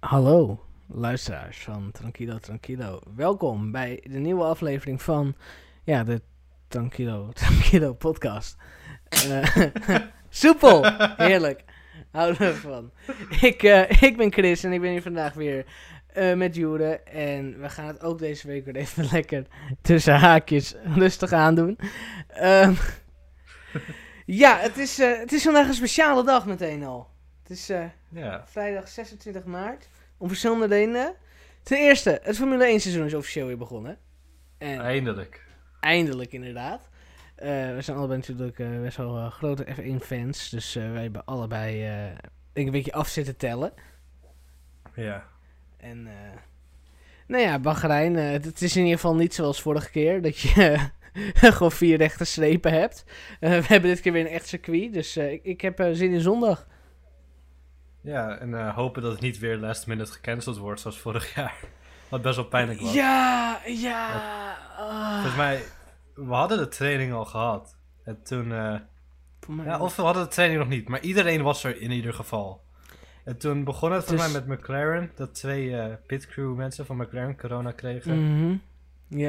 Hallo, 0.00 0.60
luisteraars 0.86 1.58
van 1.58 1.90
Tranquilo 1.92 2.38
Tranquilo. 2.38 3.00
Welkom 3.16 3.70
bij 3.70 4.00
de 4.10 4.18
nieuwe 4.18 4.44
aflevering 4.44 5.02
van 5.02 5.34
ja, 5.84 6.04
de 6.04 6.22
Tranquilo 6.68 7.28
Tranquilo 7.32 7.94
podcast. 7.94 8.56
Eh, 9.08 9.56
soepel, 10.28 10.84
heerlijk. 11.16 11.64
We 12.12 12.36
ervan. 12.38 12.90
Ik, 13.40 13.62
eh, 13.62 14.02
ik 14.02 14.16
ben 14.16 14.32
Chris 14.32 14.64
en 14.64 14.72
ik 14.72 14.80
ben 14.80 14.90
hier 14.90 15.02
vandaag 15.02 15.34
weer 15.34 15.66
eh, 16.12 16.34
met 16.34 16.54
Jure. 16.54 17.00
En 17.00 17.60
we 17.60 17.68
gaan 17.68 17.86
het 17.86 18.02
ook 18.02 18.18
deze 18.18 18.46
week 18.46 18.64
weer 18.64 18.76
even 18.76 19.08
lekker 19.12 19.46
tussen 19.82 20.14
haakjes 20.14 20.74
rustig 20.84 21.32
aandoen. 21.32 21.78
Ehm, 22.28 22.74
ja, 24.42 24.58
het 24.58 24.78
is, 24.78 24.98
eh, 24.98 25.18
het 25.18 25.32
is 25.32 25.42
vandaag 25.42 25.66
een 25.68 25.74
speciale 25.74 26.24
dag 26.24 26.46
meteen 26.46 26.84
al. 26.84 27.10
Het 27.42 27.50
is 27.50 27.68
eh, 27.68 27.84
Ja, 28.08 28.46
vrijdag 28.46 28.88
26 28.88 29.44
maart. 29.44 29.88
Om 30.16 30.28
verschillende 30.28 30.66
redenen. 30.66 31.14
Ten 31.62 31.78
eerste, 31.78 32.20
het 32.22 32.36
Formule 32.36 32.64
1 32.64 32.80
seizoen 32.80 33.04
is 33.04 33.14
officieel 33.14 33.46
weer 33.46 33.58
begonnen. 33.58 33.98
En 34.58 34.80
eindelijk. 34.80 35.44
eindelijk 35.80 36.32
inderdaad. 36.32 36.88
We 37.36 37.78
zijn 37.78 37.96
allebei 37.96 38.18
natuurlijk 38.18 38.82
best 38.82 38.96
wel 38.96 39.30
grote 39.30 39.66
F1 39.66 39.96
fans. 40.04 40.50
Dus 40.50 40.74
wij 40.74 41.02
hebben 41.02 41.24
allebei 41.24 41.84
eh, 42.52 42.64
een 42.64 42.70
beetje 42.70 42.92
af 42.92 43.08
zitten 43.08 43.36
tellen. 43.36 43.72
Ja. 44.94 45.31
En 45.82 46.06
eh, 46.06 46.38
nou 47.26 47.42
ja, 47.42 47.58
Bahrein, 47.58 48.16
eh, 48.16 48.30
het, 48.30 48.62
is 48.62 48.76
in 48.76 48.82
ieder 48.82 48.98
geval 48.98 49.14
niet 49.14 49.34
zoals 49.34 49.62
vorige 49.62 49.90
keer. 49.90 50.22
Dat 50.22 50.38
je 50.38 50.90
gewoon 51.34 51.72
vier 51.72 51.96
rechte 51.96 52.24
strepen 52.24 52.72
hebt. 52.72 53.04
Eh, 53.40 53.50
we 53.50 53.66
hebben 53.66 53.90
dit 53.90 54.00
keer 54.00 54.12
weer 54.12 54.26
een 54.26 54.32
echt 54.32 54.46
circuit. 54.46 54.92
Dus 54.92 55.16
ik, 55.16 55.44
ik 55.44 55.60
heb 55.60 55.88
zin 55.92 56.12
in 56.12 56.20
zondag. 56.20 56.66
Ja, 58.00 58.38
en 58.38 58.70
hopen 58.70 59.02
dat 59.02 59.12
het 59.12 59.20
niet 59.20 59.38
weer 59.38 59.56
last 59.56 59.86
minute 59.86 60.12
gecanceld 60.12 60.58
wordt 60.58 60.80
zoals 60.80 60.98
vorig 60.98 61.34
jaar. 61.36 61.56
Wat 62.08 62.22
best 62.22 62.36
wel 62.36 62.44
pijnlijk 62.44 62.80
was. 62.80 62.92
Ja, 62.92 63.60
ja. 63.66 64.08
ah. 64.78 65.12
Volgens 65.12 65.36
mij, 65.36 65.62
we 66.14 66.34
hadden 66.34 66.58
de 66.58 66.68
training 66.68 67.12
al 67.12 67.24
gehad. 67.24 67.76
En 68.04 68.22
toen, 68.22 68.48
mij 68.48 69.64
ja, 69.64 69.78
of 69.78 69.96
we 69.96 70.02
hadden 70.02 70.22
de 70.22 70.28
training 70.28 70.60
nog 70.60 70.68
niet, 70.68 70.88
maar 70.88 71.00
iedereen 71.00 71.42
was 71.42 71.64
er 71.64 71.80
in 71.80 71.90
ieder 71.90 72.14
geval. 72.14 72.62
En 73.24 73.36
toen 73.38 73.64
begon 73.64 73.92
het 73.92 74.04
voor 74.04 74.16
Dus- 74.16 74.32
mij 74.32 74.42
met 74.42 74.58
McLaren, 74.58 75.10
dat 75.14 75.34
twee 75.34 75.76
eh 75.76 75.94
pitcrew 76.06 76.54
mensen 76.56 76.86
van 76.86 76.96
McLaren 76.96 77.36
corona 77.36 77.70
kregen. 77.72 78.36
Mhm. 78.36 78.56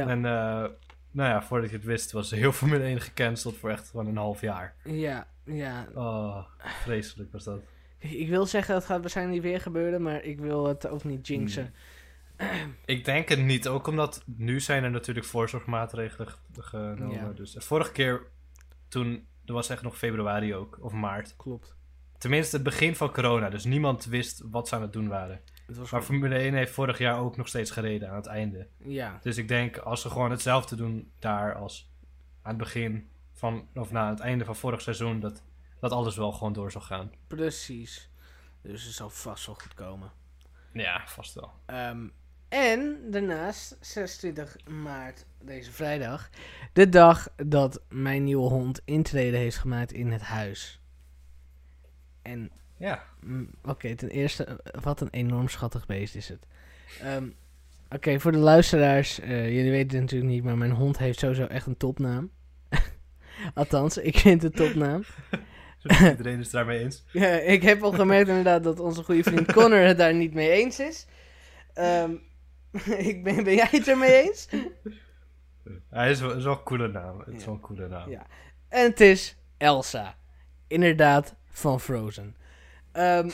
En 0.10 0.26
eh, 0.26 0.66
nou 1.12 1.30
ja, 1.30 1.42
voordat 1.44 1.70
je 1.70 1.76
het 1.76 1.86
wist 1.86 2.12
was 2.12 2.32
heel 2.32 2.52
Formule 2.62 2.84
1 2.84 3.02
gecanceld 3.02 3.58
voor 3.58 3.70
echt 3.70 3.90
gewoon 3.90 4.08
een 4.08 4.18
half 4.18 4.42
jaar. 4.42 4.76
Ja, 4.84 5.28
ja. 5.46 5.88
Oh, 5.94 6.46
vreselijk 6.84 7.32
was 7.32 7.44
dat. 7.44 7.60
Ik 7.98 8.30
wil 8.30 8.46
zeggen, 8.46 8.74
dat 8.74 8.86
gaat 8.86 9.02
waarschijnlijk 9.02 9.36
niet 9.42 9.52
weer 9.52 9.62
gebeuren, 9.62 10.02
maar 10.02 10.24
ik 10.24 10.40
wil 10.40 10.68
het 10.68 10.88
ook 10.88 11.04
niet 11.04 11.28
jinxen. 11.28 11.74
Ik 12.86 13.06
denk 13.06 13.30
het 13.30 13.40
niet, 13.40 13.68
ook 13.68 13.88
omdat 13.88 14.24
nu 14.26 14.60
zijn 14.60 14.84
er 14.84 14.92
natuurlijk 14.92 15.26
voorzorgmaatregelen 15.26 16.28
ge- 16.28 16.36
genomen. 16.62 17.12
Ja. 17.12 17.32
Dus 17.36 17.52
de 17.52 17.62
vorige 17.62 17.92
keer, 17.92 18.22
toen, 18.88 19.26
dat 19.46 19.56
was 19.56 19.70
echt 19.70 19.82
nog 19.82 19.98
februari 19.98 20.56
ook, 20.56 20.78
of 20.82 20.92
maart. 20.92 21.34
Klopt. 21.38 21.76
Tenminste 22.24 22.56
het 22.56 22.66
begin 22.66 22.96
van 22.96 23.12
corona, 23.12 23.50
dus 23.50 23.64
niemand 23.64 24.06
wist 24.06 24.42
wat 24.46 24.68
ze 24.68 24.76
aan 24.76 24.82
het 24.82 24.94
doen 24.94 25.08
waren. 25.08 25.42
Het 25.66 25.78
was 25.78 25.92
Maar 25.92 26.02
Formule 26.02 26.36
1 26.36 26.54
heeft 26.54 26.72
vorig 26.72 26.98
jaar 26.98 27.20
ook 27.20 27.38
nog 27.38 27.48
steeds 27.48 27.72
gereden 27.72 28.10
aan 28.10 28.16
het 28.16 28.26
einde. 28.26 28.68
Ja, 28.78 29.20
Dus 29.22 29.38
ik 29.38 29.48
denk, 29.48 29.78
als 29.78 30.02
ze 30.02 30.10
gewoon 30.10 30.32
hetzelfde 30.32 30.76
doen 30.76 31.12
daar 31.20 31.56
als 31.56 31.92
aan 32.42 32.50
het 32.50 32.58
begin 32.58 33.10
van, 33.34 33.68
of 33.74 33.92
na 33.92 34.10
het 34.10 34.20
einde 34.20 34.46
van 34.46 34.56
vorig 34.56 34.82
seizoen, 34.82 35.20
dat, 35.20 35.44
dat 35.80 35.92
alles 35.92 36.16
wel 36.16 36.32
gewoon 36.32 36.54
door 36.54 36.72
zal 36.72 36.82
gaan. 36.82 37.12
precies. 37.28 38.10
Dus 38.62 38.84
het 38.84 38.94
zal 38.94 39.10
vast 39.10 39.46
wel 39.46 39.56
goed 39.56 39.74
komen. 39.74 40.12
Ja, 40.74 41.04
vast 41.06 41.34
wel. 41.34 41.52
Ehm, 41.66 42.08
en 42.50 42.98
daarnaast, 43.12 43.78
26 43.82 44.56
maart, 44.68 45.26
deze 45.42 45.72
vrijdag, 45.72 46.30
de 46.74 46.90
dag 46.90 47.28
dat 47.36 47.82
mijn 47.90 48.24
nieuwe 48.24 48.50
hond 48.50 48.82
intrede 48.86 49.38
heeft 49.38 49.58
gemaakt 49.58 49.92
in 49.92 50.12
het 50.12 50.22
huis. 50.22 50.82
En, 52.24 52.52
Ja, 52.78 53.04
mm, 53.24 53.50
oké, 53.64 53.96
ten 53.96 54.10
eerste, 54.10 54.60
wat 54.82 55.02
een 55.02 55.10
enorm 55.12 55.48
schattig 55.48 55.86
beest 55.86 56.16
is 56.16 56.30
het. 56.30 56.46
Ehm, 57.02 57.28
oké, 57.90 58.20
voor 58.20 58.32
de 58.32 58.38
luisteraars, 58.38 59.20
eh, 59.20 59.56
jullie 59.56 59.72
weten 59.72 59.92
het 59.92 60.02
natuurlijk 60.02 60.32
niet, 60.32 60.44
maar 60.44 60.58
mijn 60.58 60.72
hond 60.72 60.98
heeft 60.98 61.20
sowieso 61.20 61.46
echt 61.46 61.66
een 61.68 61.78
topnaam. 61.78 62.32
Althans, 63.54 63.98
ik 63.98 64.18
vind 64.18 64.42
het 64.42 64.60
een 64.60 64.66
topnaam. 64.68 65.04
iedereen 66.10 66.40
is 66.40 66.44
het 66.44 66.52
daarmee 66.52 66.80
eens. 66.80 67.04
Ja, 67.12 67.28
ik 67.28 67.62
heb 67.62 67.82
al 67.84 67.92
gemerkt 67.92 68.28
inderdaad 68.30 68.64
dat 68.64 68.80
onze 68.80 69.04
goede 69.04 69.24
vriend 69.24 69.54
Connor 69.54 69.80
het 69.80 69.98
daar 69.98 70.14
niet 70.14 70.34
mee 70.34 70.50
eens 70.52 70.80
is. 70.80 71.08
Ehm, 71.74 72.12
ik 72.98 73.24
ben, 73.24 73.44
ben 73.44 73.56
jij 73.56 73.68
het 73.72 73.88
ermee 73.88 74.22
eens? 74.24 74.48
Hij 75.90 76.12
is 76.12 76.20
wel, 76.22 76.32
is 76.36 76.44
wel 76.44 76.54
een 76.54 76.64
coole 76.64 76.88
naam. 76.88 77.20
Het 77.20 77.28
is 77.28 77.40
Ja. 77.40 77.46
wel 77.46 77.54
een 77.56 77.60
coole 77.62 77.88
naam. 77.88 78.10
Ja. 78.10 78.26
En 78.70 78.84
het 78.90 79.00
is 79.02 79.38
Elsa. 79.58 80.16
Inderdaad, 80.68 81.36
van 81.54 81.80
Frozen. 81.80 82.36
Ehm, 82.92 83.30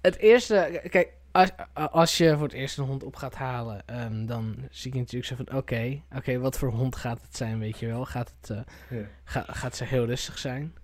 het 0.00 0.16
eerste, 0.16 0.80
kijk, 0.90 1.12
als, 1.32 1.48
als 1.74 2.16
je 2.16 2.32
voor 2.34 2.42
het 2.42 2.52
eerst 2.52 2.78
een 2.78 2.84
hond 2.84 3.02
op 3.04 3.16
gaat 3.16 3.34
halen, 3.34 3.82
ehm, 3.86 4.26
dan 4.26 4.56
zie 4.70 4.90
ik 4.92 4.98
natuurlijk 4.98 5.24
zo 5.26 5.36
van, 5.44 5.56
oké, 5.56 6.00
oké, 6.16 6.38
wat 6.38 6.58
voor 6.58 6.70
hond 6.70 6.96
gaat 6.96 7.22
het 7.22 7.36
zijn, 7.36 7.58
weet 7.58 7.78
je 7.78 7.86
wel? 7.86 8.04
Gaat, 8.04 8.34
het, 8.40 8.50
eh, 8.50 8.98
Ja. 8.98 9.06
ga- 9.24 9.44
gaat 9.48 9.76
ze 9.76 9.84
heel 9.84 10.04
rustig 10.06 10.38
zijn? 10.38 10.74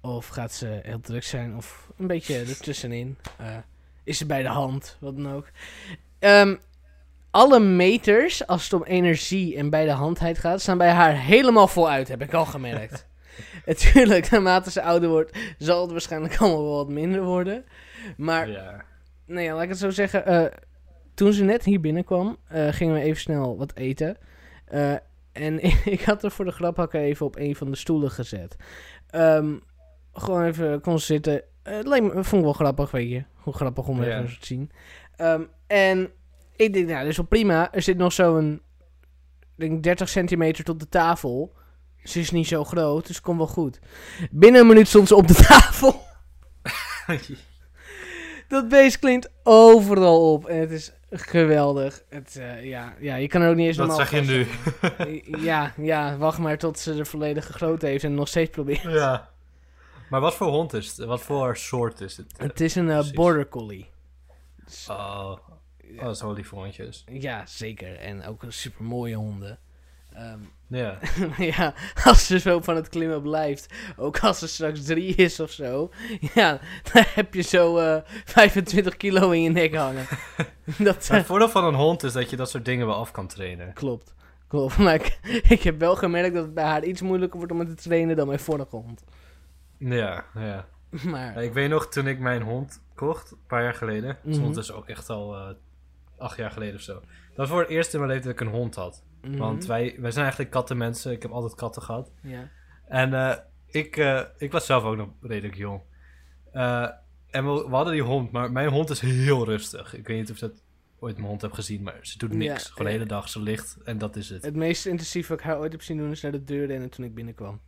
Of 0.00 0.26
gaat 0.28 0.52
ze 0.52 0.80
heel 0.82 1.00
druk 1.00 1.22
zijn? 1.24 1.56
Of 1.56 1.90
een 1.96 2.06
beetje 2.06 2.38
ertussenin? 2.38 3.18
Eh, 3.38 3.56
is 4.04 4.18
ze 4.18 4.26
bij 4.26 4.42
de 4.42 4.48
hand? 4.48 4.96
Wat 5.00 5.16
dan 5.16 5.32
ook. 5.32 5.50
Ehm, 6.18 6.56
alle 7.30 7.60
meters, 7.60 8.46
als 8.46 8.62
het 8.64 8.72
om 8.72 8.84
energie 8.84 9.56
en 9.56 9.70
bij 9.70 9.84
de 9.84 9.90
handheid 9.90 10.38
gaat, 10.38 10.60
staan 10.60 10.78
bij 10.78 10.90
haar 10.90 11.16
helemaal 11.16 11.68
voluit, 11.68 12.08
heb 12.08 12.22
ik 12.22 12.32
al 12.34 12.46
gemerkt. 12.46 13.06
Natuurlijk, 13.66 14.30
naarmate 14.30 14.70
ze 14.70 14.82
ouder 14.82 15.08
wordt, 15.08 15.38
zal 15.58 15.82
het 15.82 15.90
waarschijnlijk 15.90 16.36
allemaal 16.36 16.62
wel 16.62 16.76
wat 16.76 16.88
minder 16.88 17.22
worden. 17.22 17.64
Maar 18.16 18.48
Ja. 18.50 18.84
nou 19.26 19.40
ja, 19.40 19.54
laat 19.54 19.62
ik 19.62 19.68
het 19.68 19.78
zo 19.78 19.90
zeggen. 19.90 20.26
eh, 20.26 20.44
toen 21.14 21.32
ze 21.32 21.44
net 21.44 21.64
hier 21.64 21.80
binnenkwam, 21.80 22.36
eh, 22.48 22.68
gingen 22.68 22.94
we 22.94 23.00
even 23.00 23.20
snel 23.20 23.56
wat 23.56 23.74
eten. 23.76 24.16
Eh, 24.64 24.94
en 25.32 25.62
ik 25.92 26.02
had 26.02 26.24
er 26.24 26.30
voor 26.30 26.44
de 26.44 26.50
grap 26.50 26.94
even 26.94 27.26
op 27.26 27.36
een 27.36 27.56
van 27.56 27.70
de 27.70 27.76
stoelen 27.76 28.10
gezet. 28.10 28.56
Ehm, 29.10 29.54
gewoon 30.12 30.44
even 30.44 30.80
kon 30.80 30.98
zitten. 30.98 31.42
Het 31.62 31.86
leek 31.86 32.02
me, 32.02 32.10
vond 32.10 32.32
ik 32.32 32.42
wel 32.42 32.52
grappig, 32.52 32.90
weet 32.90 33.10
je. 33.10 33.24
Hoe 33.34 33.54
grappig 33.54 33.86
om 33.88 34.02
even 34.02 34.38
te 34.40 34.46
zien. 34.46 34.70
Ehm, 35.16 35.42
en 35.66 36.10
ik 36.56 36.72
denk, 36.72 36.86
nou, 36.86 36.98
dat 37.00 37.08
is 37.08 37.16
wel 37.16 37.26
prima. 37.26 37.72
Er 37.72 37.82
zit 37.82 37.96
nog 37.96 38.12
zo'n, 38.12 38.62
denk 39.56 39.82
30 39.82 40.08
centimeter 40.08 40.64
tot 40.64 40.80
de 40.80 40.88
tafel. 40.88 41.52
Ze 42.04 42.20
is 42.20 42.30
niet 42.30 42.46
zo 42.46 42.64
groot, 42.64 43.06
dus 43.06 43.20
komt 43.20 43.38
wel 43.38 43.46
goed. 43.46 43.78
Binnen 44.30 44.60
een 44.60 44.66
minuut 44.66 44.88
stond 44.88 45.08
ze 45.08 45.14
op 45.16 45.28
de 45.28 45.34
tafel. 45.48 46.00
Dat 48.48 48.68
beest 48.68 48.98
klinkt 48.98 49.30
overal 49.42 50.32
op. 50.32 50.46
En 50.46 50.56
het 50.58 50.70
is 50.70 50.92
geweldig. 51.10 52.02
Het, 52.08 52.36
eh, 52.36 52.64
ja, 52.64 52.94
ja, 53.00 53.14
je 53.16 53.28
kan 53.28 53.42
er 53.42 53.50
ook 53.50 53.56
niet 53.56 53.66
eens 53.66 53.76
Dat 53.76 53.86
normaal 53.86 54.06
zeg 54.06 54.24
je 54.26 54.30
nu. 54.32 54.44
vasthouden. 54.44 55.42
Ja, 55.42 55.72
ja, 55.76 56.16
wacht 56.16 56.38
maar 56.38 56.58
tot 56.58 56.78
ze 56.78 56.94
de 56.96 57.04
volledige 57.04 57.52
grootte 57.52 57.86
heeft 57.86 58.04
en 58.04 58.14
nog 58.14 58.28
steeds 58.28 58.50
proberen. 58.50 58.92
ja. 58.92 59.30
Maar 60.10 60.20
wat 60.20 60.34
voor 60.34 60.46
hond 60.46 60.72
is 60.72 60.96
het? 60.96 61.06
Wat 61.06 61.20
voor 61.22 61.56
soort 61.56 62.00
is 62.00 62.16
het? 62.16 62.34
Het 62.36 62.60
is 62.60 62.74
een 62.74 62.90
eh, 62.90 63.10
border 63.10 63.48
collie. 63.48 63.90
Dus, 64.64 64.86
Oh, 64.90 65.30
oh 65.98 66.02
dat 66.04 66.14
is 66.14 66.22
wel 66.22 66.32
lieve 66.32 66.54
hondjes. 66.54 67.04
ja, 67.12 67.46
zeker. 67.46 67.96
En 67.98 68.24
ook 68.26 68.42
een 68.42 68.52
super 68.52 68.84
mooie 68.84 69.14
honden. 69.14 69.58
Ehm, 70.14 70.38
Ja. 70.66 70.98
ja, 71.56 71.74
als 72.04 72.26
ze 72.26 72.38
zo 72.38 72.60
van 72.60 72.76
het 72.76 72.88
klimmen 72.88 73.22
blijft, 73.22 73.74
ook 73.96 74.18
als 74.18 74.38
ze 74.38 74.48
straks 74.48 74.84
drie 74.84 75.14
is 75.14 75.40
of 75.40 75.50
zo, 75.50 75.90
ja, 76.34 76.60
dan 76.92 77.04
heb 77.14 77.34
je 77.34 77.40
zo 77.42 77.78
eh 77.78 78.02
25 78.24 78.96
kilo 78.96 79.30
in 79.30 79.42
je 79.42 79.50
nek 79.50 79.74
hangen. 79.74 80.06
Dat, 80.78 81.08
Maar 81.08 81.18
het 81.18 81.26
voordeel 81.26 81.48
van 81.48 81.64
een 81.64 81.74
hond 81.74 82.02
is 82.02 82.12
dat 82.12 82.30
je 82.30 82.36
dat 82.36 82.50
soort 82.50 82.64
dingen 82.64 82.86
wel 82.86 82.96
af 82.96 83.10
kan 83.10 83.26
trainen. 83.26 83.72
Klopt. 83.72 84.14
Klopt. 84.48 84.76
Maar 84.78 84.94
ik, 84.94 85.18
ik 85.48 85.62
heb 85.62 85.78
wel 85.78 85.96
gemerkt 85.96 86.34
dat 86.34 86.44
het 86.44 86.54
bij 86.54 86.64
haar 86.64 86.84
iets 86.84 87.00
moeilijker 87.02 87.36
wordt 87.38 87.52
om 87.52 87.58
het 87.58 87.68
te 87.68 87.74
trainen 87.74 88.16
dan 88.16 88.26
mijn 88.26 88.38
vorige 88.40 88.76
hond. 88.76 89.04
Ja, 89.78 90.24
ja. 90.34 90.66
Maar. 91.04 91.42
Ik 91.42 91.52
weet 91.52 91.68
nog, 91.70 91.88
toen 91.88 92.06
ik 92.06 92.18
mijn 92.18 92.42
hond 92.42 92.80
kocht, 92.94 93.30
een 93.30 93.38
paar 93.46 93.62
jaar 93.62 93.74
geleden. 93.74 94.10
Is 94.24 94.30
Mhm. 94.34 94.38
ondertussen 94.40 94.76
ook 94.76 94.88
echt 94.88 95.10
al 95.10 95.34
eh, 95.36 95.48
acht 96.18 96.36
jaar 96.36 96.50
geleden 96.50 96.74
of 96.74 96.80
zo. 96.80 96.92
Dat 96.94 97.02
was 97.36 97.48
voor 97.48 97.60
het 97.60 97.68
eerst 97.68 97.92
in 97.94 98.00
mijn 98.00 98.12
leven 98.12 98.26
dat 98.30 98.40
ik 98.40 98.46
een 98.46 98.52
hond 98.54 98.74
had. 98.74 99.02
Mhm, 99.22 99.36
Want 99.36 99.66
wij, 99.66 99.96
wij 99.98 100.10
zijn 100.10 100.22
eigenlijk 100.22 100.54
kattenmensen. 100.54 101.12
Ik 101.12 101.22
heb 101.22 101.30
altijd 101.30 101.54
katten 101.54 101.82
gehad. 101.82 102.12
Ja. 102.22 102.48
En 102.92 103.14
eh, 103.14 103.36
ik, 103.66 103.96
eh, 103.96 104.22
ik 104.38 104.52
was 104.52 104.66
zelf 104.66 104.84
ook 104.84 104.96
nog 104.96 105.08
redelijk 105.20 105.56
jong. 105.56 105.80
Eh, 106.52 106.88
en 107.30 107.44
we, 107.44 107.68
we 107.68 107.74
hadden 107.74 107.92
die 107.92 108.02
hond, 108.02 108.32
maar 108.32 108.52
mijn 108.52 108.68
hond 108.68 108.90
is 108.90 109.00
heel 109.00 109.44
rustig. 109.44 109.94
Ik 109.94 110.06
weet 110.06 110.18
niet 110.18 110.30
of 110.30 110.38
dat 110.38 110.62
ooit 110.98 111.16
mijn 111.16 111.28
hond 111.28 111.42
heb 111.42 111.52
gezien, 111.52 111.82
maar 111.82 111.98
ze 112.00 112.18
doet 112.18 112.32
niks. 112.32 112.62
Ja, 112.62 112.68
Gewoon 112.70 112.86
de 112.86 112.92
hele 112.92 113.06
dag, 113.06 113.28
ze 113.28 113.40
ligt 113.40 113.76
en 113.84 113.98
dat 113.98 114.16
is 114.16 114.28
het. 114.28 114.44
Het 114.44 114.56
meest 114.56 114.86
intensief 114.86 115.28
wat 115.28 115.38
ik 115.38 115.44
haar 115.44 115.58
ooit 115.58 115.72
heb 115.72 115.82
zien 115.82 115.96
doen 115.96 116.10
is 116.10 116.20
naar 116.20 116.32
de 116.32 116.44
deur 116.44 116.66
rennen 116.66 116.90
toen 116.90 117.04
ik 117.04 117.14
binnenkwam. 117.14 117.60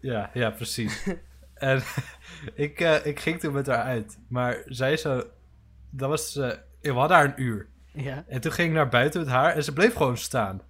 Ja, 0.00 0.30
ja, 0.34 0.50
precies. 0.50 1.08
en 1.54 1.82
ik, 2.54 2.80
ik 3.04 3.20
ging 3.20 3.40
toen 3.40 3.52
met 3.52 3.66
haar 3.66 3.82
uit, 3.82 4.18
maar 4.28 4.62
zij 4.66 4.96
zo... 4.96 5.24
Dat 5.90 6.08
was... 6.08 6.34
we 6.34 6.90
hadden 6.90 7.16
haar 7.16 7.24
een 7.24 7.42
uur. 7.42 7.68
Ja. 7.92 8.24
En 8.28 8.40
toen 8.40 8.52
ging 8.52 8.68
ik 8.68 8.74
naar 8.74 8.88
buiten 8.88 9.20
met 9.20 9.28
haar 9.28 9.54
en 9.54 9.64
ze 9.64 9.72
bleef 9.72 9.94
gewoon 9.94 10.16
staan. 10.16 10.62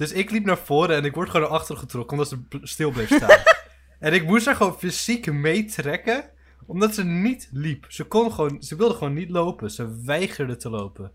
Dus 0.00 0.12
ik 0.12 0.30
liep 0.30 0.44
naar 0.44 0.58
voren 0.58 0.96
en 0.96 1.04
ik 1.04 1.14
word 1.14 1.30
gewoon 1.30 1.48
naar 1.48 1.58
achteren 1.58 1.80
getrokken 1.80 2.12
omdat 2.12 2.28
ze 2.28 2.58
stil 2.62 2.90
bleef 2.90 3.14
staan. 3.14 3.38
en 4.06 4.12
ik 4.12 4.26
moest 4.26 4.46
haar 4.46 4.54
gewoon 4.54 4.78
fysiek 4.78 5.32
meetrekken 5.32 6.30
omdat 6.66 6.94
ze 6.94 7.04
niet 7.04 7.48
liep. 7.52 7.84
Ze 7.88 8.04
kon 8.04 8.32
gewoon, 8.32 8.62
ze 8.62 8.76
wilde 8.76 8.94
gewoon 8.94 9.14
niet 9.14 9.30
lopen. 9.30 9.70
Ze 9.70 10.02
weigerde 10.04 10.56
te 10.56 10.70
lopen. 10.70 11.12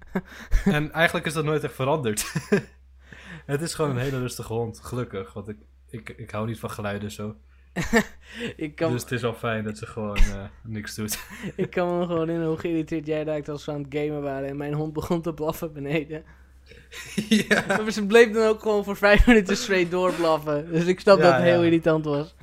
en 0.64 0.92
eigenlijk 0.92 1.26
is 1.26 1.32
dat 1.32 1.44
nooit 1.44 1.64
echt 1.64 1.74
veranderd. 1.74 2.32
het 3.46 3.60
is 3.60 3.74
gewoon 3.74 3.90
een 3.90 4.02
hele 4.02 4.18
rustige 4.18 4.52
hond, 4.52 4.80
gelukkig. 4.80 5.32
Want 5.32 5.48
ik, 5.48 5.58
ik, 5.90 6.08
ik 6.08 6.30
hou 6.30 6.46
niet 6.46 6.58
van 6.58 6.70
geluiden 6.70 7.10
zo. 7.10 7.36
ik, 8.56 8.74
kan, 8.74 8.92
Dus 8.92 9.02
het 9.02 9.12
is 9.12 9.22
wel 9.22 9.34
fijn 9.34 9.64
dat 9.64 9.78
ze 9.78 9.86
gewoon 9.86 10.16
eh, 10.16 10.44
niks 10.62 10.94
doet. 10.94 11.18
ik 11.56 11.70
kan 11.70 11.98
me 11.98 12.06
gewoon 12.06 12.30
in 12.30 12.42
hoe 12.42 12.58
geïrriteerd 12.58 13.06
jij 13.06 13.24
raakte 13.24 13.50
als 13.50 13.64
we 13.64 13.72
aan 13.72 13.82
het 13.82 13.94
gamen 13.94 14.22
waren 14.22 14.48
en 14.48 14.56
mijn 14.56 14.74
hond 14.74 14.92
begon 14.92 15.22
te 15.22 15.34
blaffen 15.34 15.72
beneden. 15.72 16.24
ja. 17.48 17.64
Maar 17.66 17.90
ze 17.90 18.06
bleef 18.06 18.32
dan 18.32 18.46
ook 18.48 18.62
gewoon 18.62 18.84
voor 18.84 18.96
vijf 18.96 19.26
minuten 19.26 19.56
straight 19.56 19.90
doorblaffen. 19.90 20.72
Dus 20.72 20.84
ik 20.86 21.00
snap 21.00 21.16
Ja, 21.18 21.22
dat 21.22 21.32
het 21.34 21.42
heel 21.42 21.64
irritant 21.64 22.04
was. 22.04 22.34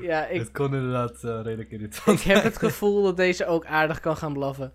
Ja, 0.00 0.26
ik, 0.26 0.38
Het 0.40 0.52
kon 0.52 0.74
inderdaad 0.74 1.24
eh, 1.24 1.40
redelijk 1.42 1.70
irritant 1.70 2.18
ik 2.20 2.24
heb 2.26 2.42
het 2.42 2.58
gevoel 2.66 3.02
dat 3.02 3.16
deze 3.16 3.46
ook 3.46 3.66
aardig 3.66 4.00
kan 4.00 4.16
gaan 4.16 4.32
blaffen. 4.32 4.72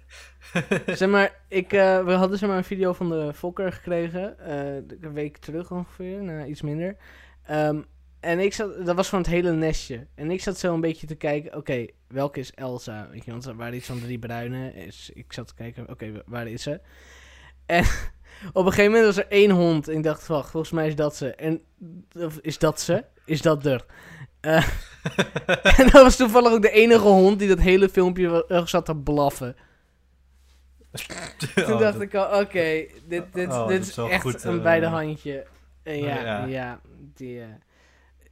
Zeg 0.85 1.09
maar, 1.09 1.35
ik, 1.47 1.73
eh, 1.73 2.03
we 2.05 2.11
hadden 2.11 2.37
zeg 2.37 2.49
maar 2.49 2.57
een 2.57 2.63
video 2.63 2.93
van 2.93 3.09
de 3.09 3.33
Fokker 3.33 3.71
gekregen. 3.71 4.39
eh, 4.39 4.75
een 5.01 5.13
week 5.13 5.37
terug 5.37 5.71
ongeveer, 5.71 6.23
nou, 6.23 6.45
iets 6.47 6.61
minder. 6.61 6.95
Ehm, 7.43 7.81
en 8.19 8.39
ik 8.39 8.53
zat, 8.53 8.85
dat 8.85 8.95
was 8.95 9.09
van 9.09 9.19
het 9.19 9.27
hele 9.27 9.51
nestje. 9.51 10.07
En 10.15 10.31
ik 10.31 10.41
zat 10.41 10.57
zo 10.57 10.73
een 10.73 10.81
beetje 10.81 11.07
te 11.07 11.15
kijken, 11.15 11.55
oké, 11.57 11.85
welke 12.07 12.39
is 12.39 12.53
Elsa? 12.53 13.07
Weet 13.11 13.25
je, 13.25 13.31
want 13.31 13.45
er 13.45 13.55
waren 13.55 13.75
iets 13.75 13.87
van 13.87 13.99
drie 14.01 14.19
bruine. 14.19 14.73
Dus 14.85 15.09
ik 15.13 15.33
zat 15.33 15.47
te 15.47 15.53
kijken, 15.53 15.89
oké, 15.89 16.23
waar 16.25 16.47
is 16.47 16.63
ze? 16.63 16.81
En 17.65 17.83
op 18.53 18.65
een 18.65 18.71
gegeven 18.71 18.91
moment 18.91 19.15
was 19.15 19.25
er 19.25 19.31
één 19.31 19.51
hond. 19.51 19.87
En 19.87 19.97
ik 19.97 20.03
dacht, 20.03 20.27
wacht, 20.27 20.49
volgens 20.49 20.71
mij 20.71 20.87
is 20.87 20.95
dat 20.95 21.15
ze. 21.15 21.35
En 21.35 21.61
of 22.17 22.37
is 22.41 22.57
dat 22.57 22.81
ze? 22.81 23.05
Is 23.25 23.41
dat 23.41 23.65
er? 23.65 23.85
Eh, 24.39 24.67
en 25.79 25.89
dat 25.89 26.03
was 26.03 26.15
toevallig 26.15 26.51
ook 26.51 26.61
de 26.61 26.71
enige 26.71 27.07
hond 27.07 27.39
die 27.39 27.47
dat 27.47 27.59
hele 27.59 27.89
filmpje 27.89 28.45
eh, 28.47 28.65
zat 28.65 28.85
te 28.85 28.95
blaffen. 28.95 29.55
Toen 31.55 31.73
Oh, 31.73 31.79
dacht 31.79 32.01
ik 32.01 32.15
al, 32.15 32.39
oké, 32.41 32.85
dit, 33.07 33.33
dit, 33.33 33.49
Oh, 33.49 33.67
dit 33.67 33.87
is 33.87 33.97
echt 33.97 34.21
goed, 34.21 34.43
een 34.43 34.57
eh, 34.57 34.63
beide 34.63 34.85
handje. 34.85 35.45
En 35.83 35.97
ja, 35.97 36.21
ja. 36.21 36.45
ja. 36.45 36.81
die, 37.13 37.41
eh, 37.41 37.47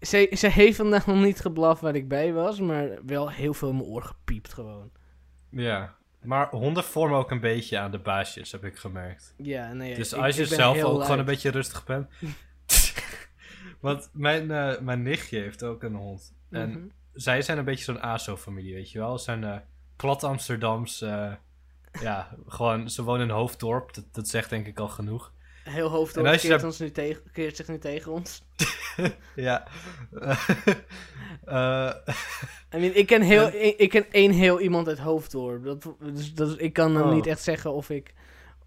ze, 0.02 0.32
ze 0.38 0.48
heeft 0.48 0.78
vandaag 0.78 1.08
nog 1.08 1.22
niet 1.22 1.40
geblaft 1.40 1.82
waar 1.82 1.96
ik 1.96 2.08
bij 2.08 2.34
was, 2.34 2.60
maar 2.60 2.90
wel 3.06 3.30
heel 3.30 3.54
veel 3.54 3.70
in 3.70 3.76
mijn 3.76 3.88
oor 3.88 4.04
gepiept 4.04 4.54
gewoon. 4.54 4.92
Ja, 5.50 5.96
maar 6.24 6.50
honden 6.50 6.84
vormen 6.84 7.18
ook 7.18 7.32
een 7.32 7.40
beetje 7.40 7.78
aan 7.80 7.92
de 7.92 8.00
baasjes, 8.00 8.52
heb 8.52 8.64
ik 8.66 8.78
gemerkt. 8.78 9.34
Ja, 9.38 9.74
nee, 9.74 9.96
dus 9.96 10.14
ik- 10.14 10.20
als 10.22 10.36
je 10.36 10.46
zelf 10.46 10.78
ook 10.84 10.92
luid. 10.94 11.04
gewoon 11.04 11.20
een 11.20 11.26
beetje 11.26 11.50
rustig 11.52 11.84
bent. 11.86 12.10
Want 13.80 14.10
mijn, 14.14 14.52
eh, 14.52 14.80
mijn 14.80 15.02
nichtje 15.02 15.40
heeft 15.40 15.64
ook 15.64 15.84
een 15.84 15.96
hond. 15.96 16.34
En 16.50 16.70
Mhm. 16.70 16.80
zij 17.14 17.42
zijn 17.42 17.58
een 17.58 17.66
beetje 17.66 17.84
zo'n 17.84 18.02
ASO-familie, 18.02 18.74
weet 18.74 18.92
je 18.92 19.00
wel. 19.00 19.18
Ze 19.18 19.24
zijn 19.24 19.44
eh, 19.44 19.58
plat 19.96 20.24
Amsterdams. 20.24 21.02
eh, 21.02 21.34
ja, 22.02 22.36
gewoon, 22.48 22.90
ze 22.90 23.04
wonen 23.04 23.22
in 23.24 23.30
een 23.30 23.36
hoofddorp. 23.36 23.94
Dat, 23.94 24.06
dat 24.12 24.28
zegt 24.28 24.50
denk 24.50 24.68
ik 24.68 24.80
al 24.80 24.88
genoeg. 24.88 25.34
Heel 25.64 25.90
hoofd 25.90 26.18
En 26.18 26.26
als 26.26 26.42
je 26.42 26.48
keert, 26.48 26.64
ons 26.64 26.80
nu 26.80 26.92
tegen, 26.92 27.22
keert 27.34 27.56
zich 27.56 27.68
nu 27.68 27.78
tegen 27.78 28.12
ons. 28.12 28.44
Ja. 29.36 29.64
Eh, 31.46 31.92
I 32.76 32.78
mean, 32.78 32.94
ik 32.96 33.08
ken, 33.08 33.22
heel, 33.22 33.48
ik, 33.48 33.78
ik 33.78 33.90
ken 33.90 34.06
één 34.12 34.32
heel 34.32 34.60
iemand 34.60 34.88
uit 34.88 35.00
Hoofddorp. 35.00 35.64
Dat, 35.64 35.88
dus, 36.00 36.34
dat, 36.34 36.62
ik 36.62 36.74
kan 36.74 37.02
Oh. 37.02 37.12
niet 37.14 37.28
echt 37.28 37.42
zeggen 37.44 37.72
of 37.74 37.90
ik... 37.90 38.14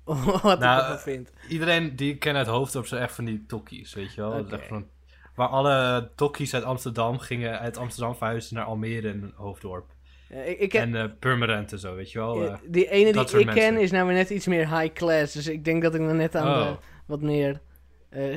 wat 0.43 0.59
Nou, 0.59 0.79
ik 0.81 0.83
ervan 0.83 0.99
vind. 0.99 1.31
iedereen 1.49 1.97
die 1.97 2.13
ik 2.13 2.19
ken 2.21 2.37
uit 2.37 2.47
Hoofddorp 2.47 2.87
zijn 2.87 3.03
echt 3.03 3.15
van 3.15 3.25
die 3.25 3.45
tokkies, 3.47 3.95
weet 3.95 4.15
je 4.15 4.21
wel. 4.21 4.31
Dat 4.31 4.47
is 4.47 4.53
echt 4.53 4.67
van, 4.67 4.87
waar 5.35 5.49
alle 5.49 6.11
tokkies 6.15 6.55
uit 6.55 6.65
Amsterdam 6.65 7.19
gingen 7.19 7.59
uit 7.59 7.77
Amsterdam 7.77 8.17
verhuisden 8.17 8.57
naar 8.57 8.67
Almere 8.67 9.09
en 9.09 9.33
Hoofddorp. 9.37 9.92
Eh, 10.33 10.49
ik, 10.51 10.59
ik, 10.59 10.75
En 10.75 10.95
eh 10.95 11.05
Purmerend 11.19 11.73
en 11.73 11.79
zo, 11.79 11.95
weet 11.95 12.13
je 12.13 12.19
wel. 12.19 12.45
eh, 12.45 12.55
die 12.67 12.89
ene 12.91 13.13
die 13.13 13.39
ik 13.39 13.47
ken 13.47 13.77
is 13.77 13.91
nou 13.91 14.07
weer 14.07 14.17
net 14.17 14.31
iets 14.31 14.47
meer 14.47 14.79
high 14.79 14.93
class. 14.93 15.33
Dus 15.35 15.47
ik 15.47 15.65
denk 15.65 15.83
dat 15.83 15.95
ik 15.95 16.01
dan 16.01 16.17
net 16.17 16.37
aan 16.37 16.49
Oh. 16.49 16.67
de 16.71 16.77
wat 17.07 17.21
meer... 17.21 17.61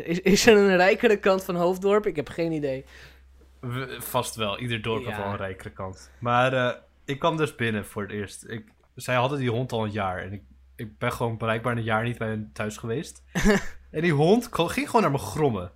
is, 0.03 0.19
is 0.21 0.45
er 0.47 0.57
een 0.57 0.75
rijkere 0.77 1.17
kant 1.17 1.43
van 1.43 1.55
Hoofddorp? 1.55 2.05
Ik 2.05 2.15
heb 2.15 2.29
geen 2.29 2.51
idee. 2.51 2.85
Vast 3.99 4.35
wel, 4.35 4.59
ieder 4.59 4.81
dorp 4.81 5.03
heeft 5.05 5.17
Ja. 5.17 5.23
wel 5.23 5.31
een 5.31 5.37
rijkere 5.37 5.69
kant. 5.71 6.11
Maar 6.19 6.77
ik 7.05 7.19
kwam 7.19 7.37
dus 7.37 7.55
binnen 7.55 7.85
voor 7.85 8.01
het 8.01 8.11
eerst. 8.11 8.45
Ik, 8.49 8.63
zij 8.95 9.15
hadden 9.15 9.39
die 9.39 9.49
hond 9.49 9.71
al 9.71 9.83
een 9.85 9.91
jaar 9.91 10.17
en 10.21 10.33
ik, 10.33 10.41
ik 10.75 10.97
ben 10.97 11.11
gewoon 11.11 11.37
blijkbaar 11.37 11.77
een 11.77 11.83
jaar 11.83 12.03
niet 12.03 12.17
bij 12.17 12.27
hen 12.27 12.49
thuis 12.53 12.77
geweest. 12.77 13.23
en 13.91 14.01
die 14.01 14.11
hond 14.13 14.49
ging 14.51 14.85
gewoon 14.87 15.01
naar 15.01 15.11
me 15.11 15.17
grommen. 15.17 15.71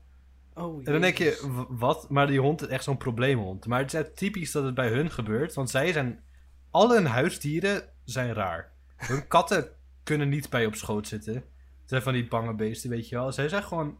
Oh, 0.59 0.77
En 0.77 0.91
dan 0.91 1.01
denk 1.01 1.17
je, 1.17 1.65
wat? 1.69 2.09
Maar 2.09 2.27
die 2.27 2.39
hond 2.39 2.61
is 2.61 2.67
echt 2.67 2.83
zo'n 2.83 2.97
probleemhond. 2.97 3.65
Maar 3.65 3.79
het 3.79 3.93
is 3.93 3.99
echt 3.99 4.15
typisch 4.15 4.51
dat 4.51 4.63
het 4.63 4.73
bij 4.73 4.89
hun 4.89 5.11
gebeurt, 5.11 5.53
want 5.53 5.69
zij 5.69 5.91
zijn... 5.91 6.23
Alle 6.71 6.95
hun 6.95 7.05
huisdieren 7.05 7.83
zijn 8.03 8.33
raar. 8.33 8.71
Hun 8.95 9.27
katten 9.35 9.69
kunnen 10.03 10.29
niet 10.29 10.49
bij 10.49 10.65
op 10.65 10.75
schoot 10.75 11.07
zitten. 11.07 11.33
Het 11.33 11.43
zijn 11.85 12.01
van 12.01 12.13
die 12.13 12.27
bange 12.27 12.53
beesten, 12.53 12.89
weet 12.89 13.09
je 13.09 13.15
wel. 13.15 13.31
Zij 13.31 13.49
zijn 13.49 13.63
gewoon... 13.63 13.97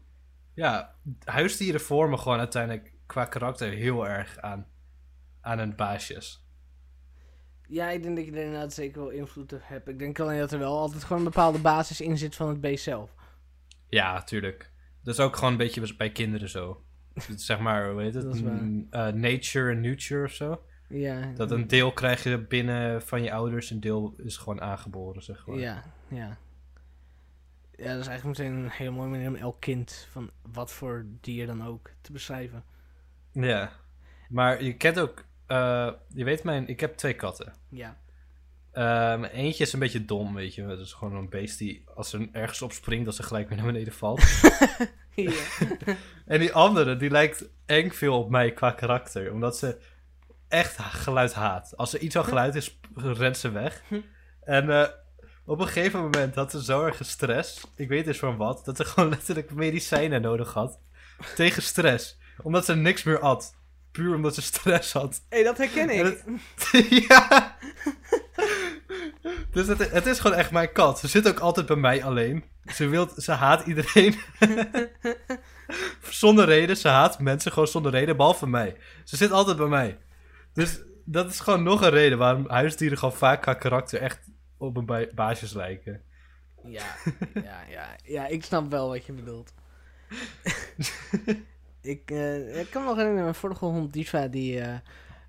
Ja, 0.54 0.94
huisdieren 1.24 1.80
vormen 1.80 2.18
gewoon 2.18 2.38
uiteindelijk 2.38 2.92
qua 3.06 3.24
karakter 3.24 3.70
heel 3.70 4.08
erg 4.08 4.38
aan, 4.38 4.66
aan 5.40 5.58
hun 5.58 5.76
baasjes. 5.76 6.44
Ja, 7.68 7.90
ik 7.90 8.02
denk 8.02 8.16
dat 8.16 8.24
je 8.24 8.32
er 8.32 8.44
inderdaad 8.44 8.72
zeker 8.72 9.00
wel 9.00 9.10
invloed 9.10 9.52
op 9.52 9.60
hebt. 9.62 9.88
Ik 9.88 9.98
denk 9.98 10.20
alleen 10.20 10.38
dat 10.38 10.52
er 10.52 10.58
wel 10.58 10.78
altijd 10.78 11.02
gewoon 11.02 11.18
een 11.18 11.24
bepaalde 11.24 11.58
basis 11.58 12.00
in 12.00 12.18
zit 12.18 12.36
van 12.36 12.48
het 12.48 12.60
beest 12.60 12.84
zelf. 12.84 13.10
Ja, 13.88 14.22
tuurlijk. 14.22 14.69
Dat 15.02 15.14
is 15.14 15.20
ook 15.20 15.36
gewoon 15.36 15.50
een 15.50 15.58
beetje 15.58 15.94
bij 15.96 16.10
kinderen 16.10 16.48
zo. 16.48 16.82
Zeg 17.36 17.58
maar, 17.58 17.90
hoe 17.90 18.02
heet 18.02 18.14
het? 18.14 18.42
Mm, 18.42 18.86
eh, 18.90 19.06
nature 19.06 19.70
en 19.70 19.80
nurture 19.80 20.24
of 20.24 20.32
zo. 20.32 20.62
Ja. 20.88 21.32
Dat 21.34 21.50
een 21.50 21.66
deel 21.66 21.92
krijg 21.92 22.22
je 22.22 22.38
binnen 22.38 23.02
van 23.02 23.22
je 23.22 23.32
ouders, 23.32 23.70
een 23.70 23.80
deel 23.80 24.14
is 24.16 24.36
gewoon 24.36 24.60
aangeboren, 24.60 25.22
zeg 25.22 25.46
maar. 25.46 25.58
Ja, 25.58 25.84
ja. 26.08 26.38
Ja, 27.76 27.92
dat 27.92 28.00
is 28.00 28.06
eigenlijk 28.06 28.38
meteen 28.38 28.52
een 28.52 28.70
hele 28.70 28.90
mooie 28.90 29.08
manier 29.08 29.28
om 29.28 29.34
elk 29.34 29.60
kind 29.60 30.06
van 30.10 30.30
wat 30.52 30.72
voor 30.72 31.06
dier 31.20 31.46
dan 31.46 31.66
ook 31.66 31.90
te 32.00 32.12
beschrijven. 32.12 32.64
Ja. 33.32 33.72
Maar 34.28 34.62
je 34.62 34.76
kent 34.76 34.98
ook, 34.98 35.24
eh, 35.46 35.92
je 36.08 36.24
weet 36.24 36.42
mijn, 36.42 36.68
ik 36.68 36.80
heb 36.80 36.96
twee 36.96 37.14
katten. 37.14 37.52
Ja. 37.68 37.96
Ehm, 38.72 39.24
eentje 39.24 39.64
is 39.64 39.72
een 39.72 39.78
beetje 39.78 40.04
dom, 40.04 40.34
weet 40.34 40.54
je. 40.54 40.66
Dat 40.66 40.78
is 40.78 40.92
gewoon 40.92 41.14
een 41.14 41.28
beest 41.28 41.58
die, 41.58 41.84
als 41.94 42.12
er 42.12 42.28
ergens 42.32 42.62
op 42.62 42.72
springt, 42.72 43.04
dat 43.04 43.14
ze 43.14 43.22
gelijk 43.22 43.48
weer 43.48 43.56
naar 43.56 43.66
beneden 43.66 43.92
valt. 43.92 44.22
ja. 45.14 45.32
en 46.26 46.40
die 46.40 46.52
andere, 46.52 46.96
die 46.96 47.10
lijkt 47.10 47.48
eng 47.66 47.90
veel 47.90 48.18
op 48.18 48.30
mij 48.30 48.52
qua 48.52 48.70
karakter. 48.70 49.32
Omdat 49.32 49.58
ze 49.58 49.78
echt 50.48 50.78
geluid 50.78 51.32
haat. 51.34 51.76
Als 51.76 51.94
er 51.94 52.00
iets 52.00 52.16
al 52.16 52.24
geluid 52.24 52.54
is, 52.54 52.78
rent 52.94 53.36
ze 53.36 53.50
weg. 53.50 53.82
En 54.40 54.70
eh, 54.70 54.88
op 55.44 55.60
een 55.60 55.66
gegeven 55.66 56.00
moment 56.00 56.34
had 56.34 56.50
ze 56.50 56.64
zo 56.64 56.84
erg 56.84 57.00
stress. 57.02 57.60
Ik 57.76 57.88
weet 57.88 58.04
dus 58.04 58.18
van 58.18 58.36
wat. 58.36 58.64
Dat 58.64 58.76
ze 58.76 58.84
gewoon 58.90 59.08
letterlijk 59.08 59.50
medicijnen 59.54 60.22
nodig 60.22 60.52
had. 60.52 60.78
Tegen 61.34 61.62
stress. 61.62 62.18
Omdat 62.42 62.64
ze 62.64 62.74
niks 62.74 63.02
meer 63.02 63.18
at. 63.18 63.58
Puur 63.90 64.14
omdat 64.14 64.34
ze 64.34 64.42
stress 64.42 64.92
had. 64.92 65.24
hey, 65.28 65.42
dat 65.42 65.58
herken 65.58 65.90
ik. 65.90 66.24
Ja. 67.08 67.56
Dus 69.50 69.66
het, 69.66 69.90
het 69.90 70.06
is 70.06 70.20
gewoon 70.20 70.36
echt 70.36 70.50
mijn 70.50 70.72
kat. 70.72 70.98
Ze 70.98 71.08
zit 71.08 71.28
ook 71.28 71.38
altijd 71.38 71.66
bij 71.66 71.76
mij 71.76 72.04
alleen. 72.04 72.44
Ze, 72.74 72.86
wilt, 72.88 73.12
ze 73.22 73.32
haat 73.32 73.66
iedereen. 73.66 74.14
zonder 76.10 76.44
reden. 76.44 76.76
Ze 76.76 76.88
haat 76.88 77.18
mensen 77.20 77.52
gewoon 77.52 77.68
zonder 77.68 77.92
reden, 77.92 78.16
behalve 78.16 78.46
mij. 78.46 78.76
Ze 79.04 79.16
zit 79.16 79.30
altijd 79.30 79.56
bij 79.56 79.66
mij. 79.66 79.98
Dus 80.52 80.80
dat 81.04 81.30
is 81.30 81.40
gewoon 81.40 81.62
nog 81.62 81.82
een 81.82 81.90
reden 81.90 82.18
waarom 82.18 82.48
huisdieren 82.48 82.98
gewoon 82.98 83.14
vaak 83.16 83.42
qua 83.42 83.54
karakter 83.54 84.00
echt 84.00 84.18
op 84.58 84.76
een 84.76 84.86
ba- 84.86 85.08
baasjes 85.14 85.52
lijken. 85.52 86.02
Ja, 86.64 86.96
ja, 87.34 87.64
ja, 87.68 87.96
ja, 88.04 88.26
ik 88.26 88.44
snap 88.44 88.70
wel 88.70 88.88
wat 88.88 89.04
je 89.06 89.12
bedoelt. 89.12 89.52
ik, 91.82 92.10
eh, 92.10 92.60
ik 92.60 92.70
kan 92.70 92.82
me 92.82 92.88
nog 92.88 92.96
herinneren, 92.96 93.22
mijn 93.22 93.34
vorige 93.34 93.64
hond 93.64 93.92
Diva, 93.92 94.26
die 94.26 94.60
eh, 94.60 94.78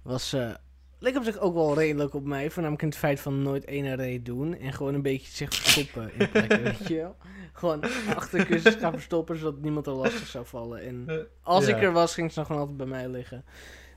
was, 0.04 0.34
eh 0.34 0.54
leek 1.02 1.18
op 1.18 1.24
zich 1.24 1.38
ook 1.40 1.54
wel 1.54 1.76
redelijk 1.76 2.14
op 2.14 2.26
mij. 2.26 2.50
Voornamelijk 2.50 2.82
in 2.82 2.88
het 2.90 2.98
feit 2.98 3.20
van 3.20 3.42
nooit 3.42 3.66
één 3.66 3.96
reet 3.96 4.26
doen 4.26 4.58
en 4.58 4.74
gewoon 4.74 4.94
een 4.94 5.02
beetje 5.02 5.32
zich 5.32 5.54
verstoppen 5.54 6.12
in 6.20 6.30
plekken, 6.32 6.64
weet 6.64 6.88
je 6.88 6.96
wel. 6.96 7.16
Gewoon 7.54 7.84
achter 8.16 8.46
kussens 8.46 8.76
gaan 8.76 8.92
verstoppen, 8.94 9.38
zodat 9.38 9.62
niemand 9.62 9.88
er 9.88 9.94
lastig 9.94 10.28
zou 10.28 10.46
vallen. 10.46 10.82
En 10.82 11.04
Eh, 11.08 11.16
als 11.42 11.66
ja. 11.68 11.76
ik 11.76 11.84
er 11.84 11.92
was, 11.92 12.14
ging 12.14 12.30
ze 12.30 12.36
dan 12.36 12.46
gewoon 12.46 12.62
altijd 12.62 12.78
bij 12.78 12.88
mij 12.88 13.08
liggen. 13.10 13.46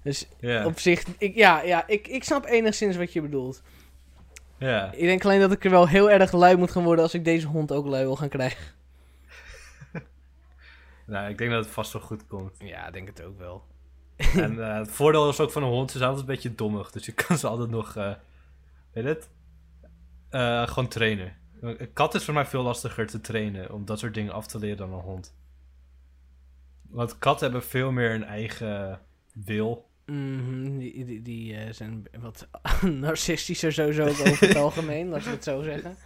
Dus 0.03 0.29
Ja. 0.41 0.67
op 0.67 0.79
zich, 0.79 1.05
ik, 1.19 1.35
ja, 1.35 1.63
ja 1.63 1.87
ik, 1.87 2.09
ik 2.09 2.25
snap 2.25 2.45
enigszins 2.45 2.97
wat 2.97 3.13
je 3.13 3.21
bedoelt. 3.21 3.63
Ja. 4.59 4.93
Ik 4.93 5.01
denk 5.07 5.25
alleen 5.25 5.41
dat 5.41 5.53
ik 5.53 5.65
er 5.65 5.71
wel 5.71 5.89
heel 5.89 6.11
erg 6.11 6.33
lui 6.33 6.57
moet 6.57 6.71
gaan 6.71 6.85
worden 6.85 7.05
als 7.05 7.15
ik 7.15 7.25
deze 7.25 7.47
hond 7.47 7.73
ook 7.73 7.87
lui 7.87 8.05
wil 8.05 8.17
gaan 8.17 8.29
krijgen. 8.29 8.73
Nou, 11.07 11.29
ik 11.31 11.39
denk 11.39 11.51
dat 11.51 11.65
het 11.65 11.75
vast 11.75 11.93
wel 11.93 12.03
goed 12.03 12.27
komt. 12.27 12.53
Ja, 12.59 12.91
denk 12.91 13.07
het 13.09 13.23
ook 13.23 13.39
wel. 13.39 13.65
en 14.37 14.65
eh, 14.69 14.77
het 14.77 14.91
voordeel 14.91 15.29
is 15.29 15.41
ook 15.41 15.51
van 15.51 15.63
een 15.63 15.69
hond, 15.69 15.91
ze 15.91 15.99
zijn 15.99 16.11
altijd 16.11 16.29
een 16.29 16.35
beetje 16.35 16.55
dommig. 16.55 16.91
Dus 16.91 17.07
je 17.07 17.13
kan 17.27 17.39
ze 17.39 17.47
altijd 17.47 17.71
nog, 17.71 17.97
eh 17.97 18.15
weet 18.93 19.05
het? 19.05 19.29
Eh, 20.29 20.67
gewoon 20.69 20.89
trainen. 20.89 21.37
Een 21.61 21.93
kat 21.93 22.15
is 22.15 22.25
voor 22.25 22.35
mij 22.35 22.47
veel 22.47 22.63
lastiger 22.63 23.07
te 23.07 23.21
trainen 23.21 23.73
om 23.73 23.85
dat 23.85 23.99
soort 23.99 24.15
dingen 24.15 24.33
af 24.33 24.47
te 24.47 24.59
leren 24.59 24.77
dan 24.77 24.93
een 24.93 25.01
hond. 25.01 25.35
Want 26.83 27.19
katten 27.19 27.51
hebben 27.51 27.69
veel 27.69 27.93
meer 27.93 28.15
een 28.15 28.25
eigen 28.25 29.01
wil. 29.33 29.89
Mhm, 30.07 30.79
die 30.79 31.05
die, 31.05 31.23
die 31.23 31.73
zijn 31.73 32.07
wat 32.21 32.49
narcistischer 32.83 33.73
sowieso 33.73 34.03
over 34.05 34.49
het 34.49 34.57
algemeen, 34.57 35.09
laten 35.09 35.25
we 35.27 35.31
het 35.31 35.45
zo 35.45 35.63
zeggen. 35.63 35.97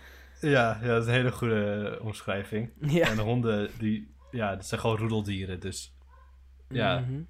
Ja, 0.41 0.79
ja, 0.83 0.87
dat 0.87 1.03
is 1.03 1.09
een 1.09 1.15
hele 1.15 1.33
goede 1.33 1.99
omschrijving. 2.03 2.71
Ja. 2.81 3.09
En 3.09 3.19
honden, 3.19 3.71
die, 3.79 4.15
ja, 4.31 4.55
dat 4.57 4.67
zijn 4.67 4.81
gewoon 4.81 4.97
roedeldieren. 4.97 5.61
Dus 5.61 5.95
ja, 6.69 6.99
Mhm. 6.99 7.21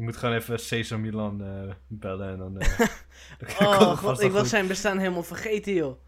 Je 0.00 0.06
moet 0.06 0.16
gewoon 0.16 0.34
even 0.34 0.58
Cesar 0.58 1.00
Milan 1.00 1.42
eh, 1.42 1.74
bellen 1.86 2.28
en 2.28 2.38
dan... 2.38 2.58
eh, 2.58 2.78
dan 3.58 3.66
Oh 3.66 3.96
god, 3.96 4.20
ik 4.20 4.32
was 4.32 4.48
zijn 4.48 4.66
bestaan 4.66 4.98
helemaal 4.98 5.22
vergeten, 5.22 5.74
joh. 5.74 6.00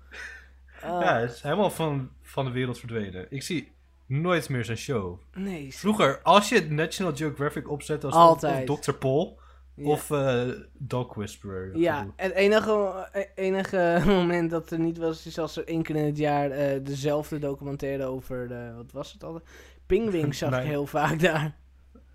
Oh, 0.84 1.00
Ja, 1.00 1.18
het 1.18 1.32
is 1.32 1.42
helemaal 1.42 1.70
van, 1.70 2.10
van 2.22 2.44
de 2.44 2.50
wereld 2.50 2.78
verdwenen. 2.78 3.26
Ik 3.30 3.42
zie 3.42 3.72
nooit 4.06 4.48
meer 4.48 4.64
zijn 4.64 4.76
show. 4.76 5.18
nee. 5.34 5.74
Vroeger, 5.74 6.20
als 6.22 6.48
je 6.48 6.70
National 6.70 7.16
Geographic 7.16 7.70
opzet, 7.70 8.04
als 8.04 8.14
Altijd. 8.14 8.70
of 8.70 8.80
Dr. 8.80 8.92
Paul 8.92 9.38
ja. 9.74 9.88
of 9.88 10.10
eh, 10.10 10.48
Dog 10.72 11.14
Whisperer. 11.14 11.78
Ja, 11.78 12.06
het 12.16 12.32
enige, 12.32 13.08
eh, 13.12 13.22
enige 13.34 14.02
moment 14.06 14.50
dat 14.50 14.70
er 14.70 14.78
niet 14.78 14.98
was, 14.98 15.26
is 15.26 15.38
als 15.38 15.56
er 15.56 15.66
één 15.66 15.82
keer 15.82 15.96
in 15.96 16.04
het 16.04 16.18
jaar 16.18 16.82
dezelfde 16.82 17.38
documentaire 17.38 18.04
over, 18.04 18.48
de, 18.48 18.72
wat 18.76 18.92
was 18.92 19.12
het 19.12 19.24
al? 19.24 19.42
Pingwing 19.86 20.34
zag 20.44 20.60
ik 20.60 20.66
heel 20.66 20.86
vaak 20.86 21.20
daar. 21.20 21.60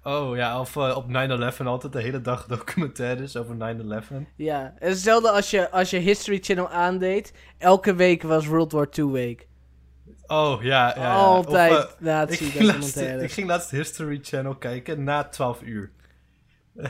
Oh 0.08 0.36
ja, 0.36 0.60
of 0.60 0.76
eh, 0.76 0.96
op 0.96 1.06
9-11 1.08 1.66
altijd 1.66 1.94
de 1.94 2.02
hele 2.02 2.22
dag 2.22 2.46
documentaires 2.56 3.38
over 3.38 3.56
9-11. 3.56 4.14
Ja, 4.36 4.74
hetzelfde 4.80 5.32
als 5.32 5.50
je, 5.50 5.72
als 5.72 5.90
je 5.90 5.98
History 5.98 6.40
Channel 6.42 6.70
aandeed. 6.70 7.34
Elke 7.58 7.96
week 7.96 8.24
was 8.24 8.46
World 8.46 8.72
War 8.72 8.88
II 8.98 9.08
week. 9.08 9.48
Oh 10.28 10.64
ja, 10.64 10.88
ja. 10.88 11.02
ja. 11.02 11.14
Altijd 11.14 11.72
Of, 11.72 11.84
eh, 11.84 11.90
ik, 11.92 12.00
nazi 12.00 12.36
ging 12.36 12.54
laatst, 12.54 12.80
documentaires. 12.80 13.24
ik 13.24 13.32
ging 13.32 13.48
laatst 13.48 13.72
History 13.72 14.20
Channel 14.22 14.56
kijken 14.56 15.04
na 15.04 15.24
12 15.24 15.62
uur. 15.62 15.92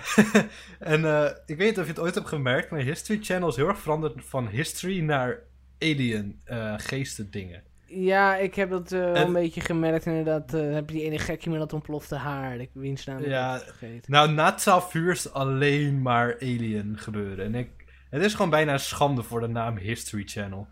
en 0.80 1.06
eh, 1.06 1.30
ik 1.46 1.58
weet 1.58 1.70
niet 1.70 1.78
of 1.78 1.84
je 1.84 1.92
het 1.92 2.00
ooit 2.00 2.16
hebt 2.16 2.28
gemerkt, 2.28 2.70
maar 2.70 2.80
History 2.80 3.20
Channel 3.22 3.50
is 3.50 3.56
heel 3.56 3.68
erg 3.68 3.80
veranderd 3.80 4.14
van 4.26 4.48
history 4.48 5.00
naar 5.00 5.40
alien 5.80 6.42
geesten 6.78 7.32
dingen. 7.32 7.64
Ja, 7.88 8.36
ik 8.36 8.56
heb 8.56 8.70
dat 8.70 8.92
eh, 8.92 9.00
wel 9.00 9.16
een 9.26 9.34
beetje 9.34 9.62
gemerkt 9.62 10.06
inderdaad. 10.06 10.54
eh, 10.54 10.74
heb 10.74 10.90
je 10.90 10.96
die 10.96 11.06
ene 11.06 11.20
gekje 11.20 11.50
met 11.50 11.60
dat 11.60 11.74
ontplofte 11.74 12.16
haar. 12.16 12.58
Ik 12.58 12.70
wiens 12.74 13.06
naam 13.06 13.24
Ja, 13.24 13.60
vergeten. 13.60 14.12
Nou, 14.12 14.32
na 14.32 14.54
12 14.54 14.94
uur 14.94 15.12
is 15.12 15.32
alleen 15.34 16.02
maar 16.02 16.36
alien 16.36 16.98
gebeuren. 16.98 17.46
En 17.46 17.56
ik, 17.56 17.70
het 18.10 18.22
is 18.24 18.34
gewoon 18.34 18.50
bijna 18.50 18.78
schande 18.78 19.24
voor 19.24 19.40
de 19.40 19.48
naam 19.48 19.78
History 19.78 20.24
Channel. 20.26 20.68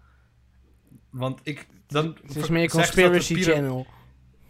Want 1.10 1.40
ik... 1.44 1.68
Dan 1.88 2.18
Het 2.26 2.36
is 2.36 2.50
meer 2.50 2.70
Conspiracy 2.70 3.42
Channel. 3.42 3.86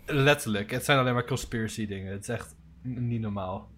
Letterlijk, 0.06 0.72
het 0.72 0.86
zijn 0.86 0.98
alleen 1.00 1.14
maar 1.14 1.26
conspiracy 1.26 1.88
dingen. 1.88 2.12
Het 2.12 2.22
is 2.22 2.30
echt 2.30 2.56
niet 2.82 3.22
normaal. 3.22 3.70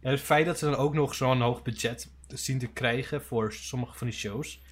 En 0.00 0.10
het 0.10 0.20
feit 0.20 0.46
dat 0.46 0.58
ze 0.58 0.64
dan 0.64 0.74
ook 0.76 0.94
nog 0.94 1.14
zo'n 1.14 1.40
hoog 1.40 1.62
budget 1.62 2.10
zien 2.28 2.58
te 2.58 2.66
krijgen 2.66 3.22
voor 3.22 3.52
sommige 3.52 3.98
van 3.98 4.06
die 4.06 4.16
shows. 4.16 4.62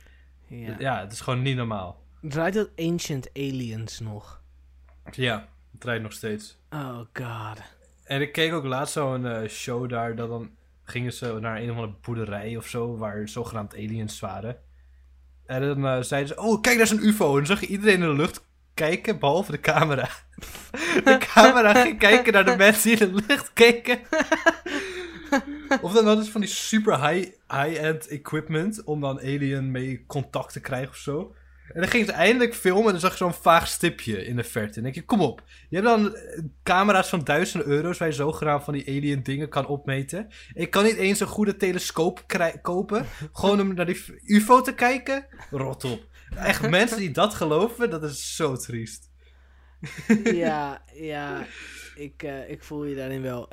Ja. 0.47 0.77
Ja, 0.79 1.01
het 1.01 1.13
is 1.13 1.21
gewoon 1.21 1.43
niet 1.43 1.57
normaal. 1.57 2.05
Draait 2.21 2.55
dat 2.55 2.69
Ancient 2.77 3.29
Aliens 3.35 4.01
nog? 4.01 4.41
Ja, 5.11 5.49
het 5.71 5.81
draait 5.81 6.03
nog 6.03 6.13
steeds. 6.13 6.59
Oh 6.71 6.99
god. 7.13 7.59
En 8.05 8.21
ik 8.21 8.33
keek 8.33 8.53
ook 8.53 8.65
laatst 8.65 8.93
zo'n 8.93 9.27
eh, 9.27 9.49
show 9.49 9.89
daar, 9.89 10.17
dat 10.17 10.29
dan 10.29 10.51
gingen 10.83 11.13
ze 11.13 11.39
naar 11.41 11.57
een 11.61 11.71
of 11.71 11.77
andere 11.77 11.95
boerderij 12.03 12.57
of 12.57 12.67
zo, 12.67 12.97
waar 12.97 13.29
zogenaamd 13.29 13.75
aliens 13.75 14.21
waren. 14.21 14.57
En 15.47 15.61
dan 15.61 15.87
eh, 15.87 16.03
zeiden 16.03 16.35
ze, 16.35 16.41
oh 16.43 16.61
kijk, 16.61 16.77
daar 16.77 16.85
is 16.85 16.91
een 16.91 17.07
ufo. 17.07 17.29
En 17.29 17.35
dan 17.37 17.47
zag 17.47 17.61
je 17.61 17.67
iedereen 17.67 17.95
in 17.95 18.01
de 18.01 18.13
lucht 18.15 18.45
kijken, 18.75 19.19
behalve 19.19 19.51
de 19.51 19.61
camera. 19.61 20.09
de 21.05 21.19
camera 21.35 21.83
ging 21.83 21.99
kijken 21.99 22.33
naar 22.33 22.45
de 22.45 22.57
mensen 22.67 22.91
die 22.97 23.07
in 23.07 23.15
de 23.15 23.25
lucht 23.27 23.53
keken. 23.53 23.99
of 25.81 25.93
dan 25.93 26.07
hadden 26.07 26.25
ze 26.25 26.31
van 26.31 26.41
die 26.41 26.51
super 26.51 27.09
high- 27.09 27.33
high-end 27.49 28.09
equipment 28.09 28.85
om 28.85 29.01
dan 29.01 29.19
alien 29.19 29.71
mee 29.71 30.07
contact 30.07 30.53
te 30.53 30.61
krijgen 30.61 30.89
of 30.89 30.97
zo. 30.97 31.35
En 31.73 31.81
dan 31.81 31.91
gingen 31.91 32.07
ze 32.07 32.13
eindelijk 32.13 32.55
filmen 32.55 32.85
en 32.85 32.91
dan 32.91 33.01
zag 33.01 33.11
je 33.11 33.17
zo'n 33.17 33.35
vaag 33.35 33.69
stipje 33.69 34.27
in 34.27 34.37
de 34.37 34.45
verte. 34.45 34.77
En 34.77 34.83
denk 34.83 34.95
je, 34.95 35.05
kom 35.05 35.21
op. 35.21 35.43
Je 35.69 35.77
hebt 35.77 35.89
dan 35.89 36.15
eh, 36.15 36.43
camera's 36.63 37.09
van 37.09 37.25
duizenden 37.25 37.69
euro's 37.69 37.99
waar 37.99 38.09
je 38.09 38.15
zogenaamd 38.15 38.65
van 38.65 38.73
die 38.73 38.89
alien 38.89 39.23
dingen 39.23 39.49
kan 39.49 39.67
opmeten. 39.67 40.29
Ik 40.55 40.71
kan 40.71 40.85
niet 40.85 40.97
eens 40.97 41.21
een 41.21 41.27
goede 41.27 41.57
telescoop 41.57 42.25
kopen. 42.63 43.07
Gewoon 43.33 43.61
om 43.61 43.75
naar 43.75 43.87
die 43.87 44.05
ufo 44.25 44.61
te 44.61 44.75
kijken. 44.75 45.27
Rot 45.51 45.85
op. 45.85 46.05
Echt 46.37 46.71
mensen 46.79 46.99
die 46.99 47.11
dat 47.11 47.35
geloven, 47.35 47.91
dat 47.91 48.03
is 48.03 48.37
zo 48.37 48.57
triest. 48.57 49.11
ja, 50.25 50.83
ja. 50.95 51.47
Ik, 51.95 52.23
eh, 52.23 52.51
ik 52.51 52.65
voel 52.65 52.85
je 52.85 52.95
daarin 52.95 53.23
wel. 53.23 53.49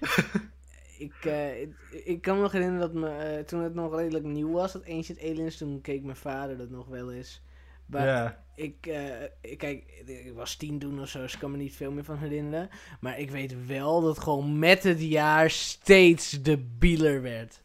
ik, 0.98 1.24
eh, 1.24 1.60
ik, 1.60 1.74
ik 1.90 2.22
kan 2.22 2.36
me 2.36 2.42
nog 2.42 2.52
herinneren 2.52 2.92
dat 2.92 3.00
me, 3.00 3.08
eh, 3.08 3.44
toen 3.44 3.62
het 3.62 3.74
nog 3.74 3.96
redelijk 3.96 4.24
nieuw 4.24 4.52
was, 4.52 4.72
dat 4.72 4.88
Ancient 4.88 5.20
Aliens, 5.20 5.56
toen 5.56 5.80
keek 5.80 6.02
mijn 6.02 6.16
vader 6.16 6.56
dat 6.56 6.70
nog 6.70 6.86
wel 6.86 7.12
eens. 7.12 7.42
Maar 7.86 8.06
ja. 8.06 8.44
ik, 8.54 8.86
eh, 8.86 9.22
ik, 9.40 9.58
kijk, 9.58 10.02
ik 10.06 10.32
was 10.34 10.56
tien 10.56 10.78
toen 10.78 11.00
of 11.00 11.08
zo, 11.08 11.20
dus 11.20 11.32
ik 11.32 11.38
kan 11.38 11.50
me 11.50 11.56
niet 11.56 11.76
veel 11.76 11.92
meer 11.92 12.04
van 12.04 12.18
herinneren. 12.18 12.68
Maar 13.00 13.18
ik 13.18 13.30
weet 13.30 13.66
wel 13.66 14.00
dat 14.00 14.18
gewoon 14.18 14.58
met 14.58 14.82
het 14.82 15.02
jaar 15.02 15.50
steeds 15.50 16.30
debieler 16.30 17.22
werd. 17.22 17.62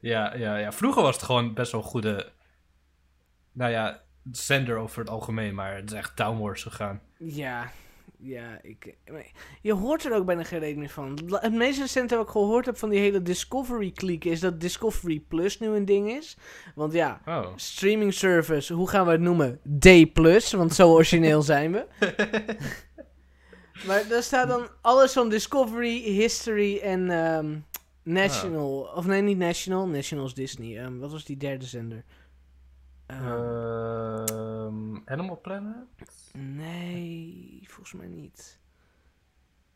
Ja, 0.00 0.34
ja, 0.34 0.56
ja. 0.56 0.72
Vroeger 0.72 1.02
was 1.02 1.14
het 1.14 1.24
gewoon 1.24 1.54
best 1.54 1.72
wel 1.72 1.80
een 1.80 1.86
goede... 1.86 2.32
Nou 3.52 3.70
ja, 3.70 4.02
zender 4.32 4.76
over 4.76 4.98
het 4.98 5.10
algemeen. 5.10 5.54
Maar 5.54 5.76
het 5.76 5.90
is 5.90 5.96
echt 5.96 6.16
downwards 6.16 6.62
gegaan. 6.62 7.00
Ja, 7.16 7.70
ja, 8.22 8.58
ik, 8.62 8.94
je 9.60 9.72
hoort 9.72 10.04
er 10.04 10.14
ook 10.14 10.26
bijna 10.26 10.44
geen 10.44 10.58
reden 10.58 10.78
meer 10.78 10.88
van. 10.88 11.18
Het 11.30 11.52
meest 11.52 11.78
recente 11.78 12.16
wat 12.16 12.24
ik 12.24 12.30
gehoord 12.30 12.66
heb 12.66 12.76
van 12.76 12.88
die 12.90 12.98
hele 12.98 13.22
Discovery-kliek 13.22 14.24
is 14.24 14.40
dat 14.40 14.60
Discovery 14.60 15.20
Plus 15.28 15.58
nu 15.58 15.66
een 15.68 15.84
ding 15.84 16.10
is. 16.10 16.36
Want 16.74 16.92
ja, 16.92 17.20
Oh. 17.26 17.46
streaming 17.56 18.14
service, 18.14 18.72
hoe 18.74 18.88
gaan 18.88 19.04
we 19.06 19.12
het 19.12 19.20
noemen? 19.20 19.60
D+, 19.78 20.12
Plus, 20.12 20.52
want 20.52 20.74
zo 20.74 20.92
origineel 20.92 21.42
zijn 21.42 21.72
we. 21.72 21.86
maar 23.86 24.08
daar 24.08 24.22
staat 24.22 24.48
dan 24.48 24.68
alles 24.80 25.12
van 25.12 25.28
Discovery, 25.28 26.02
History 26.02 26.78
en 26.78 27.10
ehm, 27.10 27.58
National. 28.02 28.90
Of 28.94 29.06
nee, 29.06 29.22
niet 29.22 29.38
National, 29.38 29.86
National 29.86 30.26
is 30.26 30.34
Disney. 30.34 30.78
Ehm, 30.78 30.98
wat 30.98 31.12
was 31.12 31.24
die 31.24 31.36
derde 31.36 31.64
zender? 31.64 32.04
Ehm, 33.10 34.96
Animal 35.04 35.40
Planet? 35.42 35.74
Nee, 36.32 37.60
volgens 37.66 37.92
mij 37.92 38.06
niet. 38.06 38.58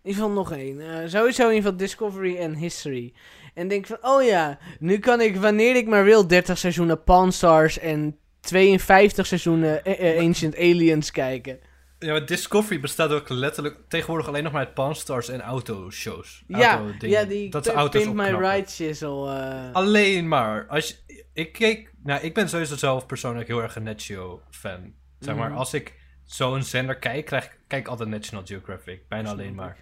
In 0.03 0.11
ieder 0.11 0.23
geval 0.23 0.37
nog 0.37 0.53
één. 0.53 0.81
Eh, 0.81 1.09
sowieso 1.09 1.43
in 1.49 1.55
ieder 1.55 1.63
geval 1.63 1.77
Discovery 1.77 2.37
en 2.37 2.55
History. 2.55 3.13
En 3.55 3.69
denk 3.69 3.87
van, 3.87 3.99
oh 4.01 4.23
ja, 4.23 4.59
nu 4.79 4.99
kan 4.99 5.21
ik 5.21 5.37
wanneer 5.37 5.77
ik 5.77 5.87
maar 5.87 6.05
wil 6.05 6.27
30 6.27 6.59
seizoenen 6.59 7.03
Pawn 7.03 7.31
Stars 7.31 7.79
en 7.79 8.19
52 8.41 9.27
seizoenen 9.27 9.83
Ancient 10.19 10.57
Aliens 10.57 11.11
kijken. 11.11 11.59
Ja, 12.05 12.21
Discovery 12.21 12.81
bestaat 12.81 13.11
ook 13.11 13.29
letterlijk 13.29 13.77
tegenwoordig 13.89 14.29
alleen 14.29 14.43
nog 14.43 14.53
maar 14.53 14.65
uit 14.65 14.75
Pawn 14.75 14.93
Stars 14.95 15.29
en 15.29 15.41
autoshows. 15.41 16.45
Ja, 16.47 16.77
Autodingen. 16.77 17.09
ja, 17.21 17.25
die 17.25 17.51
dat 17.51 17.69
auto's 17.69 18.03
Pimp 18.03 18.15
My 18.15 18.23
opknappen. 18.23 18.51
Ride 18.51 18.71
shizzle. 18.71 19.35
eh. 19.39 19.73
Alleen 19.73 20.29
maar. 20.29 20.67
Als 20.67 20.89
je, 21.07 21.25
ik 21.33 21.53
keek... 21.53 21.93
Nou, 22.03 22.21
ik 22.23 22.35
ben 22.35 22.49
sowieso 22.49 22.77
zelf 22.77 23.07
persoonlijk 23.07 23.49
heel 23.49 23.63
erg 23.63 23.77
een 23.77 23.83
Netgeo-fan. 23.83 24.93
Zeg 25.19 25.35
maar, 25.37 25.49
Mhm. 25.49 25.59
als 25.59 25.75
ik 25.75 25.95
zo'n 26.25 26.63
zender 26.63 26.97
kijk, 26.99 27.25
krijg, 27.25 27.45
ik- 27.45 27.59
kijk 27.67 27.83
ik 27.83 27.89
altijd 27.89 28.09
National 28.09 28.45
Geographic. 28.47 29.09
Bijna 29.09 29.31
alleen 29.31 29.55
maar. 29.55 29.77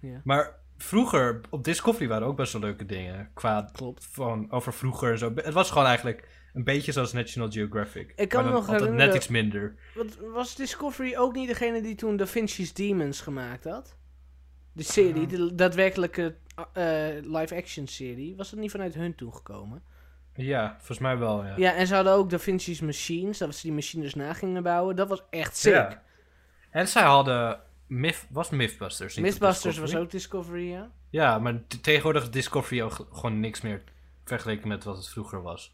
Ja. 0.00 0.20
Maar 0.24 0.54
vroeger, 0.78 1.40
op 1.50 1.64
Discovery 1.64 2.08
waren 2.08 2.26
ook 2.26 2.36
best 2.36 2.52
wel 2.52 2.62
leuke 2.62 2.86
dingen. 2.86 3.30
Qua 3.34 3.68
Klopt. 3.72 4.06
van 4.10 4.46
over 4.50 4.72
vroeger 4.72 5.10
en 5.12 5.18
zo. 5.18 5.32
Het 5.34 5.54
was 5.54 5.70
gewoon 5.70 5.86
eigenlijk 5.86 6.28
een 6.54 6.64
beetje 6.64 6.92
zoals 6.92 7.12
National 7.12 7.50
Geographic. 7.50 8.12
Ik 8.16 8.28
kan 8.28 8.44
me 8.44 8.50
nog 8.50 8.56
altijd 8.58 8.80
net 8.80 8.82
herinneren- 8.82 9.16
iets 9.16 9.28
minder. 9.28 9.74
Wat, 9.94 10.16
was 10.32 10.54
Discovery 10.54 11.16
ook 11.16 11.34
niet 11.34 11.48
degene 11.48 11.82
die 11.82 11.94
toen 11.94 12.16
Da 12.16 12.26
Vinci's 12.26 12.72
Demons 12.72 13.20
gemaakt 13.20 13.64
had? 13.64 13.96
De 14.72 14.82
serie, 14.82 15.26
de 15.26 15.54
daadwerkelijke 15.54 16.34
eh, 16.72 16.84
live-action 17.22 17.86
serie. 17.86 18.36
Was 18.36 18.50
dat 18.50 18.60
niet 18.60 18.70
vanuit 18.70 18.94
hun 18.94 19.14
toegekomen? 19.14 19.82
Ja, 20.34 20.74
volgens 20.76 20.98
mij 20.98 21.18
wel, 21.18 21.44
ja. 21.44 21.54
Ja, 21.56 21.74
en 21.74 21.86
ze 21.86 21.94
hadden 21.94 22.12
ook 22.12 22.30
Da 22.30 22.38
Vinci's 22.38 22.80
Machines, 22.80 23.38
dat 23.38 23.54
ze 23.54 23.62
die 23.62 23.72
machines 23.72 24.14
na 24.14 24.32
gingen 24.32 24.62
bouwen. 24.62 24.96
Dat 24.96 25.08
was 25.08 25.22
echt 25.30 25.56
sick. 25.56 25.72
Ja. 25.72 26.02
En 26.70 26.88
zij 26.88 27.02
hadden... 27.02 27.60
Myth, 27.86 28.26
was 28.30 28.50
Mythbusters 28.50 29.16
Mythbusters 29.16 29.78
was 29.78 29.96
ook 29.96 30.10
Discovery, 30.10 30.70
ja. 30.70 30.90
Ja, 31.10 31.38
maar 31.38 31.60
tegenwoordig 31.82 32.22
is 32.22 32.30
Discovery 32.30 32.82
ook 32.82 33.08
gewoon 33.12 33.40
niks 33.40 33.60
meer 33.60 33.82
vergeleken 34.24 34.68
met 34.68 34.84
wat 34.84 34.96
het 34.96 35.08
vroeger 35.08 35.42
was. 35.42 35.73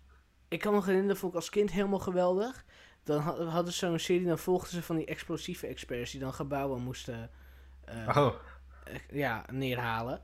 Ik 0.51 0.61
kan 0.61 0.73
me 0.73 0.79
herinneren, 0.79 1.09
dat 1.09 1.19
vond 1.19 1.33
ik 1.33 1.39
als 1.39 1.51
kind 1.51 1.71
helemaal 1.73 1.99
geweldig. 1.99 2.65
Dan 3.05 3.21
had- 3.21 3.39
hadden 3.39 3.73
ze 3.73 3.79
zo'n 3.87 3.99
serie, 3.99 4.27
dan 4.27 4.39
volgden 4.39 4.71
ze 4.71 4.83
van 4.83 4.97
die 4.97 5.07
explosieve 5.07 5.67
experts 5.67 6.11
die 6.11 6.21
dan 6.21 6.33
gebouwen 6.35 6.83
moesten 6.83 7.31
eh, 7.85 8.17
Oh, 8.17 8.35
eh, 8.85 8.95
ja, 9.11 9.45
neerhalen. 9.53 10.21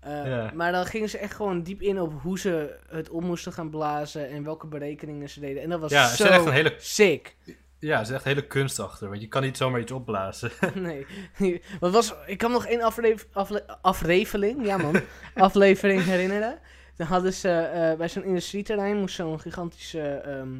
Eh. 0.00 0.52
Maar 0.52 0.72
dan 0.72 0.86
gingen 0.86 1.08
ze 1.08 1.18
echt 1.18 1.34
gewoon 1.34 1.62
diep 1.62 1.82
in 1.82 2.00
op 2.00 2.12
hoe 2.22 2.38
ze 2.38 2.78
het 2.88 3.08
op 3.10 3.22
moesten 3.22 3.52
gaan 3.52 3.70
blazen 3.70 4.28
en 4.28 4.44
welke 4.44 4.66
berekeningen 4.66 5.28
ze 5.30 5.40
deden. 5.40 5.62
En 5.62 5.68
dat 5.70 5.80
was 5.80 5.90
ja, 5.90 6.06
zo 6.08 6.24
echt 6.24 6.46
een 6.46 6.52
hele, 6.52 6.74
sick. 6.78 7.36
ja, 7.78 7.98
er 7.98 8.06
zit 8.06 8.14
echt 8.14 8.24
een 8.24 8.30
hele 8.34 8.46
kunst 8.46 8.78
achter. 8.80 9.08
Want 9.08 9.20
je 9.20 9.28
kan 9.28 9.42
niet 9.42 9.56
zomaar 9.56 9.80
iets 9.80 9.92
opblazen. 9.92 10.50
nee. 10.74 11.06
Wat 11.80 11.92
was, 11.92 12.14
ik 12.26 12.38
kan 12.38 12.50
nog 12.50 12.66
één 12.66 12.82
afle 12.82 13.16
afle 13.32 13.66
afreveling, 13.82 14.66
ja 14.66 14.76
man, 14.76 15.00
aflevering 15.34 16.02
herinneren. 16.04 16.58
Dan 16.98 17.06
hadden 17.06 17.34
ze 17.34 17.48
eh, 17.50 17.96
bij 17.98 18.08
zo'n 18.08 18.24
industrieterrein 18.24 18.96
moest 18.96 19.14
zo'n 19.14 19.40
gigantische, 19.40 20.00
ehm, 20.00 20.58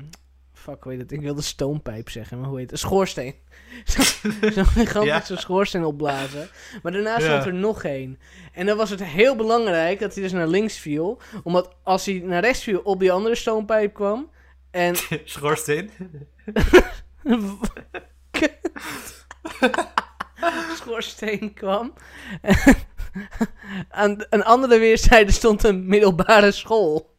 fuck 0.53 0.85
weet 0.85 0.99
het, 0.99 1.13
ik 1.13 1.21
wilde 1.21 1.43
stoompijp 1.43 2.11
zeggen, 2.11 2.39
maar 2.41 2.49
hoe 2.49 2.59
heet 2.59 2.71
het? 2.71 2.83
Een 2.83 2.89
schoorsteen. 2.89 3.35
Zo- 3.85 4.03
Zo'n 4.51 4.67
gigantische 4.67 5.37
schoorsteen 5.37 5.85
opblazen. 5.85 6.49
Maar 6.83 6.93
daarna 6.93 7.19
stond 7.19 7.45
Ja. 7.45 7.47
er 7.47 7.55
nog 7.55 7.85
één. 7.85 8.19
En 8.53 8.67
dan 8.67 8.77
was 8.77 8.91
het 8.91 9.05
heel 9.05 9.37
belangrijk 9.37 10.01
dat 10.01 10.15
hij 10.15 10.23
dus 10.23 10.33
naar 10.33 10.49
links 10.49 10.79
viel. 10.79 11.21
Omdat 11.43 11.75
als 11.83 12.07
hij 12.07 12.21
naar 12.25 12.43
rechts 12.43 12.63
viel 12.63 12.81
op 12.81 13.01
die 13.01 13.13
andere 13.13 13.35
stoompijp 13.35 13.95
kwam. 13.95 14.31
En 14.71 14.95
Schoorsteen. 15.25 15.91
schoorsteen 20.77 21.55
kwam. 21.55 21.93
Aan 23.91 24.25
een 24.31 24.45
andere 24.45 24.79
weerszijde 24.79 25.33
stond 25.33 25.65
een 25.65 25.87
middelbare 25.87 26.53
school. 26.53 27.11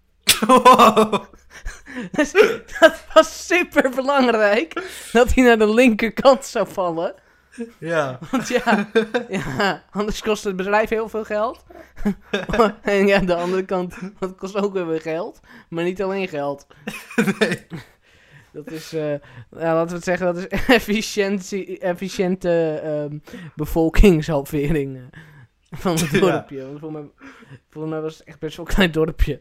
Wow. 0.48 1.24
Dus 2.12 2.32
dat 2.80 3.06
was 3.14 3.46
super 3.48 3.90
belangrijk 3.90 4.84
dat 5.12 5.34
hij 5.34 5.44
naar 5.44 5.58
de 5.58 5.74
linkerkant 5.74 6.46
zou 6.46 6.68
vallen. 6.68 7.14
Ja. 7.78 8.20
Want 8.32 8.48
ja, 8.48 8.90
ja, 9.30 9.84
anders 9.92 10.22
kost 10.22 10.44
het 10.44 10.56
bedrijf 10.56 10.90
heel 10.90 11.10
veel 11.10 11.24
geld. 11.24 11.64
en 12.82 13.08
ja, 13.08 13.20
de 13.20 13.36
andere 13.36 13.66
kant, 13.66 13.96
dat 14.20 14.36
kost 14.36 14.56
ook 14.56 14.74
weer 14.74 14.88
weer 14.88 15.02
geld. 15.02 15.40
Maar 15.70 15.84
niet 15.84 16.02
alleen 16.02 16.28
geld. 16.28 16.68
Nee. 17.40 17.68
Dat 18.52 18.72
is, 18.72 18.90
ja, 18.90 19.20
laten 19.50 19.88
we 19.88 19.94
het 19.94 20.04
zeggen, 20.04 20.26
dat 20.26 20.38
is 20.38 20.48
efficiëntie, 20.76 21.80
efficiënte 21.80 23.12
bevolkingshalvering 23.56 24.98
eh, 24.98 25.20
van 25.84 25.92
het 25.96 26.10
Ja. 26.10 26.20
dorpje. 26.20 26.66
Want 26.66 26.80
volgens, 26.80 27.02
mij, 27.02 27.28
volgens 27.70 27.94
mij 27.94 28.02
was 28.02 28.18
het 28.18 28.28
echt 28.28 28.40
best 28.40 28.58
wel 28.58 28.66
een 28.68 28.74
klein 28.74 28.92
dorpje. 28.92 29.40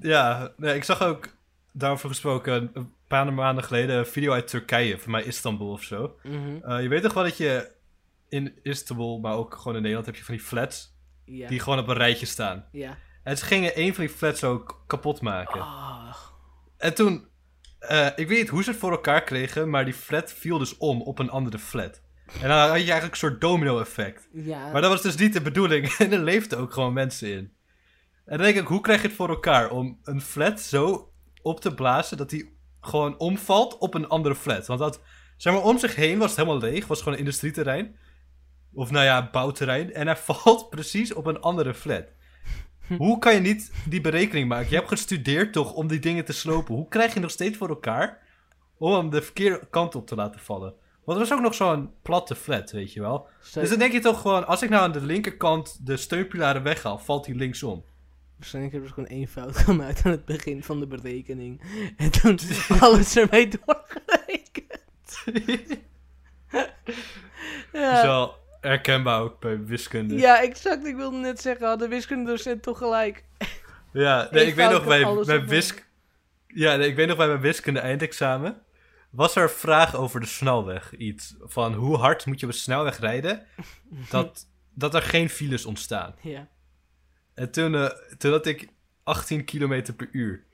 Ja, 0.00 0.52
nee, 0.56 0.74
ik 0.74 0.84
zag 0.84 1.02
ook 1.02 1.28
daarover 1.72 2.08
gesproken 2.08 2.70
een 2.74 2.92
paar 3.06 3.32
maanden 3.32 3.64
geleden 3.64 3.96
een 3.98 4.06
video 4.06 4.32
uit 4.32 4.48
Turkije, 4.48 4.98
voor 4.98 5.10
mij 5.10 5.22
Istanbul 5.22 5.70
of 5.70 5.82
zo. 5.82 6.16
Mhm, 6.22 6.56
Eh, 6.62 6.82
je 6.82 6.88
weet 6.88 7.02
toch 7.02 7.14
wel 7.14 7.22
dat 7.24 7.36
je 7.36 7.70
in 8.28 8.58
Istanbul, 8.62 9.18
maar 9.18 9.32
ook 9.34 9.54
gewoon 9.54 9.72
in 9.74 9.80
Nederland, 9.80 10.06
heb 10.06 10.16
je 10.16 10.24
van 10.24 10.34
die 10.34 10.44
flats 10.44 10.94
Ja. 11.24 11.48
die 11.48 11.60
gewoon 11.60 11.78
op 11.78 11.88
een 11.88 11.96
rijtje 11.96 12.26
staan. 12.26 12.64
ja. 12.72 12.96
En 13.22 13.38
ze 13.38 13.44
gingen 13.44 13.80
een 13.80 13.94
van 13.94 14.04
die 14.06 14.14
flats 14.14 14.44
ook 14.44 14.82
kapot 14.86 15.20
maken. 15.20 15.60
Ah, 15.60 16.14
En 16.76 16.94
toen, 16.94 17.26
eh, 17.78 18.06
ik 18.06 18.28
weet 18.28 18.38
niet 18.38 18.48
hoe 18.48 18.62
ze 18.62 18.70
het 18.70 18.78
voor 18.78 18.90
elkaar 18.90 19.22
kregen, 19.22 19.70
maar 19.70 19.84
die 19.84 19.94
flat 19.94 20.32
viel 20.32 20.58
dus 20.58 20.76
om 20.76 21.02
op 21.02 21.18
een 21.18 21.30
andere 21.30 21.58
flat. 21.58 22.02
En 22.32 22.48
dan 22.48 22.58
had 22.58 22.68
je 22.68 22.74
eigenlijk 22.74 23.10
een 23.10 23.16
soort 23.16 23.40
domino-effect. 23.40 24.28
ja. 24.32 24.72
Maar 24.72 24.80
dat 24.80 24.90
was 24.90 25.02
dus 25.02 25.16
niet 25.16 25.32
de 25.32 25.40
bedoeling. 25.40 25.88
En 25.98 26.12
er 26.12 26.18
leefden 26.18 26.58
ook 26.58 26.72
gewoon 26.72 26.92
mensen 26.92 27.28
in. 27.28 27.52
En 28.24 28.36
dan 28.36 28.46
denk 28.46 28.56
ik, 28.58 28.66
hoe 28.66 28.80
krijg 28.80 29.00
je 29.02 29.06
het 29.06 29.16
voor 29.16 29.28
elkaar 29.28 29.70
om 29.70 29.98
een 30.02 30.20
flat 30.20 30.60
zo 30.60 31.12
op 31.42 31.60
te 31.60 31.74
blazen 31.74 32.16
dat 32.16 32.30
die 32.30 32.56
gewoon 32.80 33.18
omvalt 33.18 33.78
op 33.78 33.94
een 33.94 34.08
andere 34.08 34.34
flat? 34.34 34.66
Want 34.66 34.80
dat, 34.80 35.00
zeg 35.36 35.52
maar, 35.52 35.62
om 35.62 35.78
zich 35.78 35.94
heen 35.94 36.18
was 36.18 36.28
het 36.28 36.36
helemaal 36.36 36.70
leeg. 36.70 36.86
Was 36.86 36.98
gewoon 36.98 37.14
een 37.14 37.20
industrieterrein. 37.20 37.96
Of 38.72 38.90
nou 38.90 39.04
ja, 39.04 39.28
bouwterrein. 39.30 39.92
En 39.92 40.06
hij 40.06 40.16
valt 40.26 40.70
precies 40.70 41.14
op 41.14 41.26
een 41.26 41.40
andere 41.40 41.74
flat. 41.74 42.04
Hoe 42.96 43.18
kan 43.18 43.34
je 43.34 43.40
niet 43.40 43.72
die 43.84 44.00
berekening 44.00 44.48
maken? 44.48 44.70
Je 44.70 44.76
hebt 44.76 44.88
gestudeerd 44.88 45.52
toch 45.52 45.72
om 45.72 45.86
die 45.86 45.98
dingen 45.98 46.24
te 46.24 46.32
slopen. 46.32 46.74
Hoe 46.74 46.88
krijg 46.88 47.14
je 47.14 47.20
nog 47.20 47.30
steeds 47.30 47.56
voor 47.56 47.68
elkaar 47.68 48.18
om 48.78 48.92
hem 48.92 49.10
de 49.10 49.22
verkeerde 49.22 49.66
kant 49.70 49.94
op 49.94 50.06
te 50.06 50.14
laten 50.14 50.40
vallen? 50.40 50.74
Want 51.08 51.20
er 51.20 51.26
was 51.26 51.36
ook 51.36 51.44
nog 51.44 51.54
zo'n 51.54 51.92
platte 52.02 52.34
flat, 52.34 52.70
weet 52.70 52.92
je 52.92 53.00
wel. 53.00 53.28
Dus 53.52 53.68
dan 53.68 53.78
denk 53.78 53.92
je 53.92 54.00
toch 54.00 54.20
gewoon, 54.20 54.46
als 54.46 54.62
ik 54.62 54.68
nou 54.68 54.82
aan 54.82 54.92
de 54.92 55.00
linkerkant 55.00 55.86
de 55.86 55.96
steunpilaren 55.96 56.62
weghaal, 56.62 56.98
valt 56.98 57.26
hij 57.26 57.34
linksom. 57.34 57.84
Waarschijnlijk 58.36 58.74
hebben 58.74 58.90
ze 58.90 58.96
gewoon 58.96 59.18
één 59.18 59.28
fout 59.28 59.56
gemaakt 59.66 60.04
aan 60.04 60.10
het 60.10 60.24
begin 60.24 60.62
van 60.62 60.80
de 60.80 60.86
berekening. 60.86 61.62
En 61.96 62.10
toen 62.10 62.38
alles 62.80 63.16
ermee 63.16 63.48
doorgerekend. 63.48 65.22
Is 67.72 67.80
Ja, 67.80 68.02
wel 68.02 68.34
herkenbaar 68.60 69.20
ook 69.20 69.40
bij 69.40 69.64
wiskunde. 69.64 70.14
Ja, 70.14 70.20
ja, 70.20 70.42
exact. 70.42 70.86
Ik 70.86 70.96
wilde 70.96 71.16
net 71.16 71.40
zeggen, 71.40 71.66
had 71.66 71.78
de 71.78 71.88
wiskundedocent 71.88 72.62
toch 72.62 72.78
gelijk. 72.78 73.24
nee, 74.30 74.42
Eén 74.42 74.48
ik 74.48 74.54
weet 74.54 74.70
nog 74.70 74.84
bij, 74.84 75.24
bij 75.24 75.46
wisk... 75.46 75.86
Ja, 76.46 76.76
nee, 76.76 76.88
ik 76.88 76.96
weet 76.96 77.08
nog 77.08 77.16
bij 77.16 77.26
mijn 77.26 77.40
wiskunde 77.40 77.80
eindexamen. 77.80 78.62
Was 79.10 79.36
er 79.36 79.42
een 79.42 79.48
vraag 79.48 79.96
over 79.96 80.20
de 80.20 80.26
snelweg? 80.26 80.96
Iets 80.96 81.34
van 81.40 81.74
hoe 81.74 81.96
hard 81.96 82.26
moet 82.26 82.40
je 82.40 82.46
op 82.46 82.52
een 82.52 82.58
snelweg 82.58 82.98
rijden 82.98 83.46
dat, 84.10 84.46
dat 84.74 84.94
er 84.94 85.02
geen 85.02 85.30
files 85.30 85.64
ontstaan? 85.64 86.14
Ja. 86.20 86.48
En 87.34 87.50
toen, 87.50 87.74
eh, 87.74 87.90
toen 88.18 88.32
had 88.32 88.46
ik 88.46 88.68
18 89.02 89.44
kilometer 89.44 89.94
per 89.94 90.08
uur. 90.12 90.44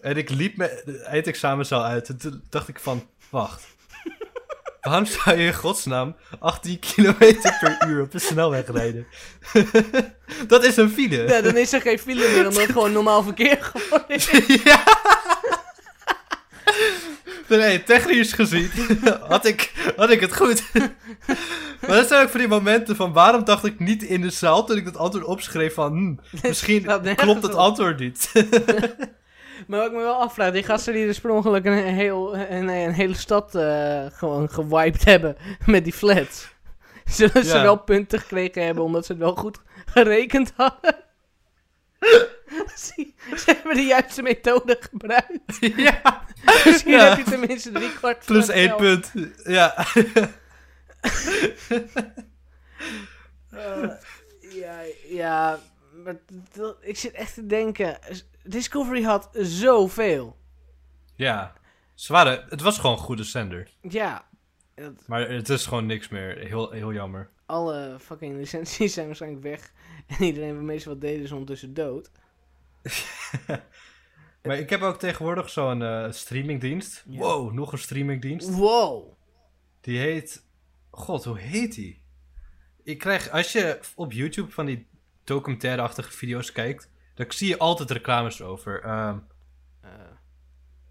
En 0.00 0.16
ik 0.16 0.30
liep 0.30 0.56
me 0.56 0.82
de 0.84 0.98
eindexamenzaal 0.98 1.84
uit. 1.84 2.08
En 2.08 2.18
toen 2.18 2.42
dacht 2.50 2.68
ik 2.68 2.78
van, 2.78 3.08
wacht. 3.30 3.66
Waarom 4.80 5.06
zou 5.06 5.36
je 5.36 5.46
in 5.46 5.54
godsnaam 5.54 6.16
18 6.38 6.78
kilometer 6.78 7.56
per 7.60 7.88
uur 7.88 8.02
op 8.02 8.10
de 8.10 8.18
snelweg 8.18 8.66
rijden? 8.72 9.06
dat 10.46 10.64
is 10.64 10.76
een 10.76 10.90
file. 10.90 11.28
ja, 11.28 11.40
dan 11.40 11.56
is 11.56 11.72
er 11.72 11.80
geen 11.80 11.98
file 11.98 12.28
meer, 12.28 12.46
omdat 12.46 12.62
het 12.62 12.72
gewoon 12.72 12.92
normaal 12.92 13.22
verkeer 13.22 13.62
geworden 13.62 14.08
is. 14.08 14.30
ja. 14.64 14.84
Nee, 17.48 17.82
technisch 17.82 18.32
gezien 18.32 18.70
had 19.28 19.44
ik, 19.46 19.92
had 19.96 20.10
ik 20.10 20.20
het 20.20 20.36
goed. 20.36 20.62
maar 21.80 21.96
dat 21.96 22.08
zijn 22.08 22.22
ook 22.22 22.28
van 22.30 22.40
die 22.40 22.48
momenten 22.48 22.96
van 22.96 23.12
waarom 23.12 23.44
dacht 23.44 23.64
ik 23.64 23.78
niet 23.78 24.02
in 24.02 24.20
de 24.20 24.30
zaal 24.30 24.64
toen 24.66 24.76
ik 24.76 24.84
dat 24.84 24.96
antwoord 24.96 25.24
opschreef 25.26 25.74
van 25.74 25.92
hm, 26.30 26.38
misschien 26.48 26.84
klopt 27.16 27.42
het 27.42 27.54
antwoord 27.54 27.98
niet. 27.98 28.30
Maar 29.66 29.78
wat 29.78 29.88
ik 29.88 29.94
me 29.96 30.02
wel 30.02 30.20
afvraag, 30.20 30.52
die 30.52 30.62
gasten 30.62 30.92
die 30.92 31.06
dus 31.06 31.20
per 31.20 31.30
ongeluk 31.30 31.64
een, 31.64 31.72
heel, 31.84 32.36
een, 32.36 32.68
een 32.68 32.92
hele 32.92 33.14
stad 33.14 33.54
eh, 33.54 34.04
gewoon 34.12 34.50
gewiped 34.50 35.04
hebben 35.04 35.36
met 35.66 35.84
die 35.84 35.92
flats. 35.92 36.48
Zullen 37.04 37.44
ze 37.44 37.56
Ja. 37.56 37.62
wel 37.62 37.76
punten 37.76 38.18
gekregen 38.20 38.64
hebben 38.64 38.84
omdat 38.84 39.06
ze 39.06 39.12
het 39.12 39.20
wel 39.20 39.34
goed 39.34 39.58
gerekend 39.86 40.52
hadden? 40.56 40.94
Zie- 42.74 43.14
ze 43.36 43.44
hebben 43.46 43.74
de 43.76 43.82
juiste 43.82 44.22
methode 44.22 44.76
gebruikt. 44.90 45.58
ja. 45.76 46.23
Misschien 46.64 46.92
Ja. 46.92 47.08
heb 47.08 47.18
je 47.24 47.30
tenminste 47.30 47.72
drie 47.72 47.92
kwart 47.92 48.24
Plus 48.26 48.48
één 48.48 48.76
punt. 48.76 49.12
Ja. 49.44 49.74
Eh, 53.50 53.90
ja, 54.40 54.80
ja, 55.08 55.58
maar 56.04 56.16
dat- 56.52 56.76
ik 56.80 56.96
zit 56.98 57.12
echt 57.12 57.34
te 57.34 57.46
denken. 57.46 57.98
Discovery 58.42 59.02
had 59.02 59.28
zoveel. 59.32 60.36
ja. 61.14 61.52
Ze 61.94 62.12
waren, 62.12 62.44
het 62.48 62.60
was 62.60 62.78
gewoon 62.78 62.96
een 62.96 63.02
goede 63.02 63.24
zender. 63.24 63.68
Ja, 63.80 64.24
Maar 65.06 65.28
het 65.28 65.48
is 65.48 65.66
gewoon 65.66 65.86
niks 65.86 66.08
meer. 66.08 66.38
Heel, 66.38 66.70
heel 66.70 66.92
jammer. 66.92 67.28
alle 67.46 67.96
fucking 68.00 68.36
licenties 68.36 68.92
zijn 68.94 69.06
waarschijnlijk 69.06 69.42
weg. 69.42 69.72
En 70.06 70.22
iedereen 70.24 70.54
waarmee 70.54 70.78
ze 70.78 70.88
wat 70.88 71.00
deden 71.00 71.22
is 71.22 71.30
ondertussen 71.32 71.74
dood. 71.74 72.10
Maar 74.46 74.58
ik 74.58 74.70
heb 74.70 74.82
ook 74.82 74.98
tegenwoordig 74.98 75.50
zo'n 75.50 75.82
eh, 75.82 76.10
streamingdienst. 76.10 77.04
Ja. 77.08 77.18
Wow, 77.18 77.52
nog 77.52 77.72
een 77.72 77.78
streamingdienst. 77.78 78.50
Wow. 78.54 79.12
Die 79.80 79.98
heet. 79.98 80.44
God, 80.90 81.24
hoe 81.24 81.38
heet 81.38 81.74
die? 81.74 82.02
Ik 82.82 82.98
krijg, 82.98 83.30
als 83.30 83.52
je 83.52 83.78
op 83.94 84.12
YouTube 84.12 84.50
van 84.50 84.66
die 84.66 84.86
documentaire-achtige 85.24 86.10
video's 86.12 86.52
kijkt, 86.52 86.90
dan 87.14 87.26
zie 87.28 87.48
je 87.48 87.58
altijd 87.58 87.90
reclames 87.90 88.42
over. 88.42 88.82
Ehm 88.82 89.18
Eh, 89.80 89.90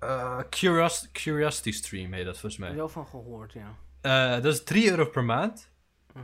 eh, 0.09 0.39
Curios- 0.49 1.09
Curiosity 1.11 1.71
Stream 1.71 2.13
heet 2.13 2.25
dat 2.25 2.37
volgens 2.39 2.61
mij. 2.61 2.75
wel 2.75 2.89
van 2.89 3.07
gehoord, 3.07 3.53
ja. 4.01 4.39
Dat 4.39 4.53
is 4.53 4.63
3 4.63 4.89
euro 4.89 5.05
per 5.05 5.23
maand. 5.23 5.69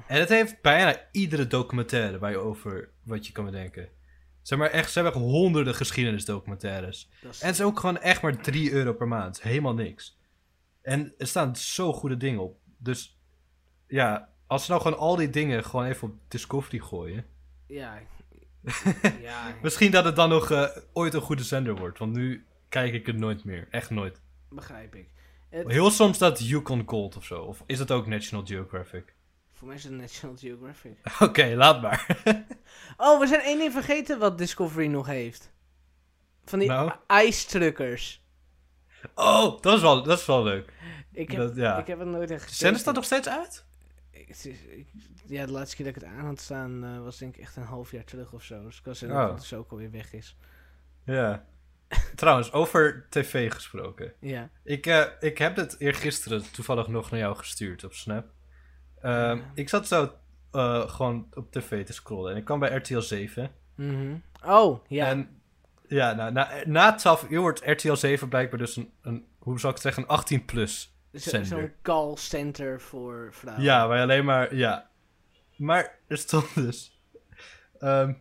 En 0.08 0.20
het 0.20 0.30
heeft 0.30 0.62
bijna 0.62 1.02
iedere 1.12 1.48
documentaire 1.48 2.20
waar 2.20 2.32
je 2.32 2.38
over 2.38 2.90
wat 3.04 3.28
je 3.28 3.32
kan 3.34 3.46
bedenken. 3.46 3.90
Zeg 4.50 4.60
maar 4.60 4.70
echt, 4.70 4.92
ze 4.92 5.00
hebben 5.00 5.22
echt 5.22 5.30
honderden 5.32 5.76
geschiedenisdocumentaires. 5.76 7.10
Is, 7.30 7.40
En 7.42 7.48
het 7.48 7.56
is 7.56 7.62
ook 7.66 7.80
gewoon 7.80 7.98
echt 8.00 8.22
maar 8.22 8.42
3 8.42 8.72
euro 8.72 8.94
per 8.94 9.08
maand. 9.08 9.42
Helemaal 9.42 9.74
niks. 9.74 10.18
En 10.82 11.14
er 11.18 11.28
staan 11.28 11.56
zo 11.56 11.94
goede 11.94 12.18
dingen 12.18 12.40
op. 12.40 12.58
Dus 12.78 13.20
ja, 13.88 14.30
als 14.48 14.66
ze 14.66 14.72
nou 14.72 14.84
gewoon 14.84 14.98
al 14.98 15.16
die 15.16 15.30
dingen 15.30 15.64
gewoon 15.64 15.86
even 15.86 16.08
op 16.08 16.16
Discovery 16.28 16.80
gooien. 16.80 17.26
ja. 17.66 18.00
ja. 19.22 19.56
Misschien 19.62 19.92
dat 19.92 20.06
het 20.06 20.16
dan 20.16 20.30
nog 20.30 20.52
eh, 20.52 20.68
ooit 20.94 21.14
een 21.14 21.22
goede 21.22 21.44
zender 21.44 21.76
wordt. 21.76 22.00
Want 22.00 22.14
nu 22.14 22.46
kijk 22.70 22.94
ik 22.94 23.06
het 23.06 23.18
nooit 23.18 23.44
meer. 23.44 23.68
Echt 23.72 23.90
nooit. 23.90 24.22
Begrijp 24.50 24.96
ik. 24.96 25.08
Het- 25.50 25.68
Heel 25.72 25.92
soms 25.92 26.18
dat 26.18 26.48
Yukon 26.48 26.84
Gold 26.86 27.16
of 27.18 27.26
zo. 27.26 27.42
Of 27.42 27.64
is 27.66 27.78
dat 27.78 27.92
ook 27.92 28.08
National 28.08 28.46
Geographic? 28.46 29.14
Voor 29.60 29.68
mij 29.68 29.78
is 29.78 29.84
het 29.84 29.94
National 29.94 30.36
Geographic. 30.38 30.98
Oké, 31.20 31.54
laat 31.56 31.82
maar. 31.82 32.06
Oh, 32.98 33.20
we 33.20 33.28
zijn 33.28 33.42
één 33.42 33.58
ding 33.58 33.72
vergeten 33.72 34.20
wat 34.20 34.38
Discovery 34.38 34.88
nog 34.88 35.06
heeft. 35.08 35.52
Van 36.46 36.60
die 36.60 36.68
Nou? 36.68 36.92
ijstruckers. 37.08 38.24
Oh, 39.16 39.62
dat 39.62 39.74
is 39.76 39.82
wel, 39.82 40.04
dat 40.04 40.20
is 40.20 40.26
wel 40.26 40.44
leuk. 40.44 40.74
Ik 41.12 41.32
heb, 41.32 41.40
Dat- 41.40 41.56
ja. 41.56 41.78
ik 41.78 41.88
heb 41.88 42.00
het 42.00 42.08
nooit 42.08 42.32
echt 42.32 42.42
gezien. 42.44 42.58
Zenden 42.58 42.80
ze 42.80 42.86
dat 42.86 42.96
nog 42.96 43.04
steeds 43.04 43.28
uit? 43.30 43.66
Ja, 45.26 45.46
de 45.46 45.52
laatste 45.52 45.76
keer 45.76 45.86
dat 45.86 45.96
ik 45.96 46.02
het 46.02 46.12
aan 46.12 46.26
had 46.26 46.40
staan 46.40 46.84
eh, 46.84 47.00
was 47.04 47.18
denk 47.18 47.36
ik 47.36 47.42
echt 47.42 47.56
een 47.56 47.64
half 47.64 47.92
jaar 47.92 48.04
terug 48.04 48.34
of 48.34 48.44
zo. 48.44 48.64
Dus 48.64 48.78
ik 48.78 48.84
kan 48.84 48.96
zeggen 48.96 49.18
Oh. 49.20 49.24
dat 49.24 49.32
het 49.34 49.42
dus 49.50 49.54
ook 49.54 49.72
alweer 49.72 49.92
weg 49.92 50.14
is. 50.14 50.36
Ja. 51.06 51.46
Trouwens, 52.16 52.52
over 52.52 53.06
tv 53.10 53.52
gesproken. 53.54 54.14
Ja. 54.20 54.50
Ik, 54.64 54.86
eh, 54.86 55.06
ik 55.20 55.38
heb 55.38 55.56
het 55.56 55.76
eergisteren 55.80 56.52
toevallig 56.52 56.88
nog 56.88 57.12
naar 57.12 57.20
jou 57.20 57.36
gestuurd 57.36 57.84
op 57.84 57.94
Snap. 57.94 58.28
Ehm. 59.02 59.40
Ik 59.54 59.70
zat 59.70 59.88
zo 59.88 60.12
eh, 60.52 60.90
gewoon 60.90 61.28
op 61.34 61.52
tv 61.52 61.86
te 61.86 61.94
scrollen 61.94 62.32
en 62.32 62.38
ik 62.38 62.46
kwam 62.46 62.60
bij 62.60 62.76
RTL 62.76 63.00
7. 63.00 63.52
Mhm. 63.76 64.16
Oh, 64.46 64.86
ja. 64.88 65.06
En 65.08 65.42
ja, 65.88 66.14
nou, 66.14 66.32
na, 66.32 66.50
na 66.66 66.96
12 66.96 67.26
uur 67.30 67.40
wordt 67.42 67.62
RTL 67.66 67.94
7 67.94 68.30
blijkbaar 68.30 68.60
dus 68.60 68.76
een, 68.76 68.92
een 69.02 69.26
hoe 69.40 69.60
zou 69.60 69.68
ik 69.74 69.82
het 69.84 69.94
zeggen, 69.94 70.04
een 70.04 70.10
18 70.10 70.46
plus. 70.46 70.94
Zo- 71.14 71.20
zender. 71.30 71.48
Zo'n 71.48 71.72
call 71.82 72.16
center 72.16 72.82
voor 72.82 73.30
vrouwen. 73.32 73.64
Ja, 73.66 73.88
waar 73.88 73.98
je 73.98 74.04
alleen 74.04 74.26
maar, 74.26 74.56
ja. 74.56 74.90
Maar 75.56 75.96
er 76.08 76.18
stond 76.18 76.56
dus, 76.56 77.00
ehm, 77.80 78.14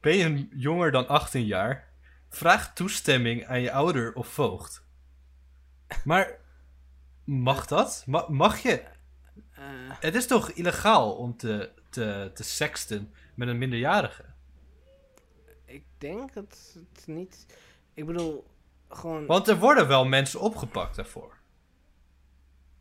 ben 0.00 0.16
je 0.16 0.48
jonger 0.50 0.90
dan 0.90 1.08
18 1.08 1.44
jaar? 1.44 1.88
Vraag 2.28 2.72
toestemming 2.74 3.46
aan 3.46 3.60
je 3.60 3.72
ouder 3.72 4.14
of 4.14 4.26
voogd. 4.28 4.84
Maar 6.04 6.38
mag 7.24 7.66
dat? 7.66 8.02
Ma- 8.06 8.26
mag 8.28 8.58
je? 8.58 8.82
Eh, 9.64 9.96
Het 10.00 10.14
is 10.14 10.26
toch 10.26 10.50
illegaal 10.50 11.12
om 11.14 11.36
te, 11.36 11.70
te, 11.90 12.30
te 12.34 12.42
sexten 12.44 13.12
met 13.34 13.48
een 13.48 13.58
minderjarige? 13.58 14.24
ik 15.64 15.84
denk 15.98 16.32
dat 16.32 16.78
het 16.94 17.06
niet... 17.06 17.46
Ik 17.94 18.06
bedoel, 18.06 18.46
gewoon... 18.88 19.26
Want 19.26 19.48
er 19.48 19.58
worden 19.58 19.88
wel 19.88 20.04
mensen 20.04 20.40
opgepakt 20.40 20.96
daarvoor. 20.96 21.36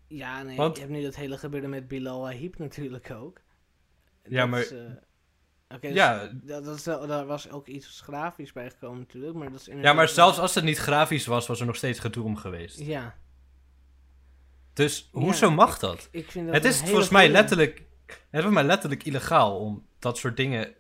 Ja, 0.08 0.42
nee, 0.44 0.58
Want- 0.58 0.76
je 0.76 0.82
hebt 0.82 0.94
nu 0.94 1.02
dat 1.04 1.16
hele 1.16 1.38
gebeuren 1.38 1.70
met 1.70 1.88
Bilal 1.88 2.22
Wahib 2.22 2.58
natuurlijk 2.58 3.12
ook. 3.12 3.42
Ja, 4.24 4.40
Dat 4.42 4.50
maar- 4.50 4.60
is, 4.60 4.72
eh, 4.72 4.80
Oké, 5.70 5.88
dus 5.88 5.96
Ja, 5.96 6.30
dat, 6.34 6.64
dat 6.84 7.08
daar 7.08 7.26
was 7.26 7.50
ook 7.50 7.68
iets 7.68 8.02
grafisch 8.02 8.52
bij 8.52 8.70
gekomen 8.70 9.00
natuurlijk, 9.00 9.34
maar 9.36 9.52
dat 9.52 9.60
is 9.60 9.66
ja, 9.66 9.94
maar 9.94 10.08
zelfs 10.10 10.40
als 10.40 10.56
het 10.56 10.64
niet 10.64 10.78
grafisch 10.78 11.26
was, 11.26 11.48
was 11.48 11.60
er 11.60 11.66
nog 11.66 11.76
steeds 11.76 12.00
gedoe 12.00 12.24
om 12.24 12.36
geweest. 12.38 12.80
Ja, 12.80 13.18
Dus 14.74 15.10
Ja, 15.14 15.20
hoezo 15.20 15.52
mag 15.52 15.80
dat? 15.80 16.08
ik 16.12 16.32
vind 16.32 16.46
dat 16.46 16.56
Het 16.56 16.66
is 16.66 16.80
volgens 16.80 17.10
mij 17.10 17.22
goeie. 17.22 17.36
letterlijk, 17.38 17.78
het 18.08 18.18
is 18.20 18.30
volgens 18.30 18.54
mij 18.54 18.64
letterlijk 18.64 19.04
illegaal 19.04 19.60
om 19.60 19.86
dat 20.00 20.18
soort 20.18 20.38
dingen 20.38 20.74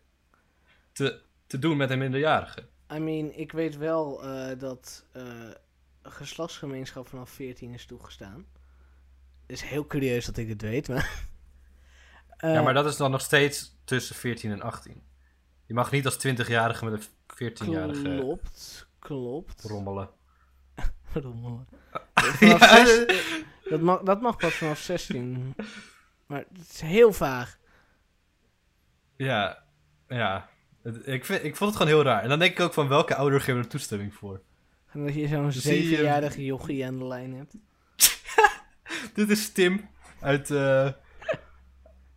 te, 0.91 1.21
te 1.47 1.59
doen 1.59 1.77
met 1.77 1.89
een 1.89 1.97
minderjarige. 1.99 2.67
I 2.93 2.99
mean, 2.99 3.31
ik 3.33 3.51
weet 3.51 3.77
wel 3.77 4.23
eh, 4.23 4.59
dat 4.59 5.05
eh, 5.11 5.23
een 6.01 6.11
geslachtsgemeenschap 6.11 7.07
vanaf 7.07 7.29
14 7.29 7.73
is 7.73 7.85
toegestaan. 7.85 8.45
Het 9.41 9.51
is 9.57 9.61
heel 9.61 9.87
curieus 9.87 10.25
dat 10.25 10.37
ik 10.37 10.49
het 10.49 10.61
weet, 10.61 10.87
maar... 10.87 11.11
ja, 12.37 12.55
Eh, 12.57 12.63
maar 12.63 12.73
dat 12.73 12.85
is 12.85 12.97
dan 12.97 13.11
nog 13.11 13.21
steeds 13.21 13.75
tussen 13.83 14.15
14 14.15 14.51
en 14.51 14.61
18. 14.61 15.03
Je 15.65 15.73
mag 15.73 15.91
niet 15.91 16.05
als 16.05 16.17
20-jarige 16.27 16.85
met 16.85 16.93
een 16.93 17.51
14-jarige 17.51 18.01
Klopt, 18.01 18.87
klopt. 18.99 19.61
rommelen. 19.63 20.09
Rommelen. 21.21 21.67
Vanaf 22.13 22.39
Ja, 22.39 22.85
zes- 22.85 23.23
dat, 23.69 23.81
mag, 23.81 24.01
dat 24.01 24.21
mag 24.21 24.37
pas 24.37 24.53
vanaf 24.53 24.79
16. 24.79 25.55
Maar 26.25 26.43
het 26.53 26.69
is 26.71 26.81
heel 26.81 27.13
vaag. 27.13 27.57
Ja, 29.15 29.63
ja. 30.07 30.49
Ik, 31.03 31.25
vind, 31.25 31.43
ik 31.43 31.55
vond 31.55 31.69
het 31.73 31.79
gewoon 31.81 31.95
heel 31.95 32.03
raar. 32.11 32.21
En 32.23 32.29
dan 32.29 32.39
denk 32.39 32.51
ik 32.51 32.59
ook 32.59 32.73
van 32.73 32.87
welke 32.87 33.15
ouder 33.15 33.41
geven 33.41 33.61
er 33.61 33.67
toestemming 33.67 34.13
voor? 34.13 34.41
En 34.91 35.05
dat 35.05 35.13
je 35.13 35.27
zo'n 35.27 35.51
Zie 35.51 35.73
je- 35.81 35.87
zevenjarige 35.87 36.45
jochie 36.45 36.85
aan 36.85 36.97
de 36.97 37.05
lijn 37.07 37.33
hebt. 37.33 37.55
Dit 39.15 39.29
is 39.29 39.51
Tim 39.51 39.89
uit, 40.19 40.51
eh 40.51 40.89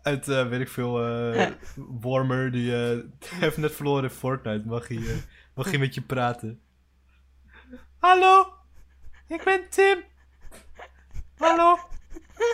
uit 0.03 0.29
eh, 0.29 0.49
weet 0.49 0.61
ik 0.61 0.69
veel, 0.69 1.05
eh 1.07 1.51
Warmer. 1.77 2.53
Die 2.53 2.73
heeft 3.35 3.57
net 3.57 3.73
verloren 3.75 4.03
in 4.05 4.11
Fortnite. 4.11 4.69
Mag 4.69 4.89
hij, 4.89 5.23
mag 5.55 5.71
hij 5.71 5.79
met 5.79 5.95
je 5.95 6.01
praten? 6.03 6.61
Hallo, 7.99 8.53
ik 9.29 9.43
ben 9.45 9.69
Tim. 9.69 10.05
Hallo, 11.39 11.79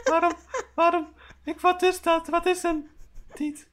waarom, 0.05 0.33
waarom, 0.75 1.15
ik, 1.45 1.61
wat 1.61 1.83
is 1.83 2.01
dat? 2.01 2.29
Wat 2.29 2.47
is 2.47 2.63
een 2.63 2.91
tiet? 3.35 3.69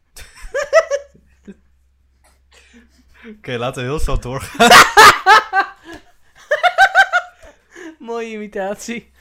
Oké, 3.27 3.57
laten 3.57 3.83
we 3.83 3.89
heel 3.89 3.99
snel 3.99 4.19
doorgaan. 4.19 4.69
Mooie 7.99 8.31
imitatie. 8.31 9.11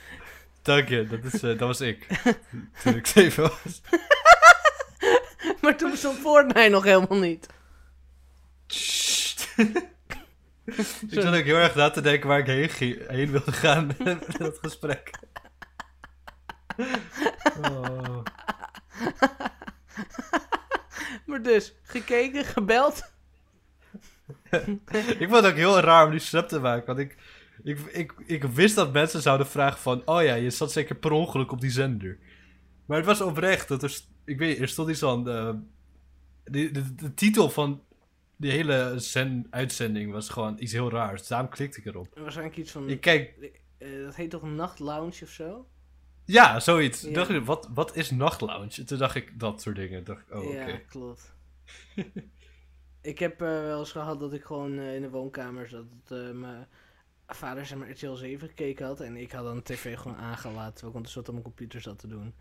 Dank 0.62 0.88
je, 0.88 1.06
dat, 1.06 1.24
is, 1.24 1.32
eh, 1.32 1.40
dat 1.40 1.58
was 1.58 1.80
ik. 1.80 2.06
Toen 2.82 2.96
ik 2.96 3.06
zeven 3.06 3.42
was. 3.42 3.80
Maar 5.60 5.76
toen 5.76 5.90
bestond 5.90 6.18
Fortnite 6.18 6.68
nog 6.68 6.84
helemaal 6.84 7.18
niet. 7.18 7.46
Ik 10.76 11.22
zat 11.22 11.34
ook 11.34 11.44
heel 11.44 11.56
erg 11.56 11.74
na 11.74 11.90
te 11.90 12.00
denken 12.00 12.28
waar 12.28 12.38
ik 12.38 12.46
heen, 12.46 12.68
ging- 12.68 13.08
heen 13.08 13.30
wilde 13.30 13.52
gaan 13.52 13.86
met 13.98 14.38
dat 14.38 14.58
gesprek. 14.60 15.10
Oh. 17.62 18.22
Maar 21.26 21.42
dus, 21.42 21.74
gekeken, 21.82 22.44
gebeld. 22.44 23.12
Ik 25.18 25.28
vond 25.28 25.32
het 25.32 25.46
ook 25.46 25.54
heel 25.56 25.80
raar 25.80 26.04
om 26.04 26.10
die 26.10 26.20
snap 26.20 26.48
te 26.48 26.60
maken. 26.60 26.86
Want 26.86 26.98
ik, 26.98 27.16
ik, 27.62 27.78
ik, 27.92 28.12
ik 28.26 28.44
wist 28.44 28.74
dat 28.74 28.92
mensen 28.92 29.22
zouden 29.22 29.46
vragen 29.46 29.78
van... 29.80 30.02
Oh 30.04 30.22
ja, 30.22 30.34
je 30.34 30.50
zat 30.50 30.72
zeker 30.72 30.94
per 30.94 31.10
ongeluk 31.10 31.52
op 31.52 31.60
die 31.60 31.70
zender. 31.70 32.18
Maar 32.86 32.96
het 32.96 33.06
was 33.06 33.20
oprecht. 33.20 33.68
Dat 33.68 33.82
er, 33.82 33.98
ik 34.24 34.38
weet 34.38 34.58
er 34.60 34.68
stond 34.68 34.88
iets 34.90 35.02
aan... 35.02 35.28
eh, 35.28 35.50
de, 36.44 36.70
de, 36.70 36.94
de 36.94 37.14
titel 37.14 37.50
van 37.50 37.82
die 38.38 38.50
hele 38.50 38.94
zen, 38.96 39.46
uitzending 39.50 40.12
was 40.12 40.28
gewoon 40.28 40.56
iets 40.58 40.72
heel 40.72 40.90
raars. 40.90 41.26
Daarom 41.26 41.48
klikte 41.48 41.78
ik 41.78 41.86
erop. 41.86 42.18
Waarschijnlijk 42.18 42.56
iets 42.56 42.70
van... 42.70 42.88
Ik 42.88 43.00
kijk... 43.00 43.52
eh, 43.78 44.02
dat 44.04 44.14
heet 44.14 44.30
toch 44.30 44.42
nachtlounge 44.42 45.22
of 45.22 45.28
zo? 45.28 45.68
Ja, 46.24 46.60
zoiets. 46.60 47.00
Ja. 47.00 47.12
Dacht 47.12 47.30
ik, 47.30 47.44
wat, 47.44 47.68
wat 47.74 47.96
is 47.96 48.10
nachtlounge? 48.10 48.70
En 48.76 48.86
Toen 48.86 48.98
dacht 48.98 49.14
ik 49.14 49.40
dat 49.40 49.62
soort 49.62 49.76
dingen. 49.76 50.04
Dacht 50.04 50.20
ik, 50.20 50.34
oh, 50.34 50.46
oké. 50.46 50.64
Ja, 50.66 50.78
klopt. 50.88 51.34
ik 53.00 53.18
heb 53.18 53.42
eh, 53.42 53.48
wel 53.48 53.78
eens 53.78 53.92
gehad 53.92 54.20
dat 54.20 54.32
ik 54.32 54.44
gewoon 54.44 54.78
eh, 54.78 54.94
in 54.94 55.02
de 55.02 55.10
woonkamer 55.10 55.68
zat. 55.68 55.84
Dat 56.04 56.34
mijn 56.34 56.66
vader 57.26 57.66
zeg 57.66 57.78
maar 57.78 57.90
RTL 57.90 58.12
7 58.12 58.48
gekeken 58.48 58.86
had. 58.86 59.00
En 59.00 59.16
ik 59.16 59.32
had 59.32 59.44
dan 59.44 59.56
de 59.56 59.62
tv 59.62 59.96
gewoon 59.96 60.16
aangelaten. 60.16 60.72
Terwijl 60.72 60.90
ik 60.90 60.96
ondertussen 60.96 61.20
op 61.20 61.30
mijn 61.30 61.42
computer 61.42 61.80
zat 61.80 61.98
te 61.98 62.08
doen. 62.08 62.34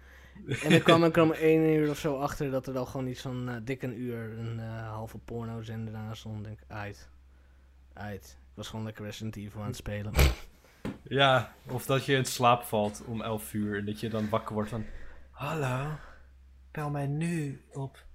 En 0.63 0.69
dan 0.69 0.82
kwam 0.82 1.04
ik 1.04 1.17
om 1.17 1.32
één 1.32 1.62
uur 1.76 1.89
of 1.89 1.97
zo 2.00 2.19
achter 2.19 2.52
dat 2.52 2.67
er 2.67 2.78
al 2.78 2.86
gewoon 2.86 3.08
iets 3.08 3.21
van 3.21 3.50
eh, 3.50 3.56
dik 3.63 3.82
een 3.82 4.00
uur 4.02 4.38
een 4.39 4.60
eh, 4.60 4.89
halve 4.89 5.17
porno 5.17 5.62
zender 5.62 5.95
aan 5.95 6.15
stond. 6.15 6.43
denk 6.43 6.60
ik, 6.60 6.65
uit. 6.67 7.10
Uit. 7.93 8.38
Ik 8.39 8.54
was 8.56 8.67
gewoon 8.67 8.86
lekker 8.86 9.06
Resident 9.06 9.36
Evil 9.36 9.62
aan 9.62 9.67
het 9.67 9.76
spelen. 9.76 10.13
Ja, 11.04 11.54
of 11.67 11.86
dat 11.86 12.06
je 12.06 12.15
in 12.15 12.26
slaap 12.26 12.63
valt 12.63 13.04
om 13.06 13.21
11 13.21 13.54
uur 13.54 13.78
en 13.78 13.86
dat 13.86 14.00
je 14.00 14.10
dan 14.10 14.30
wakker 14.30 14.54
wordt 14.54 14.69
van... 14.69 14.86
Hallo, 15.32 15.86
bel 16.71 16.89
mij 16.89 17.08
nu 17.08 17.62
op 17.73 18.06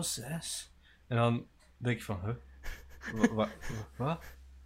06. 0.00 0.72
En 1.06 1.16
dan 1.16 1.46
denk 1.76 1.98
je 1.98 2.04
van, 2.04 2.20
huh? 2.24 2.34
Wa- 3.20 3.34
wa- 3.34 3.48
Wat? 3.96 4.24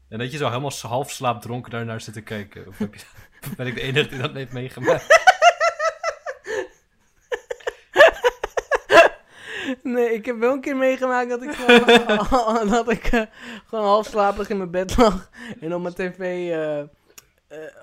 En 0.09 0.19
dat 0.19 0.31
je 0.33 0.37
zo 0.39 0.49
helemaal 0.49 0.73
half 0.81 1.11
slaapdronken 1.11 1.71
daarnaar 1.71 2.01
zit 2.01 2.15
te 2.15 2.21
kijken. 2.21 2.67
Of 2.67 2.79
heb 2.79 2.95
je, 2.95 3.05
ben 3.57 3.67
ik 3.67 3.75
de 3.75 3.81
enige 3.81 4.09
die 4.09 4.19
dat 4.19 4.33
heeft 4.35 4.53
meegemaakt? 4.53 5.21
Nee, 9.83 10.15
ik 10.15 10.27
heb 10.27 10.39
wel 10.39 10.53
een 10.53 10.61
keer 10.61 10.77
meegemaakt 10.77 11.29
dat 11.29 11.43
ik 11.43 11.53
gewoon, 11.53 12.69
dat 12.77 12.91
ik, 12.91 13.05
eh, 13.05 13.23
gewoon 13.67 13.85
half 13.85 14.07
slapig 14.07 14.49
in 14.49 14.57
mijn 14.57 14.71
bed 14.71 14.97
lag. 14.97 15.31
En 15.61 15.75
op 15.75 15.83
mijn 15.83 15.95
tv 15.95 16.19
eh, 16.19 16.79
eh, 16.81 16.89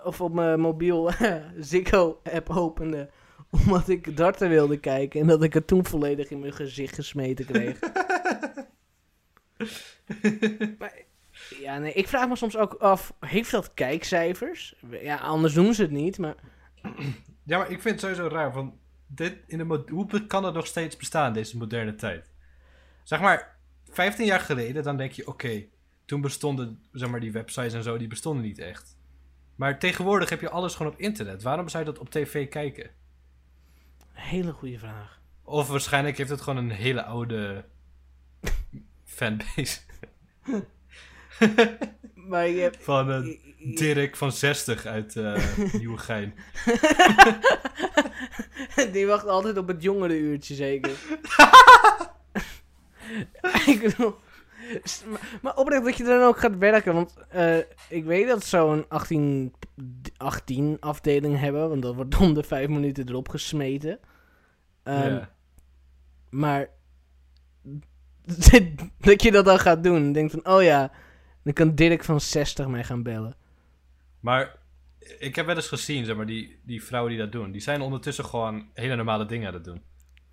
of 0.04 0.22
op 0.22 0.34
mijn 0.34 0.60
mobiel 0.60 1.12
Ziggo-app 1.60 2.50
opende. 2.50 3.10
Omdat 3.50 3.88
ik 3.88 4.18
darten 4.18 4.50
wilde 4.50 4.80
kijken. 4.80 5.22
En 5.22 5.28
dat 5.28 5.44
ik 5.44 5.54
het 5.54 5.68
toen 5.68 5.86
volledig 5.86 6.30
in 6.30 6.40
mijn 6.40 6.54
gezicht 6.54 6.96
gesmeten 6.96 7.46
kreeg. 7.46 7.80
maar, 10.80 10.94
ja, 11.60 11.78
nee, 11.78 11.94
ik 11.94 12.08
vraag 12.08 12.28
me 12.28 12.36
soms 12.36 12.58
ook 12.58 12.74
af, 12.74 13.14
heeft 13.20 13.52
dat 13.52 13.74
kijkcijfers? 13.74 14.76
Ja, 15.02 15.16
anders 15.16 15.54
doen 15.54 15.74
ze 15.74 15.82
het 15.82 15.92
niet, 15.92 16.18
maar... 16.18 16.36
Ja, 17.44 17.58
maar 17.58 17.72
ik 17.72 17.82
vind 17.82 17.90
het 17.96 18.00
sowieso 18.00 18.36
raar. 18.36 18.54
Van 18.54 18.80
dit 19.12 19.38
in 19.48 19.58
de 19.58 19.84
hoe 19.90 20.26
kan 20.28 20.44
het 20.44 20.54
nog 20.54 20.68
steeds 20.68 20.98
bestaan, 20.98 21.34
deze 21.34 21.58
moderne 21.58 21.96
tijd? 21.96 22.32
Zeg 23.04 23.20
maar, 23.20 23.58
15 23.90 24.26
jaar 24.26 24.40
geleden, 24.40 24.84
dan 24.84 24.98
denk 24.98 25.12
je, 25.12 25.28
oké, 25.28 25.66
toen 26.06 26.22
bestonden, 26.22 26.84
zeg 26.92 27.10
maar, 27.10 27.20
die 27.20 27.32
websites 27.32 27.74
en 27.74 27.84
zo, 27.84 27.98
die 27.98 28.08
bestonden 28.08 28.44
niet 28.44 28.60
echt. 28.60 28.98
Maar 29.56 29.80
tegenwoordig 29.80 30.30
heb 30.30 30.42
je 30.42 30.50
alles 30.50 30.76
gewoon 30.76 30.92
op 30.92 31.00
internet. 31.00 31.44
Waarom 31.44 31.70
zou 31.70 31.86
je 31.86 31.92
dat 31.92 32.00
op 32.00 32.10
tv 32.10 32.50
kijken? 32.50 32.90
Hele 34.12 34.52
goede 34.52 34.80
vraag. 34.80 35.22
Of 35.44 35.68
waarschijnlijk 35.68 36.18
heeft 36.18 36.30
het 36.30 36.42
gewoon 36.42 36.64
een 36.64 36.72
hele 36.72 37.04
oude 37.04 37.66
fanbase. 39.06 39.80
Maar 42.30 42.48
je 42.48 42.62
hebt... 42.62 42.78
Van 42.84 43.38
Dirk 43.76 44.16
van 44.16 44.32
60 44.32 44.86
uit 44.86 45.16
eh 45.16 45.58
Nieuwegein. 45.80 46.34
Die 48.94 49.08
wacht 49.08 49.28
altijd 49.28 49.58
op 49.58 49.68
het 49.68 49.84
jongere 49.84 50.20
uurtje, 50.20 50.56
zeker. 50.56 50.92
ik 53.72 53.82
bedoel... 53.82 54.16
maar- 55.42 55.56
oprecht 55.56 55.84
dat 55.84 55.98
je 55.98 56.04
er 56.04 56.20
dan 56.20 56.28
ook 56.28 56.40
gaat 56.40 56.58
werken, 56.58 56.94
want 56.94 57.14
eh, 57.30 57.58
ik 57.90 58.04
weet 58.04 58.28
dat 58.28 58.44
ze 58.44 58.50
zo'n 58.50 58.86
18, 58.88 59.54
18 60.18 60.78
afdeling 60.80 61.40
hebben, 61.40 61.70
want 61.70 61.82
dat 61.82 61.96
wordt 61.96 62.18
om 62.18 62.34
de 62.34 62.44
5 62.44 62.68
minuten 62.68 63.10
erop 63.10 63.30
gesmeten. 63.30 64.00
Ja. 64.84 65.30
Maar 66.30 66.70
dat 69.00 69.24
je 69.24 69.32
dat 69.32 69.46
dan 69.46 69.60
gaat 69.60 69.84
doen, 69.84 70.12
denk 70.12 70.32
van, 70.32 70.48
oh 70.48 70.64
ja, 70.64 70.92
dan 71.44 71.54
kan 71.54 71.76
Dirk 71.76 72.04
van 72.04 72.22
60 72.22 72.68
mij 72.68 72.84
gaan 72.84 73.04
bellen. 73.04 73.36
Maar 74.20 74.56
ik 75.20 75.36
heb 75.36 75.46
wel 75.46 75.56
eens 75.56 75.68
gezien, 75.68 76.06
zeg 76.06 76.16
maar, 76.16 76.26
die, 76.26 76.60
die 76.64 76.84
vrouwen 76.84 77.12
die 77.12 77.22
dat 77.22 77.32
doen, 77.32 77.52
die 77.52 77.62
zijn 77.62 77.82
ondertussen 77.82 78.26
gewoon 78.26 78.70
hele 78.74 78.96
normale 78.96 79.26
dingen 79.26 79.48
aan 79.48 79.54
het 79.54 79.64
doen. 79.64 79.82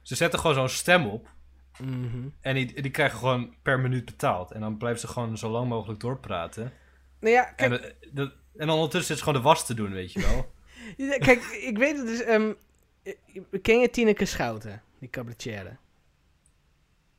Ze 0.02 0.14
zetten 0.14 0.38
gewoon 0.38 0.54
zo'n 0.54 0.68
stem 0.68 1.06
op 1.06 1.34
Mhm. 1.82 2.28
en 2.40 2.54
die, 2.54 2.82
die 2.82 2.90
krijgen 2.90 3.18
gewoon 3.18 3.54
per 3.62 3.80
minuut 3.80 4.04
betaald. 4.04 4.50
En 4.52 4.60
dan 4.60 4.76
blijven 4.76 5.00
ze 5.00 5.08
gewoon 5.08 5.38
zo 5.38 5.50
lang 5.50 5.68
mogelijk 5.68 6.00
doorpraten. 6.00 6.72
Nou 7.20 7.34
ja, 7.34 7.42
kijk, 7.44 7.72
En, 7.72 7.94
eh, 8.16 8.26
en 8.56 8.68
ondertussen 8.70 9.06
zit 9.06 9.16
ze 9.18 9.22
gewoon 9.24 9.38
de 9.42 9.48
was 9.48 9.66
te 9.66 9.74
doen, 9.74 9.92
weet 9.92 10.12
je 10.12 10.20
wel. 10.20 10.54
Ja, 11.08 11.18
Kijk, 11.18 11.42
ik 11.44 11.78
weet 11.78 11.96
het 11.96 12.06
dus. 12.06 12.22
ehm, 12.22 12.52
eh, 13.02 13.12
ken 13.62 13.80
je 13.80 13.90
Tineke 13.90 14.24
Schouten, 14.24 14.82
die 14.98 15.10
cabaretière? 15.10 15.76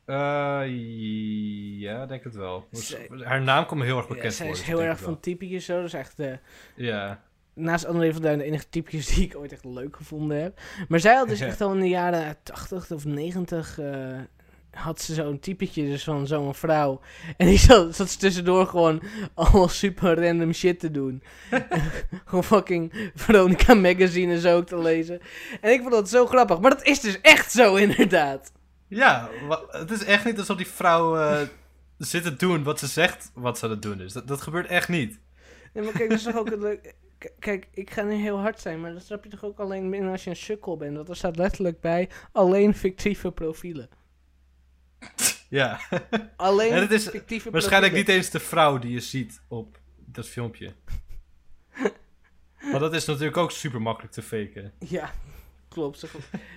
Eh, 0.04 0.62
ja, 1.80 2.06
denk 2.06 2.24
het 2.24 2.34
wel. 2.34 2.68
Zij- 2.72 3.08
Haar 3.24 3.42
naam 3.42 3.66
komt 3.66 3.80
me 3.80 3.86
heel 3.86 3.96
erg 3.96 4.08
Ja, 4.08 4.14
bekend 4.14 4.34
zij 4.34 4.44
voor. 4.46 4.54
is 4.54 4.60
dus 4.60 4.68
heel 4.68 4.82
erg 4.82 4.98
van 5.00 5.12
het 5.12 5.22
typetjes 5.22 5.64
zo. 5.64 5.76
Dat 5.76 5.84
is 5.84 5.92
echt 5.92 6.16
de. 6.16 6.38
Ja. 6.76 7.22
Naast 7.58 7.86
André 7.86 8.12
van 8.12 8.22
Duin 8.22 8.38
de 8.38 8.44
enige 8.44 8.68
typetjes 8.68 9.06
die 9.06 9.24
ik 9.24 9.36
ooit 9.36 9.52
echt 9.52 9.64
leuk 9.64 9.96
gevonden 9.96 10.42
heb. 10.42 10.60
Maar 10.88 11.00
zij 11.00 11.14
had 11.14 11.28
dus 11.28 11.40
echt 11.40 11.60
al 11.60 11.72
in 11.72 11.80
de 11.80 11.88
jaren 11.88 12.36
80 12.42 12.90
of 12.90 13.04
90 13.04 13.78
eh, 13.78 14.18
had 14.70 15.00
ze 15.00 15.14
zo'n 15.14 15.38
typetje 15.38 15.84
dus 15.84 16.04
van 16.04 16.26
zo'n 16.26 16.54
vrouw. 16.54 17.00
En 17.36 17.46
die 17.46 17.58
zat, 17.68 17.96
zat 17.96 18.10
ze 18.10 18.18
tussendoor 18.18 18.66
gewoon 18.66 19.02
allemaal 19.34 19.68
super 19.68 20.24
random 20.24 20.52
shit 20.52 20.80
te 20.80 20.90
doen. 20.90 21.22
gewoon 22.24 22.44
fucking 22.44 23.10
Veronica 23.14 23.74
Magazine 23.74 24.32
en 24.32 24.40
zo 24.40 24.56
ook 24.56 24.66
te 24.66 24.78
lezen. 24.78 25.20
En 25.60 25.72
ik 25.72 25.80
vond 25.80 25.92
dat 25.92 26.08
zo 26.08 26.26
grappig. 26.26 26.60
Maar 26.60 26.70
dat 26.70 26.86
is 26.86 27.00
dus 27.00 27.20
echt 27.20 27.52
zo 27.52 27.74
inderdaad. 27.74 28.52
Ja, 28.88 29.28
het 29.70 29.90
is 29.90 30.04
echt 30.04 30.24
niet 30.24 30.38
alsof 30.38 30.56
die 30.56 30.66
vrouw 30.66 31.18
eh, 31.18 31.40
zit 31.98 32.22
te 32.22 32.36
doen 32.36 32.62
wat 32.62 32.78
ze 32.78 32.86
zegt 32.86 33.30
wat 33.34 33.58
ze 33.58 33.64
aan 33.64 33.70
het 33.70 33.82
doen 33.82 34.00
is. 34.00 34.12
Dat, 34.12 34.28
dat 34.28 34.40
gebeurt 34.40 34.66
echt 34.66 34.88
niet. 34.88 35.18
Ja, 35.72 35.82
maar 35.82 35.92
kijk, 35.92 36.08
dat 36.08 36.18
is 36.18 36.24
toch 36.24 36.36
ook 36.36 36.50
het 36.50 36.60
leuk. 36.60 36.94
Kijk, 37.38 37.68
ik 37.72 37.90
ga 37.90 38.02
nu 38.02 38.14
heel 38.14 38.38
hard 38.38 38.60
zijn, 38.60 38.80
maar 38.80 38.92
dat 38.92 39.02
snap 39.04 39.24
je 39.24 39.30
toch 39.30 39.44
ook 39.44 39.58
alleen 39.58 39.90
binnen 39.90 40.10
als 40.10 40.24
je 40.24 40.30
een 40.30 40.36
sukkel 40.36 40.76
bent. 40.76 40.96
Want 40.96 41.08
er 41.08 41.16
staat 41.16 41.36
letterlijk 41.36 41.80
bij 41.80 42.08
alleen 42.32 42.74
fictieve 42.74 43.32
profielen. 43.32 43.88
Ja. 45.48 45.80
Alleen 46.36 46.72
En 46.76 46.80
het 46.80 46.90
is 46.90 47.08
fictieve 47.08 47.50
Waarschijnlijk 47.50 47.92
niet 47.92 48.04
profielen. 48.04 48.32
eens 48.32 48.42
de 48.42 48.48
vrouw 48.48 48.78
die 48.78 48.92
je 48.92 49.00
ziet 49.00 49.42
op 49.48 49.78
dat 49.96 50.26
filmpje. 50.26 50.72
Maar 52.70 52.80
dat 52.80 52.94
is 52.94 53.04
natuurlijk 53.04 53.36
ook 53.36 53.50
super 53.50 53.82
makkelijk 53.82 54.12
te 54.12 54.22
faken. 54.22 54.72
Ja, 54.78 55.12
klopt. 55.68 55.98
Ze, 55.98 56.08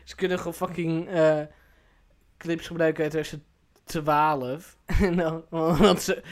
ze 0.04 0.16
kunnen 0.16 0.38
gewoon 0.38 0.54
fucking 0.54 1.08
eh, 1.10 1.42
clips 2.38 2.68
gebruiken 2.68 3.04
uit 3.04 3.12
2012. 3.12 4.78
en 5.02 5.16
dan, 5.18 5.46
want 5.50 6.02
ze... 6.02 6.24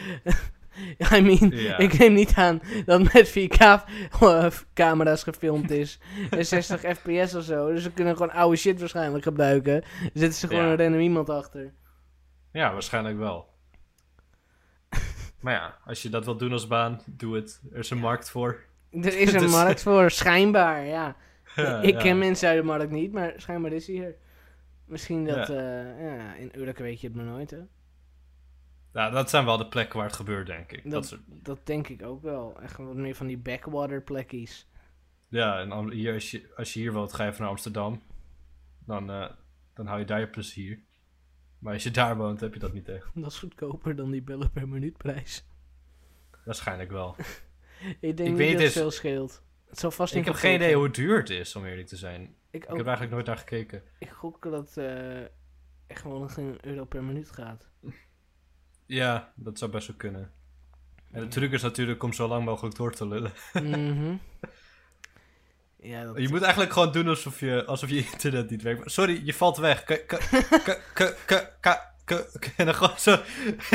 I 1.16 1.22
mean, 1.22 1.50
Ja. 1.54 1.78
ik 1.78 1.98
neem 1.98 2.14
niet 2.14 2.34
aan 2.36 2.62
dat 2.86 3.14
met 3.14 3.30
4K-camera's 3.30 5.24
gefilmd 5.24 5.72
is. 5.72 6.00
En 6.30 6.46
60 6.46 6.80
fps 6.98 7.36
of 7.36 7.44
zo. 7.44 7.72
Dus 7.74 7.84
ze 7.84 7.92
kunnen 7.92 8.14
gewoon 8.18 8.32
oude 8.32 8.56
shit 8.58 8.80
waarschijnlijk 8.80 9.24
gebruiken. 9.24 9.84
Zitten 10.14 10.34
ze 10.40 10.48
gewoon 10.48 10.64
Ja. 10.66 10.72
een 10.72 10.78
random 10.78 11.00
iemand 11.00 11.30
achter. 11.30 11.74
Ja, 12.52 12.72
waarschijnlijk 12.74 13.18
wel. 13.18 13.48
Maar 15.40 15.54
ja, 15.54 15.78
als 15.86 16.02
je 16.02 16.10
dat 16.10 16.26
wilt 16.26 16.40
doen 16.40 16.52
als 16.52 16.68
baan, 16.68 17.02
doe 17.06 17.36
het. 17.36 17.62
Er 17.72 17.80
is 17.80 17.90
een 17.90 17.98
markt 17.98 18.30
voor. 18.30 18.60
Er 18.92 19.18
is 19.20 19.34
een 19.34 19.40
Dus- 19.40 19.52
markt 19.52 19.82
voor, 19.82 20.12
schijnbaar, 20.12 20.86
ja. 20.86 21.16
Ja, 21.56 21.82
ik 21.82 21.98
ken 21.98 22.18
mensen 22.18 22.50
uit 22.50 22.58
de 22.58 22.64
markt 22.64 22.92
niet, 22.92 23.12
maar 23.12 23.34
schijnbaar 23.36 23.72
is 23.72 23.88
hij 23.88 23.96
hier. 23.96 24.16
Misschien 24.86 25.26
dat, 25.26 25.48
ja. 25.48 25.82
ja, 26.00 26.34
in 26.36 26.52
Urk 26.56 26.78
weet 26.78 27.02
je 27.02 27.08
het 27.08 27.16
maar 27.16 27.26
nooit, 27.26 27.52
hè. 27.52 27.58
Ja, 28.94 29.10
dat 29.10 29.30
zijn 29.30 29.46
wel 29.46 29.58
de 29.58 29.68
plekken 29.68 29.98
waar 29.98 30.08
het 30.08 30.16
gebeurt, 30.16 30.48
denk 30.48 30.72
ik. 30.72 30.84
Dat, 30.84 30.92
Dat, 30.92 31.06
soort- 31.06 31.22
dat 31.28 31.66
denk 31.66 31.88
ik 31.88 32.04
ook 32.04 32.22
wel. 32.22 32.62
Echt 32.62 32.78
wat 32.78 32.96
meer 32.96 33.16
van 33.16 33.28
die 33.28 33.38
backwater 33.38 34.02
plekjes. 34.02 34.68
ja, 35.28 35.60
en 35.60 35.90
hier, 35.92 36.14
als, 36.14 36.32
je, 36.32 36.50
als 36.56 36.74
je 36.74 36.80
hier 36.80 36.94
wilt, 36.94 37.14
ga 37.14 37.26
je 37.26 37.34
naar 37.40 37.48
Amsterdam. 37.48 38.02
Dan, 38.86 39.10
eh, 39.12 39.30
dan 39.74 39.86
hou 39.88 40.00
je 40.00 40.06
daar 40.06 40.20
je 40.20 40.28
plezier. 40.28 40.80
Maar 41.60 41.74
als 41.74 41.84
je 41.84 41.92
daar 41.92 42.18
woont, 42.18 42.40
heb 42.40 42.54
je 42.54 42.60
dat 42.60 42.74
niet 42.74 42.90
echt. 42.90 43.08
Dat 43.24 43.32
is 43.32 43.40
goedkoper 43.40 43.96
dan 43.96 44.12
die 44.12 44.22
bellen 44.22 44.52
per 44.52 44.68
minuutprijs. 44.68 45.46
Waarschijnlijk 46.46 46.92
wel. 46.92 47.16
Ik 47.80 48.00
denk 48.00 48.20
Ik 48.20 48.26
niet 48.28 48.38
weet 48.38 48.52
dat 48.52 48.58
het 48.62 48.74
het 48.74 48.74
veel 48.74 48.92
scheelt. 48.92 49.44
Het 49.70 49.80
zal 49.80 49.92
vast 49.92 50.12
ik 50.12 50.18
niet 50.18 50.28
heb 50.28 50.36
geen 50.36 50.56
idee 50.56 50.76
hoe 50.76 50.90
duur 50.90 51.18
het 51.18 51.30
is, 51.30 51.56
om 51.56 51.66
eerlijk 51.66 51.88
te 51.88 51.96
zijn. 51.96 52.22
Ik, 52.22 52.64
Ik 52.64 52.72
ook, 52.72 52.78
heb 52.78 52.86
eigenlijk 52.86 53.16
nooit 53.16 53.26
naar 53.26 53.38
gekeken. 53.38 53.84
ik 54.00 54.10
gok 54.10 54.44
dat 54.52 54.78
eh 54.78 55.22
echt 55.88 56.02
gewoon 56.02 56.30
geen 56.30 56.58
euro 56.62 56.86
per 56.86 57.04
minuut 57.04 57.32
gaat. 57.32 57.70
Ja, 58.90 59.32
dat 59.36 59.58
zou 59.58 59.72
best 59.72 59.88
wel 59.88 59.96
kunnen. 59.96 60.32
En 61.12 61.22
de 61.22 61.28
truc 61.28 61.52
is 61.52 61.62
natuurlijk 61.62 62.04
om 62.04 62.14
zo 62.14 62.28
lang 62.28 62.46
mogelijk 62.46 62.76
door 62.76 62.92
te 62.94 63.08
lullen. 63.08 63.32
Mhm. 63.54 64.16
Ja, 65.82 66.04
dat... 66.04 66.18
Je 66.18 66.30
moet 66.30 66.42
eigenlijk 66.42 66.72
gewoon 66.74 66.92
doen 66.92 67.08
alsof 67.08 67.40
je, 67.40 67.66
alsof 67.66 67.90
je 67.90 68.06
internet 68.12 68.50
niet 68.50 68.62
werkt. 68.62 68.92
Sorry, 68.92 69.22
je 69.26 69.34
valt 69.34 69.58
weg. 69.58 69.84
K- 69.84 70.06
k- 70.08 71.58
k- 71.62 72.54
En 72.58 72.66
dan 72.66 72.76
gewoon 72.76 73.00
zo 73.00 73.18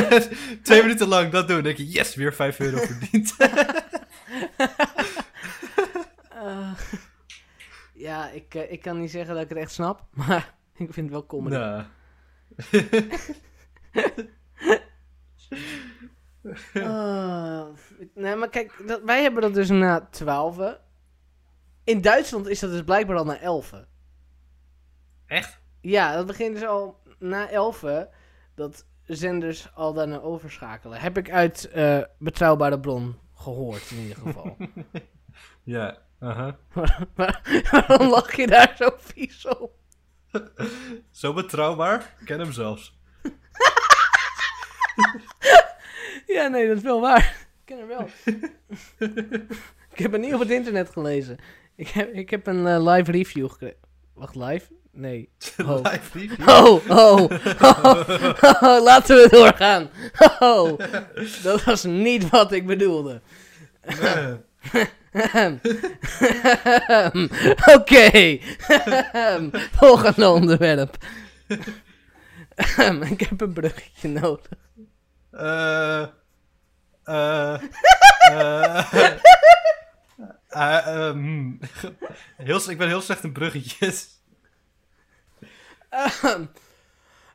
twee 0.62 0.82
minuten 0.82 1.08
lang 1.08 1.30
dat 1.32 1.46
doen. 1.46 1.56
Dan 1.56 1.64
denk 1.64 1.76
je, 1.76 1.88
yes, 1.88 2.14
weer 2.14 2.34
5 2.34 2.58
euro 2.60 2.76
verdiend. 2.86 3.36
Eh, 6.30 6.72
ja, 7.94 8.28
ik, 8.30 8.54
eh, 8.54 8.72
ik 8.72 8.82
kan 8.82 9.00
niet 9.00 9.10
zeggen 9.10 9.34
dat 9.34 9.42
ik 9.42 9.48
het 9.48 9.58
echt 9.58 9.72
snap, 9.72 10.04
maar 10.10 10.54
ik 10.76 10.92
vind 10.92 10.96
het 10.96 11.10
wel 11.10 11.26
comedy. 11.26 11.54
nou, 11.56 11.84
Ah, 16.74 17.64
nee, 18.14 18.34
maar 18.36 18.48
kijk, 18.48 18.82
dat, 18.86 19.02
wij 19.02 19.22
hebben 19.22 19.42
dat 19.42 19.54
dus 19.54 19.68
na 19.68 20.06
12. 20.10 20.78
In 21.84 22.00
Duitsland 22.00 22.46
is 22.48 22.58
dat 22.60 22.70
dus 22.70 22.82
blijkbaar 22.84 23.16
al 23.16 23.24
na 23.24 23.38
11. 23.40 23.72
echt? 25.26 25.60
Ja, 25.80 26.16
dat 26.16 26.26
begint 26.26 26.54
dus 26.54 26.64
al 26.66 27.00
na 27.18 27.48
11 27.50 27.84
dat 28.54 28.86
zenders 29.04 29.74
al 29.74 29.92
daarna 29.92 30.20
overschakelen. 30.20 31.00
Heb 31.00 31.16
ik 31.18 31.30
uit 31.30 31.64
eh, 31.70 32.00
betrouwbare 32.18 32.80
bron 32.80 33.18
gehoord, 33.34 33.90
in 33.90 33.96
ieder 33.98 34.16
geval. 34.16 34.56
Ja. 35.62 35.98
aha. 36.20 36.56
Waar- 37.14 37.62
Waarom 37.70 38.08
lach 38.08 38.36
je 38.36 38.46
daar 38.46 38.74
zo 38.78 38.90
vies 38.98 39.46
op? 39.48 39.72
Zo 41.10 41.32
betrouwbaar. 41.32 42.14
Ik 42.20 42.26
ken 42.26 42.38
hem 42.40 42.52
zelfs. 42.52 42.93
Ja, 46.34 46.46
nee, 46.46 46.68
dat 46.68 46.76
is 46.76 46.82
wel 46.82 47.00
waar. 47.00 47.36
Ik 47.64 47.64
ken 47.64 47.78
hem 47.78 47.86
wel. 47.86 48.08
ik 49.94 49.98
heb 49.98 50.12
het 50.12 50.20
niet 50.20 50.34
op 50.34 50.40
het 50.40 50.50
internet 50.50 50.90
gelezen. 50.90 51.36
Ik 51.76 51.88
heb, 51.88 52.12
ik 52.12 52.30
heb 52.30 52.46
een 52.46 52.66
eh, 52.66 52.84
live 52.86 53.10
review 53.10 53.50
gekregen. 53.50 53.76
Wacht, 54.14 54.34
live? 54.34 54.66
Nee. 54.92 55.28
Oh. 55.66 55.82
Live 55.82 56.18
review. 56.18 56.48
Oh, 56.48 56.88
oh, 56.88 57.30
oh, 57.60 58.08
oh, 58.62 58.82
laten 58.82 59.16
we 59.16 59.28
doorgaan. 59.30 59.90
Oh, 60.38 60.78
dat 61.42 61.64
was 61.64 61.84
niet 61.84 62.30
wat 62.30 62.52
ik 62.52 62.66
bedoelde. 62.66 63.20
Nee. 64.00 64.38
Oké, 67.74 68.38
volgende 69.72 70.28
onderwerp. 70.28 70.96
ik 73.10 73.20
heb 73.20 73.40
een 73.40 73.52
bruggetje 73.52 74.08
nodig. 74.08 74.48
Eh. 75.30 76.00
Eh. 76.00 76.08
Eh, 77.04 77.62
eh, 78.30 79.16
ehm, 80.86 81.52
heel, 82.36 82.70
ik 82.70 82.78
ben 82.78 82.88
heel 82.88 83.00
slecht 83.00 83.24
in 83.24 83.32
bruggetjes. 83.32 84.08
Ahem. 85.88 86.50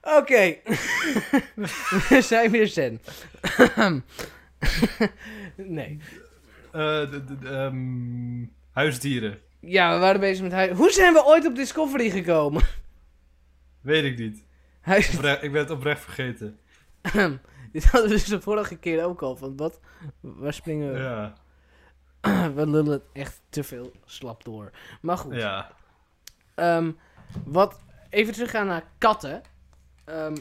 Oké. 0.01 0.55
We 2.09 2.21
zijn 2.21 2.51
weer 2.51 2.67
zen. 2.67 3.01
Nee. 5.55 5.99
Eh, 6.71 7.13
ehm, 7.43 8.45
huisdieren. 8.71 9.39
Ja, 9.59 9.93
we 9.93 9.99
waren 9.99 10.19
bezig 10.19 10.43
met 10.43 10.51
huis. 10.51 10.77
Hoe 10.77 10.91
zijn 10.91 11.13
we 11.13 11.25
ooit 11.25 11.45
op 11.45 11.55
Discovery 11.55 12.09
gekomen? 12.09 12.63
Weet 13.81 14.03
ik 14.03 14.17
niet. 14.17 14.43
Huis... 14.81 15.15
Oprecht- 15.15 15.43
ik 15.43 15.51
ben 15.51 15.61
het 15.61 15.69
oprecht 15.69 16.01
vergeten. 16.03 16.59
Dit 17.73 17.85
hadden 17.85 18.09
we 18.09 18.15
dus 18.15 18.25
de 18.25 18.41
vorige 18.41 18.77
keer 18.77 19.03
ook 19.05 19.21
al. 19.21 19.35
Van 19.35 19.57
wat? 19.57 19.79
Waar 20.19 20.53
springen 20.53 20.93
we? 20.93 20.99
Ja. 20.99 21.33
we 22.55 22.67
lullen 22.67 22.91
het 22.91 23.03
echt 23.13 23.41
te 23.49 23.63
veel 23.63 23.91
slap 24.05 24.43
door. 24.43 24.71
Maar 25.01 25.17
goed. 25.17 25.35
Ja. 25.35 25.71
Ehm, 26.55 26.91
wat, 27.45 27.79
even 28.09 28.33
teruggaan 28.33 28.67
naar 28.67 28.91
katten. 28.97 29.41
Ehm, 30.05 30.35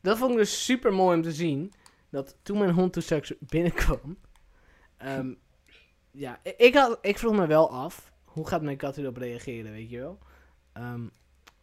dat 0.00 0.18
vond 0.18 0.30
ik 0.30 0.36
dus 0.36 0.64
super 0.64 0.92
mooi 0.92 1.16
om 1.16 1.22
te 1.22 1.32
zien. 1.32 1.72
Dat 2.10 2.36
toen 2.42 2.58
mijn 2.58 2.70
hond 2.70 2.92
toen 2.92 3.02
straks 3.02 3.32
binnenkwam. 3.40 4.18
ehm, 4.96 5.34
ja, 6.10 6.40
ik, 6.56 6.74
had, 6.74 6.98
ik 7.00 7.18
vroeg 7.18 7.34
me 7.34 7.46
wel 7.46 7.70
af. 7.70 8.12
Hoe 8.24 8.48
gaat 8.48 8.62
mijn 8.62 8.76
kat 8.76 8.96
hierop 8.96 9.16
reageren, 9.16 9.72
weet 9.72 9.90
je 9.90 9.98
wel? 9.98 10.18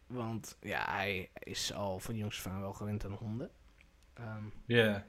Want 0.06 0.56
ja, 0.60 0.84
hij 0.90 1.30
is 1.38 1.72
al 1.72 1.98
van 1.98 2.16
jongs 2.16 2.38
af 2.38 2.52
aan 2.52 2.60
wel 2.60 2.72
gewend 2.72 3.04
aan 3.04 3.12
honden. 3.12 3.50
Ja. 4.66 5.04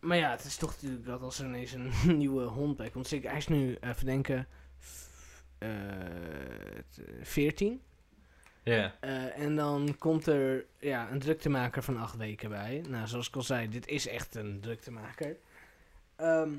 maar 0.00 0.16
ja, 0.16 0.30
het 0.30 0.44
is 0.44 0.56
toch 0.56 0.70
natuurlijk 0.70 1.04
dat 1.04 1.20
als 1.22 1.38
er 1.38 1.44
ineens 1.46 1.72
een 1.72 1.92
nieuwe 2.18 2.42
hond 2.44 2.76
bij 2.76 2.90
komt. 2.90 3.06
Zeker, 3.06 3.28
hij 3.28 3.38
is 3.38 3.48
nu, 3.48 3.76
even 3.80 4.06
denken, 4.06 4.46
f- 4.80 5.42
eh, 5.58 5.68
t- 6.90 7.00
14. 7.22 7.80
Ja. 8.62 8.94
Eh, 9.00 9.38
en 9.38 9.56
dan 9.56 9.94
komt 9.98 10.26
er 10.26 10.64
ja, 10.78 11.10
een 11.10 11.18
druktemaker 11.18 11.82
van 11.82 11.96
acht 11.96 12.16
weken 12.16 12.48
bij. 12.48 12.84
Nou, 12.88 13.06
zoals 13.06 13.28
ik 13.28 13.36
al 13.36 13.42
zei, 13.42 13.68
dit 13.68 13.86
is 13.86 14.06
echt 14.08 14.34
een 14.34 14.60
druktemaker. 14.60 15.36
Ehm 16.16 16.50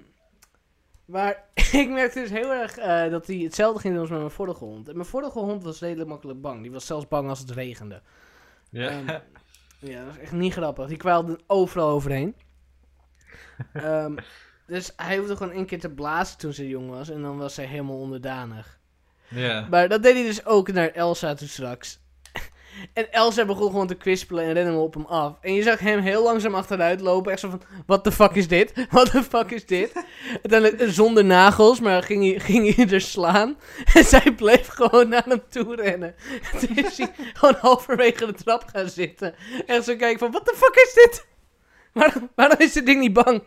maar 1.05 1.43
ik 1.71 1.89
merkte 1.89 2.19
dus 2.19 2.29
heel 2.29 2.51
erg 2.51 2.77
eh, 2.77 3.09
dat 3.09 3.27
hij 3.27 3.35
hetzelfde 3.35 3.79
ging 3.79 3.93
doen 3.93 4.01
als 4.01 4.09
met 4.11 4.19
mijn 4.19 4.31
vorige 4.31 4.63
hond. 4.63 4.87
En 4.87 4.95
mijn 4.95 5.07
vorige 5.07 5.39
hond 5.39 5.63
was 5.63 5.79
redelijk 5.79 6.09
makkelijk 6.09 6.41
bang. 6.41 6.61
Die 6.61 6.71
was 6.71 6.85
zelfs 6.85 7.07
bang 7.07 7.29
als 7.29 7.39
het 7.39 7.49
regende. 7.51 8.01
Ja. 8.69 8.89
Ehm, 8.89 9.19
ja, 9.81 10.05
dat 10.05 10.13
is 10.13 10.19
echt 10.19 10.31
niet 10.31 10.53
grappig. 10.53 10.87
Die 10.87 10.97
kwaalde 10.97 11.39
overal 11.47 11.89
overheen. 11.89 12.35
Ehm, 13.73 14.15
dus 14.67 14.93
hij 14.95 15.17
hoefde 15.17 15.35
gewoon 15.35 15.53
één 15.53 15.65
keer 15.65 15.79
te 15.79 15.89
blazen 15.89 16.37
toen 16.37 16.53
ze 16.53 16.67
jong 16.67 16.89
was. 16.89 17.09
En 17.09 17.21
dan 17.21 17.37
was 17.37 17.55
hij 17.55 17.65
helemaal 17.65 17.99
onderdanig. 17.99 18.79
ja. 19.27 19.67
Maar 19.69 19.89
dat 19.89 20.03
deed 20.03 20.13
hij 20.13 20.23
dus 20.23 20.45
ook 20.45 20.71
naar 20.71 20.89
Elsa 20.89 21.33
toen 21.33 21.47
straks. 21.47 21.99
En 22.93 23.11
Elsa 23.11 23.45
begon 23.45 23.69
gewoon 23.69 23.87
te 23.87 23.95
kwispelen 23.95 24.43
en 24.45 24.53
rennen 24.53 24.75
op 24.75 24.93
hem 24.93 25.05
af. 25.05 25.33
En 25.41 25.53
je 25.53 25.63
zag 25.63 25.79
hem 25.79 25.99
heel 25.99 26.23
langzaam 26.23 26.55
achteruit 26.55 27.01
lopen. 27.01 27.31
Echt 27.31 27.39
zo 27.41 27.49
van, 27.49 27.61
what 27.85 28.03
the 28.03 28.11
fuck 28.11 28.31
is 28.31 28.47
dit? 28.47 28.73
What 28.89 29.11
the 29.11 29.23
fuck 29.23 29.51
is 29.51 29.65
dit? 29.65 29.91
Uiteindelijk 30.31 30.81
eh, 30.81 30.87
zonder 30.89 31.25
nagels, 31.25 31.79
maar 31.79 32.03
ging 32.03 32.23
hij, 32.31 32.39
ging 32.39 32.75
hij 32.75 32.89
er 32.89 33.01
slaan. 33.01 33.57
En 33.93 34.03
zij 34.03 34.33
bleef 34.35 34.67
gewoon 34.67 35.09
naar 35.09 35.25
hem 35.27 35.41
toe 35.49 35.75
rennen. 35.75 36.15
Toen 36.59 36.75
is 36.77 36.97
hij 36.97 37.11
gewoon 37.33 37.55
halverwege 37.59 38.25
de 38.25 38.33
trap 38.33 38.63
gaan 38.73 38.89
zitten. 38.89 39.35
Echt 39.65 39.83
zo 39.83 39.95
kijken 39.95 40.19
van, 40.19 40.31
what 40.31 40.45
the 40.45 40.53
fuck 40.57 40.75
is 40.75 40.93
dit? 40.93 41.25
Waarom, 41.93 42.29
waarom 42.35 42.59
is 42.59 42.73
dit 42.73 42.85
ding 42.85 42.99
niet 42.99 43.13
bang? 43.13 43.43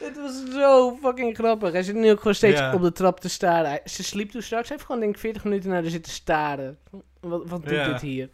Het 0.00 0.16
was 0.16 0.42
zo 0.52 0.98
fucking 1.02 1.36
grappig. 1.36 1.72
Hij 1.72 1.82
zit 1.82 1.94
nu 1.94 2.10
ook 2.10 2.18
gewoon 2.18 2.34
steeds 2.34 2.60
op 2.74 2.82
de 2.82 2.92
trap 2.92 3.20
te 3.20 3.28
staren. 3.28 3.68
Hij- 3.68 3.80
ze 3.84 4.02
sliep 4.02 4.30
toen 4.30 4.42
straks. 4.42 4.68
Hij 4.68 4.76
heeft 4.76 4.86
gewoon 4.88 5.00
denk 5.00 5.14
ik 5.14 5.20
40 5.20 5.44
minuten 5.44 5.70
naar 5.70 5.82
haar 5.82 5.90
zitten 5.90 6.12
staren. 6.12 6.78
Wat, 7.20 7.48
wat 7.48 7.62
doet 7.62 7.70
Ja. 7.72 7.86
dit 7.92 8.00
hier? 8.00 8.28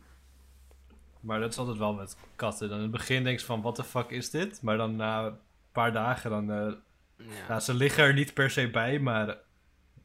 Maar 1.20 1.40
dat 1.40 1.51
is 1.53 1.59
altijd 1.59 1.79
wel 1.79 1.94
met 1.94 2.16
katten. 2.37 2.68
Dan 2.68 2.77
in 2.77 2.83
het 2.83 2.92
begin 2.92 3.25
denk 3.25 3.38
je 3.38 3.44
van, 3.46 3.61
what 3.62 3.75
the 3.75 3.85
fuck 3.85 4.11
is 4.11 4.31
dit? 4.31 4.62
Maar 4.62 4.77
dan 4.77 4.96
na 4.96 5.27
een 5.27 5.37
paar 5.72 5.92
dagen, 5.92 6.31
dan... 6.31 6.51
eh, 6.53 6.72
Ja. 7.49 7.61
ze 7.61 7.75
liggen 7.75 8.05
er 8.05 8.14
niet 8.14 8.35
per 8.35 8.51
se 8.51 8.70
bij, 8.70 8.99
maar... 8.99 9.37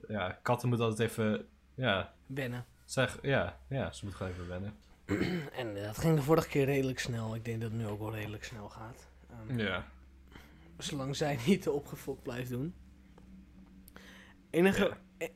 Ja, 0.08 0.39
katten 0.41 0.67
moeten 0.70 0.88
altijd 0.88 1.10
even... 1.10 1.48
Ja, 1.76 2.13
Wennen. 2.26 2.65
zeg, 2.86 3.17
ja, 3.22 3.60
ja, 3.70 3.91
ze 3.91 4.06
moeten 4.06 4.26
gewoon 4.28 4.32
even 4.34 4.48
wennen. 4.48 4.74
En 5.62 5.78
eh, 5.78 5.84
dat 5.86 5.98
ging 5.98 6.15
de 6.15 6.22
vorige 6.22 6.48
keer 6.48 6.65
redelijk 6.65 7.00
snel. 7.00 7.36
Ik 7.36 7.46
denk 7.46 7.62
dat 7.62 7.72
het 7.72 7.80
nu 7.80 7.88
ook 7.88 8.00
wel 8.00 8.13
redelijk 8.13 8.44
snel 8.44 8.70
gaat. 8.70 9.08
Ehm, 9.30 9.60
Ja. 9.60 9.86
Zolang 10.78 11.15
zij 11.15 11.39
niet 11.48 11.62
te 11.62 11.72
opgefokt 11.72 12.24
blijft 12.24 12.50
doen. 12.50 12.74
Enige... 14.50 14.91
eh, 15.17 15.30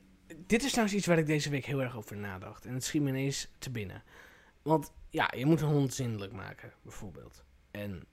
Dit 0.46 0.62
is 0.64 0.70
trouwens 0.70 0.96
iets 0.96 1.06
waar 1.06 1.18
ik 1.18 1.26
deze 1.26 1.50
week 1.50 1.64
heel 1.64 1.82
erg 1.82 1.96
over 1.96 2.16
nadacht. 2.16 2.64
En 2.66 2.74
het 2.74 2.84
schiet 2.84 3.02
me 3.02 3.08
ineens 3.08 3.48
te 3.58 3.70
binnen. 3.70 4.02
Want 4.62 4.92
ja, 5.10 5.32
je 5.36 5.46
moet 5.46 5.60
een 5.60 5.68
hond 5.68 5.94
zindelijk 5.94 6.32
maken, 6.32 6.72
bijvoorbeeld. 6.82 7.44
En 7.70 8.04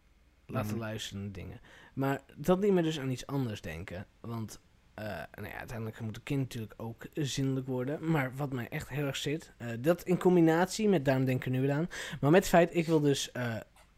laten 0.46 0.70
Mhm. 0.72 0.80
luisteren 0.80 1.22
naar 1.24 1.32
dingen. 1.32 1.60
Maar 1.94 2.22
dat 2.36 2.60
liet 2.60 2.72
me 2.72 2.82
dus 2.82 3.00
aan 3.00 3.10
iets 3.10 3.26
anders 3.28 3.62
denken. 3.62 4.06
Want 4.20 4.60
eh, 4.94 5.06
nou 5.06 5.48
ja, 5.48 5.58
uiteindelijk 5.58 6.00
moet 6.00 6.16
een 6.16 6.24
kind 6.24 6.40
natuurlijk 6.42 6.74
ook 6.78 7.06
zindelijk 7.14 7.68
worden. 7.68 8.12
Maar 8.12 8.36
wat 8.36 8.54
mij 8.54 8.70
echt 8.70 8.90
heel 8.90 9.06
erg 9.06 9.16
zit, 9.16 9.54
eh, 9.58 9.68
dat 9.80 10.04
in 10.04 10.18
combinatie 10.18 10.90
met, 10.90 11.06
daarom 11.06 11.26
denk 11.26 11.46
ik 11.46 11.54
er 11.54 11.60
nu 11.60 11.70
aan. 11.70 11.88
Maar 12.22 12.32
met 12.32 12.40
het 12.40 12.50
feit, 12.50 12.76
ik 12.76 12.86
wil 12.86 13.00
dus, 13.00 13.32
eh 13.32 13.56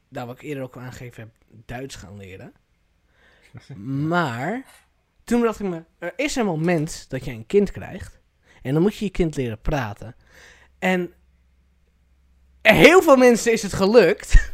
daar 0.09 0.25
wat 0.25 0.35
ik 0.35 0.41
eerder 0.41 0.63
ook 0.63 0.75
al 0.75 0.81
aangegeven 0.81 1.23
heb, 1.23 1.61
Duits 1.65 1.95
gaan 1.95 2.17
leren. 2.17 2.53
Maar 4.07 4.65
toen 5.23 5.41
dacht 5.41 5.59
ik 5.59 5.67
me, 5.69 5.83
er 5.99 6.13
is 6.15 6.35
een 6.35 6.45
moment 6.45 7.09
dat 7.09 7.25
je 7.25 7.31
een 7.31 7.45
kind 7.45 7.71
krijgt. 7.71 8.19
En 8.65 8.73
dan 8.73 8.81
moet 8.81 8.95
je 8.97 9.05
je 9.05 9.11
kind 9.11 9.35
leren 9.35 9.61
praten. 9.61 10.15
En 10.79 11.13
heel 12.61 13.01
veel 13.01 13.15
mensen 13.17 13.51
is 13.51 13.61
het 13.61 13.73
gelukt. 13.73 14.33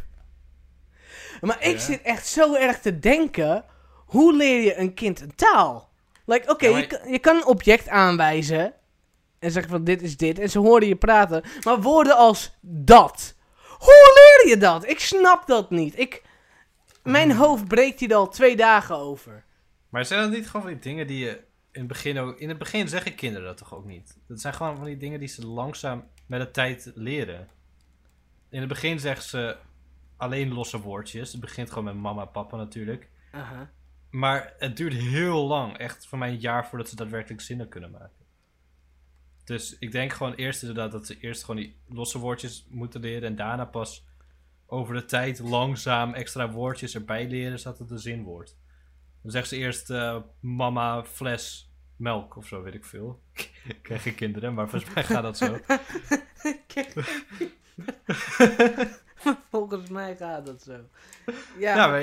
Maar 1.40 1.62
ik 1.64 1.72
Ja. 1.76 1.78
zit 1.78 2.02
echt 2.02 2.26
zo 2.26 2.54
erg 2.54 2.80
te 2.80 2.98
denken, 2.98 3.64
hoe 4.06 4.36
leer 4.36 4.62
je 4.62 4.76
een 4.78 4.94
kind 4.94 5.20
een 5.20 5.34
taal? 5.34 5.90
Like, 6.26 6.50
oké, 6.50 6.66
Ja, 6.66 6.72
maar- 6.72 6.80
je, 6.80 6.86
kan- 6.86 7.10
je 7.12 7.18
kan 7.18 7.36
een 7.36 7.46
object 7.46 7.88
aanwijzen. 7.88 8.74
En 9.38 9.50
zeggen 9.50 9.70
van 9.72 9.84
dit 9.84 10.02
is 10.02 10.16
dit. 10.16 10.38
En 10.38 10.50
ze 10.50 10.58
horen 10.58 10.88
je 10.88 10.96
praten. 10.96 11.42
Maar 11.64 11.80
woorden 11.80 12.16
als 12.16 12.56
dat. 12.60 13.34
Hoe 13.78 14.12
leer 14.42 14.48
je 14.54 14.60
dat? 14.60 14.88
Ik 14.88 15.00
snap 15.00 15.46
dat 15.46 15.70
niet. 15.70 15.98
Ik, 15.98 16.22
mijn 17.02 17.30
Hmm. 17.30 17.38
hoofd 17.40 17.68
breekt 17.68 18.00
hier 18.00 18.14
al 18.14 18.28
twee 18.28 18.56
dagen 18.56 18.96
over. 18.96 19.44
Maar 19.88 20.04
zijn 20.04 20.20
dat 20.22 20.30
niet 20.30 20.48
gewoon 20.48 20.78
dingen 20.80 21.06
die 21.06 21.24
je 21.24 21.40
in 21.72 21.80
het 21.80 21.88
begin 21.88 22.18
ook... 22.18 22.38
In 22.38 22.48
het 22.48 22.58
begin 22.58 22.88
zeggen 22.88 23.14
kinderen 23.14 23.46
dat 23.46 23.56
toch 23.56 23.74
ook 23.74 23.84
niet? 23.84 24.18
Dat 24.26 24.40
zijn 24.40 24.54
gewoon 24.54 24.76
van 24.76 24.84
die 24.84 24.96
dingen 24.96 25.18
die 25.18 25.28
ze 25.28 25.46
langzaam 25.46 26.04
met 26.26 26.40
de 26.40 26.50
tijd 26.50 26.92
leren. 26.94 27.48
In 28.48 28.60
het 28.60 28.68
begin 28.68 29.00
zeggen 29.00 29.24
ze 29.24 29.56
alleen 30.16 30.52
losse 30.52 30.80
woordjes. 30.80 31.32
Het 31.32 31.40
begint 31.40 31.68
gewoon 31.68 31.84
met 31.84 31.94
mama 31.94 32.24
papa 32.24 32.56
natuurlijk. 32.56 33.08
Maar 34.10 34.54
het 34.58 34.76
duurt 34.76 34.94
heel 34.94 35.46
lang. 35.46 35.76
Echt 35.76 36.06
voor 36.06 36.18
mij 36.18 36.28
een 36.28 36.40
jaar 36.40 36.66
voordat 36.66 36.88
ze 36.88 36.96
daadwerkelijk 36.96 37.40
zinnen 37.40 37.68
kunnen 37.68 37.90
maken. 37.90 38.24
Dus 39.44 39.78
ik 39.78 39.92
denk 39.92 40.12
gewoon 40.12 40.34
eerst 40.34 40.62
inderdaad 40.62 40.92
dat 40.92 41.06
ze 41.06 41.20
eerst 41.20 41.44
gewoon 41.44 41.60
die 41.60 41.76
losse 41.88 42.18
woordjes 42.18 42.66
moeten 42.68 43.00
leren. 43.00 43.28
En 43.28 43.36
daarna 43.36 43.64
pas 43.64 44.04
over 44.66 44.94
de 44.94 45.04
tijd 45.04 45.38
langzaam 45.38 46.14
extra 46.14 46.50
woordjes 46.50 46.94
erbij 46.94 47.28
leren 47.28 47.58
zodat 47.58 47.78
het 47.78 47.90
een 47.90 47.98
zin 47.98 48.22
wordt. 48.22 48.56
Dan 49.22 49.30
zegt 49.30 49.48
ze 49.48 49.56
eerst 49.56 49.90
eh, 49.90 50.16
mama 50.40 51.04
fles 51.04 51.72
melk 51.96 52.36
of 52.36 52.46
zo, 52.46 52.62
weet 52.62 52.74
ik 52.74 52.84
veel. 52.84 53.22
ik 53.64 53.78
krijg 53.82 54.02
geen 54.02 54.14
kinderen, 54.14 54.54
maar 54.54 54.68
volgens 54.68 54.94
mij 54.94 55.04
gaat 55.04 55.22
dat 55.22 55.38
zo. 55.38 55.58
Volgens 59.50 59.88
mij 59.88 60.16
gaat 60.16 60.46
dat 60.46 60.62
zo. 60.62 60.80
Ja, 61.58 61.76
Ja, 61.76 61.86
maar 61.86 62.02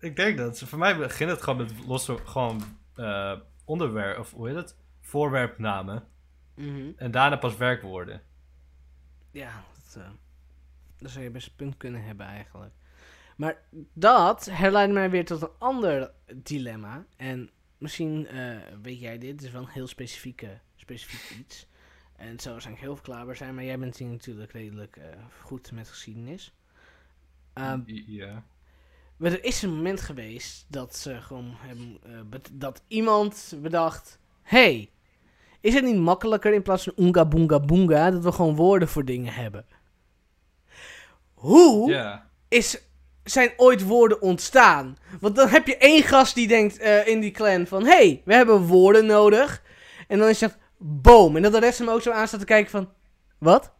ik, 0.00 0.16
denk 0.16 0.38
dat 0.38 0.58
ze, 0.58 0.66
voor 0.66 0.78
mij 0.78 0.96
begint 0.96 1.30
het 1.30 1.42
gewoon 1.42 1.58
met 1.58 1.86
losse 1.86 2.16
gewoon 2.24 2.62
eh, 2.94 3.38
onderwerp, 3.64 4.18
of 4.18 4.32
hoe 4.32 4.48
heet 4.48 4.56
het? 4.56 4.76
Voorwerpnamen. 5.00 6.06
Mhm. 6.54 6.90
En 6.96 7.10
daarna 7.10 7.36
pas 7.36 7.56
werkwoorden. 7.56 8.22
ja 9.30 9.64
dat, 9.74 10.02
eh, 10.02 10.10
dat 10.98 11.10
zou 11.10 11.24
je 11.24 11.30
best 11.30 11.46
een 11.46 11.56
punt 11.56 11.76
kunnen 11.76 12.04
hebben 12.04 12.26
eigenlijk. 12.26 12.74
Maar 13.42 13.62
dat 13.92 14.44
herleidt 14.50 14.92
mij 14.92 15.10
weer 15.10 15.24
tot 15.24 15.42
een 15.42 15.50
ander 15.58 16.10
dilemma. 16.34 17.04
En 17.16 17.50
misschien 17.78 18.26
eh, 18.26 18.56
weet 18.82 19.00
jij 19.00 19.18
dit, 19.18 19.30
het 19.30 19.42
is 19.42 19.50
wel 19.50 19.62
een 19.62 19.68
heel 19.68 19.86
specifieke, 19.86 20.58
specifiek 20.76 21.38
iets. 21.38 21.66
En 22.16 22.28
het 22.28 22.40
zou 22.40 22.52
waarschijnlijk 22.52 22.86
heel 22.86 22.96
verklaarbaar 22.96 23.36
zijn, 23.36 23.54
maar 23.54 23.64
jij 23.64 23.78
bent 23.78 23.96
hier 23.96 24.08
natuurlijk 24.08 24.52
redelijk 24.52 24.96
eh, 24.96 25.04
goed 25.40 25.72
met 25.72 25.88
geschiedenis. 25.88 26.52
Ehm, 27.52 27.80
ja. 27.86 28.44
Maar 29.16 29.32
er 29.32 29.44
is 29.44 29.62
een 29.62 29.74
moment 29.74 30.00
geweest 30.00 30.66
dat 30.68 30.96
ze 30.96 31.20
gewoon 31.20 31.54
hebben, 31.56 31.98
eh, 32.02 32.40
dat 32.52 32.82
iemand 32.88 33.54
bedacht: 33.62 34.18
hey, 34.42 34.90
is 35.60 35.74
het 35.74 35.84
niet 35.84 35.96
makkelijker 35.96 36.52
in 36.52 36.62
plaats 36.62 36.84
van 36.84 36.92
oonga 36.96 37.24
boonga 37.24 37.60
boonga 37.60 38.10
dat 38.10 38.24
we 38.24 38.32
gewoon 38.32 38.56
woorden 38.56 38.88
voor 38.88 39.04
dingen 39.04 39.32
hebben? 39.34 39.66
Hoe 41.34 41.90
Ja. 41.90 42.30
is, 42.48 42.82
zijn 43.24 43.52
ooit 43.56 43.82
woorden 43.82 44.22
ontstaan? 44.22 44.96
Want 45.20 45.36
dan 45.36 45.48
heb 45.48 45.66
je 45.66 45.76
één 45.76 46.02
gast 46.02 46.34
die 46.34 46.48
denkt 46.48 46.78
eh, 46.78 47.06
in 47.06 47.20
die 47.20 47.30
clan 47.30 47.66
van: 47.66 47.86
hey, 47.86 48.22
we 48.24 48.34
hebben 48.34 48.66
woorden 48.66 49.06
nodig. 49.06 49.62
En 50.08 50.18
dan 50.18 50.28
is 50.28 50.38
dat 50.38 50.58
boom. 50.78 51.36
En 51.36 51.42
dat 51.42 51.52
de 51.52 51.58
rest 51.58 51.78
hem 51.78 51.88
ook 51.88 52.02
zo 52.02 52.10
aan 52.10 52.28
staat 52.28 52.40
te 52.40 52.46
kijken 52.46 52.70
van: 52.70 52.92
wat? 53.38 53.72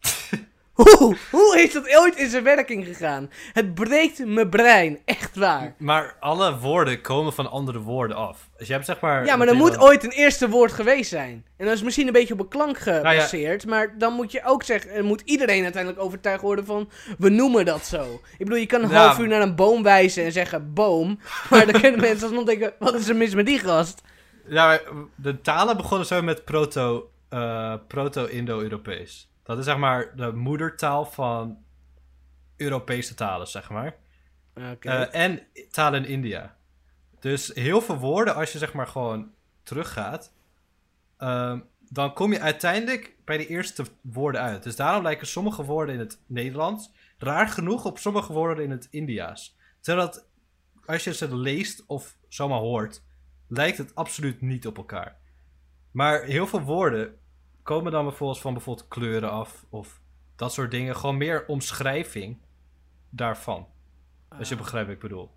Hoe? 0.76 1.16
Hoe 1.30 1.60
is 1.62 1.72
dat 1.72 1.96
ooit 1.96 2.16
in 2.16 2.28
zijn 2.30 2.42
werking 2.44 2.84
gegaan? 2.86 3.30
Het 3.52 3.74
breekt 3.74 4.26
mijn 4.26 4.48
brein, 4.48 4.98
echt 5.04 5.36
waar. 5.36 5.74
Maar 5.78 6.16
alle 6.20 6.58
woorden 6.58 7.00
komen 7.00 7.32
van 7.32 7.50
andere 7.50 7.80
woorden 7.80 8.16
af. 8.16 8.48
Dus 8.56 8.66
je 8.66 8.72
hebt 8.72 8.84
zeg 8.86 9.00
maar... 9.00 9.24
Ja, 9.24 9.36
maar 9.36 9.48
er 9.48 9.54
moet 9.54 9.78
ooit 9.78 10.04
een 10.04 10.10
eerste 10.10 10.48
woord 10.48 10.72
geweest 10.72 11.10
zijn. 11.10 11.44
En 11.56 11.66
dat 11.66 11.74
is 11.74 11.82
misschien 11.82 12.06
een 12.06 12.12
beetje 12.12 12.34
op 12.34 12.40
een 12.40 12.48
klank 12.48 12.84
Nou 12.84 13.00
ja. 13.02 13.10
gebaseerd, 13.10 13.66
maar 13.66 13.98
dan 13.98 14.12
moet 14.12 14.32
je 14.32 14.44
ook 14.44 14.62
zeggen, 14.62 14.90
en 14.90 15.04
moet 15.04 15.22
iedereen 15.24 15.62
uiteindelijk 15.62 16.02
overtuigd 16.02 16.42
worden 16.42 16.66
van, 16.66 16.88
we 17.18 17.28
noemen 17.28 17.64
dat 17.64 17.84
zo. 17.86 18.20
Ik 18.32 18.44
bedoel, 18.44 18.58
je 18.58 18.66
kan 18.66 18.82
een 18.82 18.90
Ja. 18.90 19.04
half 19.06 19.18
uur 19.18 19.28
naar 19.28 19.42
een 19.42 19.54
boom 19.56 19.82
wijzen 19.82 20.24
en 20.24 20.32
zeggen 20.32 20.72
boom, 20.74 21.18
maar 21.50 21.66
dan 21.72 21.80
kunnen 21.80 22.00
mensen 22.10 22.26
alsnog 22.26 22.44
denken, 22.44 22.72
wat 22.78 22.94
is 22.94 23.08
er 23.08 23.16
mis 23.16 23.34
met 23.34 23.46
die 23.46 23.58
gast? 23.58 24.00
Ja, 24.48 24.80
de 25.14 25.40
talen 25.40 25.76
begonnen 25.76 26.06
zo 26.06 26.22
met 26.22 26.44
proto, 26.44 27.10
eh, 27.28 27.74
proto-Indo-Europees. 27.88 29.28
Dat 29.46 29.58
is 29.58 29.64
zeg 29.64 29.76
maar 29.76 30.16
de 30.16 30.32
moedertaal 30.32 31.04
van 31.04 31.58
Europese 32.56 33.14
talen, 33.14 33.46
zeg 33.46 33.70
maar. 33.70 33.96
Eh, 34.80 35.14
en 35.14 35.42
talen 35.70 36.04
in 36.04 36.10
India. 36.10 36.56
Dus 37.20 37.50
heel 37.54 37.80
veel 37.80 37.98
woorden, 37.98 38.34
als 38.34 38.52
je 38.52 38.58
zeg 38.58 38.72
maar 38.72 38.86
gewoon 38.86 39.32
teruggaat, 39.62 40.32
ehm, 41.16 41.60
dan 41.88 42.12
kom 42.12 42.32
je 42.32 42.40
uiteindelijk 42.40 43.16
bij 43.24 43.36
de 43.36 43.46
eerste 43.46 43.84
woorden 44.00 44.40
uit. 44.40 44.62
Dus 44.62 44.76
daarom 44.76 45.02
lijken 45.02 45.26
sommige 45.26 45.64
woorden 45.64 45.94
in 45.94 46.00
het 46.00 46.20
Nederlands 46.26 46.92
raar 47.18 47.48
genoeg 47.48 47.84
op 47.84 47.98
sommige 47.98 48.32
woorden 48.32 48.64
in 48.64 48.70
het 48.70 48.88
Indiaas. 48.90 49.56
Terwijl 49.80 50.06
het, 50.06 50.26
als 50.86 51.04
je 51.04 51.14
ze 51.14 51.36
leest 51.36 51.84
of 51.86 52.16
zomaar 52.28 52.58
hoort, 52.58 53.02
lijkt 53.48 53.78
het 53.78 53.94
absoluut 53.94 54.40
niet 54.40 54.66
op 54.66 54.76
elkaar. 54.76 55.16
Maar 55.90 56.22
heel 56.22 56.46
veel 56.46 56.62
woorden 56.62 57.18
komen 57.66 57.92
dan 57.92 58.04
bijvoorbeeld 58.04 58.40
van 58.40 58.52
bijvoorbeeld 58.52 58.88
kleuren 58.88 59.30
af 59.30 59.64
of 59.68 60.00
dat 60.36 60.52
soort 60.52 60.70
dingen. 60.70 60.96
Gewoon 60.96 61.16
meer 61.16 61.46
omschrijving 61.46 62.38
daarvan. 63.10 63.66
Als 64.28 64.48
je 64.48 64.54
Ah, 64.54 64.60
begrijpt 64.60 64.86
wat 64.86 64.96
ik 64.96 65.02
bedoel. 65.02 65.30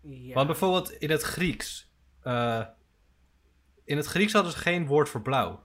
ja. 0.00 0.34
Want 0.34 0.46
bijvoorbeeld 0.46 0.90
in 0.92 1.10
het 1.10 1.22
Grieks. 1.22 1.90
eh, 2.22 2.62
in 3.84 3.96
het 3.96 4.06
Grieks 4.06 4.32
hadden 4.32 4.52
ze 4.52 4.58
geen 4.58 4.86
woord 4.86 5.08
voor 5.08 5.22
blauw. 5.22 5.62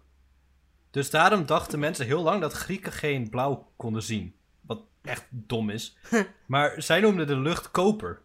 Dus 0.92 1.10
daarom 1.10 1.46
dachten 1.46 1.80
mensen 1.80 2.06
heel 2.06 2.24
lang 2.24 2.42
dat 2.42 2.54
Grieken 2.54 2.92
geen 2.92 3.30
blauw 3.30 3.72
konden 3.76 4.04
zien. 4.04 4.36
Wat 4.62 4.82
echt 5.02 5.26
dom 5.30 5.70
is. 5.70 5.98
maar 6.48 6.82
zij 6.82 7.00
noemden 7.00 7.28
de 7.28 7.38
lucht 7.38 7.72
koper. 7.72 8.22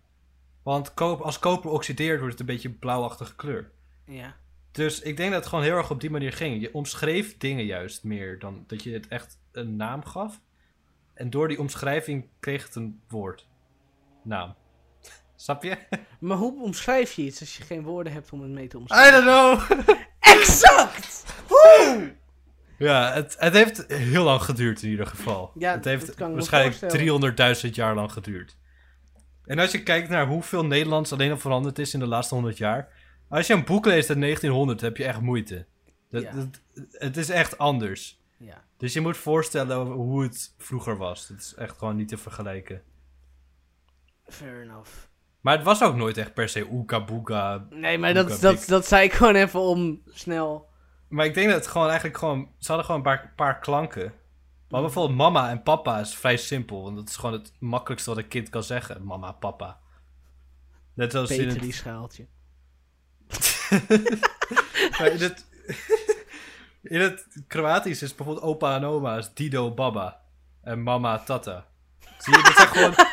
Want 0.62 0.95
als 1.01 1.39
koper 1.39 1.70
oxideert 1.70 2.18
wordt 2.18 2.33
het 2.39 2.41
een 2.41 2.55
beetje 2.55 2.68
een 2.68 2.78
blauwachtige 2.78 3.35
kleur. 3.37 3.70
Ja. 4.07 4.37
Dus 4.73 5.01
ik 5.01 5.16
denk 5.16 5.31
dat 5.31 5.41
het 5.41 5.49
gewoon 5.49 5.64
heel 5.64 5.77
erg 5.77 5.91
op 5.91 6.01
die 6.01 6.11
manier 6.11 6.33
ging. 6.33 6.61
Je 6.61 6.75
omschreef 6.75 7.39
dingen 7.39 7.64
juist 7.64 8.05
meer 8.05 8.39
dan 8.39 8.64
dat 8.66 8.83
je 8.83 8.93
het 8.93 9.09
echt 9.09 9.39
een 9.53 9.77
naam 9.77 10.05
gaf. 10.05 10.41
En 11.14 11.31
door 11.31 11.49
die 11.49 11.59
omschrijving 11.59 12.29
kreeg 12.41 12.64
het 12.64 12.75
een 12.75 13.01
woord. 13.09 13.49
Naam. 14.23 14.55
Snap 15.37 15.62
je? 15.62 15.77
Maar 16.18 16.37
hoe 16.37 16.62
omschrijf 16.62 17.12
je 17.12 17.23
iets 17.23 17.41
als 17.41 17.57
je 17.57 17.62
geen 17.62 17.83
woorden 17.83 18.12
hebt 18.12 18.33
om 18.33 18.41
het 18.43 18.51
mee 18.51 18.66
te 18.66 18.77
I 18.77 18.81
omschrijven? 18.81 19.25
don't 19.25 19.66
know. 19.66 19.97
Exact! 20.20 21.25
Hoe? 21.47 22.14
Ja, 22.79 23.12
het, 23.12 23.37
het 23.39 23.53
heeft 23.53 23.85
heel 23.87 24.25
lang 24.25 24.43
geduurd 24.43 24.83
in 24.83 24.91
ieder 24.91 25.07
geval. 25.07 25.53
Ja, 25.55 25.73
het 25.73 25.85
heeft 25.85 26.18
waarschijnlijk 26.18 27.64
300.000 27.64 27.70
jaar 27.70 27.95
lang 27.95 28.12
geduurd. 28.12 28.57
En 29.45 29.59
als 29.59 29.73
je 29.73 29.83
kijkt 29.83 30.09
naar 30.09 30.27
hoeveel 30.27 30.64
Nederlands 30.64 31.12
alleen 31.12 31.31
al 31.31 31.39
veranderd 31.39 31.79
is 31.79 31.95
in 31.95 32.01
de 32.01 32.07
laatste 32.07 32.35
100 32.35 32.57
jaar. 32.57 32.89
Als 33.33 33.47
je 33.47 33.53
een 33.53 33.64
boek 33.64 33.85
leest 33.87 34.09
uit 34.11 34.20
1900, 34.20 34.80
heb 34.80 34.97
je 34.97 35.05
echt 35.05 35.20
moeite. 35.20 35.66
Dat, 36.11 36.22
Ja. 36.22 36.33
dat- 36.33 36.61
het 36.91 37.16
is 37.16 37.28
echt 37.28 37.59
anders. 37.59 38.20
Ja. 38.37 38.64
Dus 38.76 38.93
je 38.93 39.01
moet 39.01 39.16
voorstellen 39.16 39.87
hoe 39.87 40.22
het 40.22 40.55
vroeger 40.59 40.97
was. 40.97 41.28
Het 41.28 41.41
is 41.41 41.55
echt 41.55 41.78
gewoon 41.78 41.97
niet 41.97 42.09
te 42.09 42.16
vergelijken. 42.16 42.83
Fair 44.26 44.62
enough. 44.62 44.91
Maar 45.41 45.57
het 45.57 45.64
was 45.64 45.83
ook 45.83 45.95
nooit 45.97 46.16
echt 46.18 46.35
per 46.35 46.49
se 46.49 46.66
oeka 46.70 47.05
boeka. 47.05 47.66
Nee, 47.70 47.99
maar 47.99 48.14
dat, 48.14 48.41
dat, 48.41 48.64
dat 48.66 48.87
zei 48.87 49.05
ik 49.05 49.12
gewoon 49.12 49.35
even 49.35 49.61
om 49.61 50.03
snel... 50.07 50.68
Maar 51.09 51.26
ik 51.26 51.35
denk 51.35 51.47
dat 51.49 51.57
het 51.57 51.66
gewoon 51.66 51.87
eigenlijk 51.89 52.18
gewoon... 52.18 52.49
Ze 52.59 52.66
hadden 52.66 52.85
gewoon 52.87 53.01
een 53.01 53.07
paar, 53.07 53.33
paar 53.37 53.59
klanken. 53.61 54.05
Mm. 54.05 54.12
Maar 54.68 54.80
bijvoorbeeld 54.80 55.18
mama 55.18 55.51
en 55.51 55.62
papa 55.62 55.99
is 56.01 56.14
vrij 56.14 56.37
simpel. 56.37 56.83
Want 56.83 56.97
dat 56.97 57.09
is 57.09 57.16
gewoon 57.16 57.33
het 57.41 57.53
makkelijkste 57.59 58.11
wat 58.11 58.18
een 58.18 58.28
kind 58.28 58.49
kan 58.49 58.62
zeggen. 58.62 59.05
Mama, 59.05 59.33
papa. 59.33 59.80
Net 60.95 61.14
als 61.14 61.30
in 61.30 61.37
Peter 61.37 61.53
het, 61.53 61.62
die 61.62 61.72
schaaltje. 61.72 62.26
maar 64.99 65.07
in 65.11 65.20
het... 65.20 65.45
in 66.83 67.01
het 67.01 67.27
Kroatisch 67.47 68.03
is 68.03 68.14
bijvoorbeeld 68.14 68.47
opa 68.47 68.77
en 68.77 68.85
oma 68.85 69.16
is 69.16 69.31
Dido, 69.35 69.70
baba. 69.70 70.20
En 70.62 70.83
mama, 70.83 71.18
tata. 71.18 71.66
Zie 72.18 72.37
je, 72.37 72.43
dat 72.43 72.55
zijn 72.57 72.68
gewoon... 72.68 72.95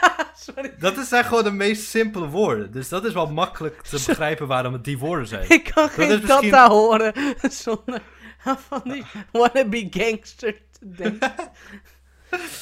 Sorry. 0.53 0.73
Dat 0.79 0.97
is- 0.97 1.07
zijn 1.09 1.23
gewoon 1.25 1.43
de 1.43 1.51
meest 1.51 1.89
simpele 1.89 2.27
woorden. 2.27 2.71
Dus 2.71 2.89
dat 2.89 3.05
is 3.05 3.13
wel 3.13 3.27
makkelijk 3.31 3.81
te 3.81 4.03
begrijpen 4.07 4.47
waarom 4.47 4.73
het 4.73 4.83
die 4.83 4.97
woorden 4.97 5.27
zijn. 5.27 5.49
Ik 5.49 5.71
kan 5.73 5.89
geen 5.89 6.09
is 6.11 6.21
misschien- 6.21 6.49
tata 6.51 6.69
horen 6.69 7.13
zonder 7.49 8.01
van 8.43 8.81
die 8.83 9.03
wannabe 9.31 9.87
gangster 9.89 10.53
te 10.71 10.79
denken. 10.91 11.33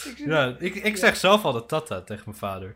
Ik 0.05 0.17
Ja, 0.25 0.55
ik, 0.59 0.75
ik 0.75 0.97
zeg 0.97 1.15
zelf 1.15 1.43
altijd 1.43 1.67
tata 1.67 2.01
tegen 2.01 2.23
mijn 2.25 2.37
vader. 2.37 2.75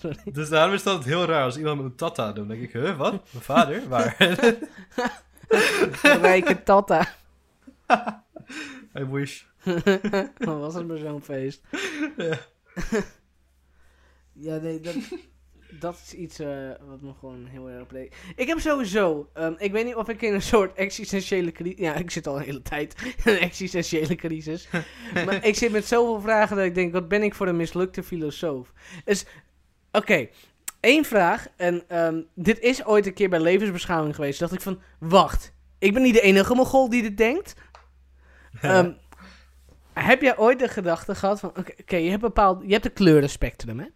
Sorry. 0.00 0.32
Dus 0.32 0.48
daarom 0.48 0.74
is 0.74 0.82
dat 0.82 1.04
heel 1.04 1.24
raar 1.24 1.44
als 1.44 1.56
iemand 1.56 1.76
met 1.76 1.90
een 1.90 1.96
tata 1.96 2.26
doet. 2.26 2.36
Dan 2.36 2.48
denk 2.48 2.60
ik, 2.60 2.72
huh, 2.72 2.96
wat? 2.96 3.12
Mijn 3.12 3.44
vader? 3.44 3.88
Waar? 3.88 4.16
Rijke 6.20 6.62
tata. 6.62 7.14
I 8.98 9.04
wish. 9.04 9.42
Wat 10.38 10.58
was 10.58 10.74
het 10.74 10.86
maar 10.86 10.96
zo'n 10.96 11.22
feest. 11.22 11.62
Ja. 12.16 12.38
Ja, 14.32 14.56
nee, 14.56 14.80
dat, 14.80 14.94
dat 15.78 16.00
is 16.04 16.14
iets 16.14 16.38
eh, 16.38 16.48
wat 16.88 17.00
me 17.00 17.12
gewoon 17.18 17.46
heel 17.46 17.70
erg 17.70 17.86
bleek. 17.86 18.16
Ik 18.36 18.46
heb 18.46 18.60
sowieso, 18.60 19.28
ehm, 19.32 19.54
ik 19.58 19.72
weet 19.72 19.84
niet 19.84 19.94
of 19.94 20.08
ik 20.08 20.22
in 20.22 20.34
een 20.34 20.42
soort 20.42 20.76
existentiële 20.76 21.52
crisis... 21.52 21.78
Ja, 21.78 21.94
ik 21.94 22.10
zit 22.10 22.26
al 22.26 22.36
een 22.36 22.44
hele 22.44 22.62
tijd 22.62 22.94
in 23.24 23.32
een 23.32 23.38
existentiële 23.38 24.14
crisis. 24.14 24.68
maar 25.26 25.44
ik 25.44 25.54
zit 25.54 25.72
met 25.72 25.86
zoveel 25.86 26.20
vragen 26.20 26.56
dat 26.56 26.64
ik 26.64 26.74
denk, 26.74 26.92
wat 26.92 27.08
ben 27.08 27.22
ik 27.22 27.34
voor 27.34 27.48
een 27.48 27.56
mislukte 27.56 28.02
filosoof? 28.02 28.72
Dus, 29.04 29.24
oké, 29.92 30.28
één 30.80 31.04
vraag. 31.04 31.46
En 31.56 31.82
ehm, 31.88 32.20
dit 32.34 32.58
is 32.58 32.84
ooit 32.84 33.06
een 33.06 33.14
keer 33.14 33.28
bij 33.28 33.40
levensbeschouwing 33.40 34.14
geweest. 34.14 34.40
dacht 34.40 34.52
ik 34.52 34.60
van, 34.60 34.80
wacht, 34.98 35.52
ik 35.78 35.92
ben 35.92 36.02
niet 36.02 36.14
de 36.14 36.20
enige 36.20 36.54
mogol 36.54 36.88
die 36.88 37.02
dit 37.02 37.16
denkt. 37.16 37.54
Ehm, 38.60 38.92
heb 39.92 40.22
jij 40.22 40.38
ooit 40.38 40.58
de 40.58 40.68
gedachte 40.68 41.14
gehad 41.14 41.40
van, 41.40 41.52
oké, 41.56 41.96
je 41.96 42.10
hebt 42.10 42.22
bepaald, 42.22 42.62
je 42.66 42.72
hebt 42.72 42.84
een 42.84 42.92
kleurenspectrum, 42.92 43.78
hè? 43.78 43.86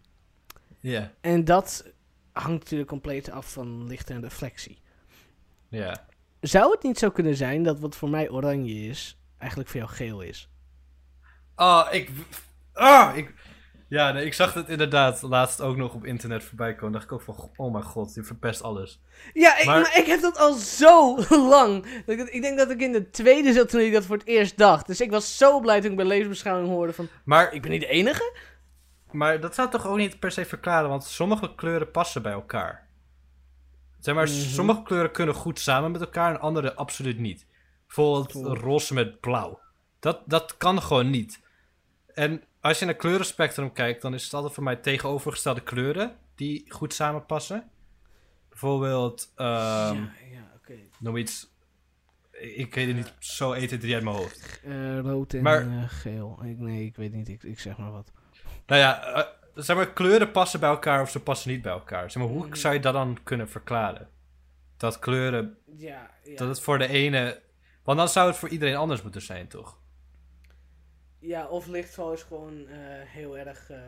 Ja, 0.91 1.11
En 1.21 1.45
dat 1.45 1.85
hangt 2.33 2.63
natuurlijk 2.63 2.89
compleet 2.91 3.31
af 3.31 3.53
van 3.53 3.87
licht 3.87 4.11
en 4.11 4.21
reflectie. 4.23 4.79
ja. 5.69 6.07
Zou 6.41 6.71
het 6.71 6.83
niet 6.83 6.99
zo 6.99 7.11
kunnen 7.11 7.37
zijn 7.37 7.63
dat 7.63 7.81
wat 7.81 7.97
voor 7.97 8.09
mij 8.09 8.31
oranje 8.31 8.75
is, 8.89 9.19
eigenlijk 9.39 9.71
voor 9.71 9.81
jou 9.81 9.93
geel 9.93 10.21
is? 10.21 10.49
Oh, 11.57 11.87
ik... 11.91 12.11
Ah, 12.73 13.17
ik... 13.17 13.35
Ja, 13.89 14.13
nee, 14.13 14.25
ik 14.25 14.35
zag 14.35 14.55
het 14.55 14.69
inderdaad 14.69 15.23
laatst 15.23 15.61
ook 15.61 15.77
nog 15.77 15.95
op 15.95 16.05
internet 16.05 16.45
voorbij 16.45 16.75
komen. 16.75 16.93
dacht 16.93 17.05
ik 17.05 17.13
ook 17.13 17.23
van, 17.23 17.51
oh 17.57 17.73
mijn 17.73 17.85
god, 17.85 18.15
je 18.15 18.23
verpest 18.23 18.63
alles. 18.63 19.01
Ja, 19.33 19.59
ik, 19.59 19.65
Maar- 19.67 19.81
maar... 19.81 19.99
ik 19.99 20.07
heb 20.07 20.21
dat 20.21 20.39
al 20.39 20.53
zo 20.53 21.17
lang. 21.55 21.87
Dat 22.07 22.19
Ik, 22.19 22.29
ik 22.29 22.43
denk 22.43 22.59
dat 22.59 22.71
ik 22.71 22.81
in 22.81 22.93
de 22.93 23.11
tweede 23.11 23.53
zat 23.53 23.69
toen 23.69 23.81
ik 23.81 23.93
dat 23.93 24.05
voor 24.05 24.17
het 24.17 24.27
eerst 24.27 24.59
dacht. 24.59 24.87
Dus 24.87 25.01
ik 25.01 25.11
was 25.11 25.37
zo 25.37 25.61
blij 25.61 25.81
toen 25.81 25.91
ik 25.91 25.97
bij 25.97 26.07
levensbeschouwing 26.07 26.69
hoorde 26.69 26.93
van... 26.93 27.09
Maar, 27.25 27.53
Ik 27.53 27.63
ben 27.63 27.71
niet 27.71 27.81
de 27.81 27.87
enige? 27.87 28.37
Maar 29.15 29.41
dat 29.41 29.55
zou 29.55 29.71
toch 29.71 29.87
ook 29.87 29.97
niet 29.97 30.19
per 30.19 30.31
se 30.33 30.45
verklaren, 30.45 30.89
want 30.89 31.05
sommige 31.05 31.55
kleuren 31.55 31.91
passen 31.91 32.23
bij 32.23 32.33
elkaar. 32.33 32.89
Zeg 34.01 34.15
maar, 34.15 34.25
Mhm. 34.29 34.35
sommige 34.35 34.83
kleuren 34.83 35.11
kunnen 35.11 35.35
goed 35.35 35.59
samen 35.61 35.91
met 35.91 36.01
elkaar 36.01 36.35
en 36.35 36.41
andere 36.41 36.75
absoluut 36.75 37.19
niet. 37.19 37.47
Bijvoorbeeld 37.87 38.59
roze 38.59 38.95
met 38.95 39.21
blauw. 39.21 39.61
Dat, 40.01 40.21
dat 40.27 40.57
kan 40.57 40.83
gewoon 40.83 41.11
niet. 41.11 41.41
En 42.15 42.43
als 42.61 42.79
je 42.79 42.85
naar 42.85 42.95
kleurenspectrum 42.95 43.73
kijkt, 43.73 44.03
dan 44.03 44.15
is 44.15 44.25
het 44.25 44.35
altijd 44.35 44.55
voor 44.55 44.63
mij 44.63 44.77
tegenovergestelde 44.77 45.61
kleuren 45.61 46.17
die 46.35 46.65
goed 46.73 46.95
samenpassen. 46.95 47.71
Bijvoorbeeld, 48.49 49.33
ehm, 49.37 49.49
ja, 49.95 50.13
ja, 50.33 50.75
noem 50.99 51.17
iets. 51.17 51.53
Ik 52.31 52.75
weet 52.75 52.87
het 52.87 52.97
niet 52.97 53.13
zo 53.19 53.53
1, 53.53 53.67
2, 53.67 53.79
3 53.79 53.95
uit 53.95 54.05
mijn 54.05 54.17
hoofd. 54.17 54.61
Eh, 54.65 54.99
rood 55.01 55.33
en 55.33 55.43
Maar- 55.43 55.61
eh, 55.69 55.83
geel. 55.89 56.39
Ik, 56.45 56.59
nee, 56.59 56.85
ik 56.87 56.97
weet 56.97 57.13
niet. 57.13 57.29
Ik, 57.29 57.43
ik 57.43 57.61
zeg 57.61 57.77
maar 57.77 57.93
wat. 57.93 58.13
Nou 58.67 58.81
ja, 58.81 59.03
eh, 59.15 59.23
zeg 59.55 59.77
maar, 59.77 59.93
kleuren 59.93 60.31
passen 60.31 60.61
bij 60.61 60.69
elkaar 60.69 61.01
of 61.03 61.11
ze 61.11 61.21
passen 61.21 61.51
niet 61.51 61.63
bij 61.63 61.73
elkaar. 61.73 62.11
Zeg 62.11 62.23
maar, 62.23 62.33
hoe 62.33 62.47
Mhm. 62.47 62.55
zou 62.55 62.75
je 62.75 62.81
dat 62.81 62.93
dan 62.93 63.19
kunnen 63.23 63.49
verklaren? 63.49 64.09
Dat 64.77 64.99
kleuren, 64.99 65.59
Ja, 65.77 66.11
ja. 66.25 66.37
dat 66.37 66.49
het 66.49 66.61
voor 66.61 66.79
de 66.79 66.89
ene... 66.89 67.43
Want 67.83 67.99
dan 67.99 68.09
zou 68.09 68.29
het 68.29 68.37
voor 68.37 68.49
iedereen 68.49 68.77
anders 68.77 69.03
moeten 69.03 69.23
zijn, 69.23 69.49
toch? 69.49 69.79
Ja, 71.19 71.47
of 71.47 71.67
lichtval 71.67 72.13
is 72.13 72.23
gewoon 72.23 72.67
eh, 72.69 72.77
heel 73.07 73.39
erg. 73.39 73.71
eh, 73.71 73.79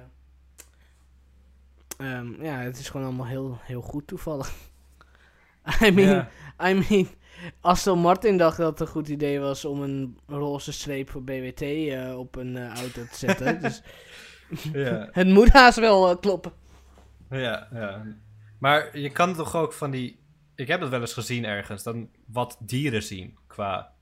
ehm, 1.99 2.43
ja, 2.45 2.59
het 2.59 2.79
is 2.79 2.89
gewoon 2.89 3.07
allemaal 3.07 3.27
heel, 3.27 3.59
heel 3.63 3.81
goed 3.81 4.07
toevallig. 4.07 4.53
I 5.83 5.91
mean, 5.91 6.09
Ja. 6.09 6.29
I 6.71 6.75
mean, 6.89 7.09
Aston 7.61 7.99
Martin 7.99 8.37
dacht 8.39 8.57
dat 8.57 8.71
het 8.71 8.81
een 8.81 8.87
goed 8.95 9.09
idee 9.09 9.41
was 9.41 9.65
om 9.65 9.83
een 9.83 10.19
roze 10.27 10.73
streep 10.73 11.11
voor 11.11 11.23
BWT 11.25 11.63
op 12.15 12.37
een 12.37 12.69
auto 12.69 13.05
te 13.07 13.17
zetten. 13.17 13.61
dus 13.63 13.83
Ja, 14.73 15.09
het 15.13 15.27
moet 15.27 15.49
haast 15.49 15.79
wel 15.79 16.11
eh, 16.11 16.21
kloppen. 16.21 16.53
ja, 17.31 17.69
ja. 17.73 18.05
Maar 18.59 18.99
je 18.99 19.11
kan 19.11 19.35
toch 19.35 19.57
ook 19.57 19.73
van 19.73 19.91
die... 19.91 20.19
Ik 20.55 20.69
heb 20.69 20.81
het 20.81 20.91
wel 20.91 21.01
eens 21.01 21.13
gezien 21.13 21.45
ergens, 21.45 21.83
dan 21.83 22.09
wat 22.27 22.57
dieren 22.61 23.03
zien 23.03 23.39
qua... 23.47 23.93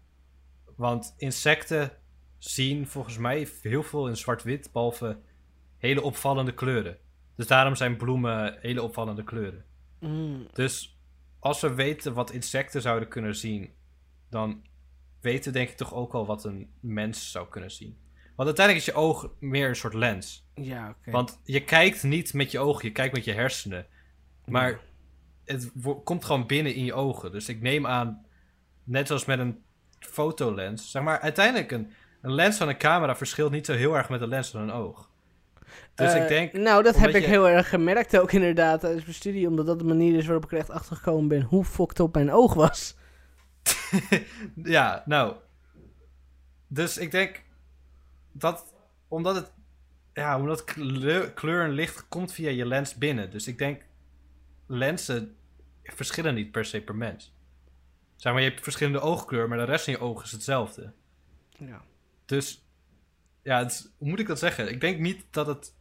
Want 0.76 1.14
insecten 1.16 1.90
zien 2.38 2.86
volgens 2.86 3.18
mij 3.18 3.48
heel 3.62 3.82
veel 3.82 4.08
in 4.08 4.16
zwart-wit, 4.16 4.72
behalve 4.72 5.18
hele 5.78 6.02
opvallende 6.02 6.54
kleuren. 6.54 6.98
Dus 7.36 7.46
daarom 7.46 7.74
zijn 7.74 7.96
bloemen 7.96 8.58
hele 8.60 8.82
opvallende 8.82 9.24
kleuren. 9.24 9.64
Mm, 10.00 10.46
Dus 10.52 10.98
als 11.38 11.60
we 11.60 11.74
weten 11.74 12.14
wat 12.14 12.30
insecten 12.30 12.82
zouden 12.82 13.08
kunnen 13.08 13.36
zien, 13.36 13.70
dan 14.30 14.62
weten 15.20 15.52
we 15.52 15.58
denk 15.58 15.70
ik 15.70 15.76
toch 15.76 15.94
ook 15.94 16.12
al 16.14 16.26
wat 16.26 16.44
een 16.44 16.70
mens 16.80 17.30
zou 17.30 17.48
kunnen 17.48 17.70
zien. 17.70 17.96
Want 18.36 18.48
uiteindelijk 18.48 18.86
is 18.86 18.92
je 18.94 19.00
oog 19.00 19.30
meer 19.40 19.68
een 19.68 19.76
soort 19.76 19.94
lens. 19.94 20.46
ja, 20.54 20.88
oké. 20.98 21.10
Want 21.10 21.40
je 21.44 21.64
kijkt 21.64 22.02
niet 22.02 22.34
met 22.34 22.50
je 22.50 22.58
ogen, 22.58 22.84
je 22.86 22.92
kijkt 22.92 23.14
met 23.14 23.24
je 23.24 23.32
hersenen. 23.32 23.86
Maar 24.46 24.80
het 25.44 25.70
komt 26.04 26.24
gewoon 26.24 26.46
binnen 26.46 26.74
in 26.74 26.84
je 26.84 26.94
ogen. 26.94 27.32
Dus 27.32 27.48
ik 27.48 27.60
neem 27.60 27.86
aan, 27.86 28.26
net 28.84 29.06
zoals 29.06 29.24
met 29.24 29.38
een 29.38 29.62
fotolens, 29.98 30.90
zeg 30.90 31.02
maar, 31.02 31.20
uiteindelijk 31.20 31.70
een, 31.72 31.90
een 32.22 32.32
lens 32.32 32.56
van 32.56 32.68
een 32.68 32.78
camera 32.78 33.16
verschilt 33.16 33.50
niet 33.50 33.66
zo 33.66 33.72
heel 33.72 33.96
erg 33.96 34.08
met 34.08 34.20
een 34.20 34.28
lens 34.28 34.50
van 34.50 34.60
een 34.60 34.70
oog. 34.72 35.10
Dus 35.94 36.12
Eh, 36.12 36.22
ik 36.22 36.28
denk, 36.28 36.52
Nou, 36.52 36.82
dat 36.82 36.96
heb 36.96 37.10
ik 37.10 37.22
je- 37.22 37.28
heel 37.28 37.48
erg 37.48 37.68
gemerkt 37.68 38.18
ook 38.18 38.32
inderdaad 38.32 38.80
tijdens 38.80 39.02
mijn 39.02 39.14
studie. 39.14 39.48
Omdat 39.48 39.66
dat 39.66 39.78
de 39.78 39.84
manier 39.84 40.16
is 40.18 40.24
waarop 40.26 40.44
ik 40.44 40.52
er 40.52 40.58
echt 40.58 40.70
achter 40.70 40.96
gekomen 40.96 41.28
ben 41.28 41.42
hoe 41.42 41.64
fucked 41.64 42.00
op 42.00 42.14
mijn 42.14 42.30
oog 42.32 42.54
was. 42.54 42.96
ja, 44.64 45.02
nou. 45.06 45.34
Dus 46.68 46.98
ik 46.98 47.10
denk 47.10 47.42
dat 48.36 48.72
omdat 49.08 49.34
het, 49.34 49.52
ja, 50.12 50.38
omdat 50.38 50.64
kleur, 50.64 51.32
kleur 51.32 51.64
en 51.64 51.70
licht 51.70 52.08
komt 52.08 52.32
via 52.32 52.50
je 52.50 52.66
lens 52.66 52.94
binnen. 52.94 53.30
Dus 53.30 53.46
ik 53.46 53.58
denk 53.58 53.82
lenzen 54.66 55.36
verschillen 55.82 56.34
niet 56.34 56.50
per 56.50 56.64
se 56.64 56.80
per 56.80 56.94
mens. 56.96 57.32
Zeg 58.16 58.32
maar, 58.32 58.42
je 58.42 58.48
hebt 58.48 58.62
verschillende 58.62 59.00
oogkleur, 59.00 59.48
maar 59.48 59.58
de 59.58 59.64
rest 59.64 59.84
van 59.84 59.92
je 59.92 59.98
oog 60.00 60.22
is 60.24 60.32
hetzelfde. 60.32 60.92
Ja. 61.58 61.82
Dus, 62.24 62.64
ja, 63.42 63.58
het 63.58 63.70
is- 63.70 63.88
hoe 63.98 64.08
moet 64.08 64.18
ik 64.18 64.26
dat 64.26 64.38
zeggen? 64.38 64.68
Ik 64.70 64.80
denk 64.80 64.98
niet 65.00 65.24
dat 65.30 65.46
het... 65.46 65.74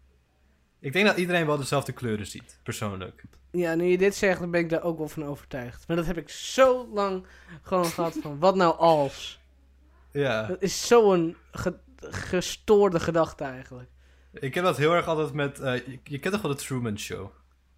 Ik 0.80 0.94
denk 0.94 1.06
dat 1.06 1.18
iedereen 1.18 1.46
wel 1.46 1.58
dezelfde 1.58 1.92
kleuren 1.92 2.28
ziet, 2.28 2.60
persoonlijk. 2.64 3.24
ja, 3.52 3.76
nu 3.76 3.84
je 3.86 3.98
dit 3.98 4.16
zegt, 4.16 4.40
dan 4.40 4.52
ben 4.52 4.60
ik 4.62 4.70
daar 4.70 4.84
ook 4.84 4.98
wel 4.98 5.08
van 5.08 5.26
overtuigd. 5.26 5.88
Maar 5.88 5.98
dat 5.98 6.06
heb 6.06 6.18
ik 6.18 6.30
zo 6.30 6.88
lang 6.94 7.26
gewoon 7.62 7.86
gehad 7.86 8.18
van, 8.22 8.40
wat 8.40 8.56
nou 8.56 8.78
als? 8.78 9.40
Ja, 10.12 10.48
Dat 10.48 10.62
is 10.62 10.88
zo'n 10.88 11.36
gestoorde 12.10 13.00
gedachte 13.00 13.44
eigenlijk. 13.44 13.90
ik 14.34 14.54
heb 14.54 14.64
dat 14.64 14.78
heel 14.78 14.94
erg 14.94 15.08
altijd 15.08 15.34
met... 15.34 15.60
eh, 15.60 15.76
je, 15.76 16.00
je 16.04 16.20
kent 16.20 16.34
toch 16.34 16.44
wel 16.44 16.52
de 16.52 16.58
Truman 16.58 17.00
Show? 17.00 17.30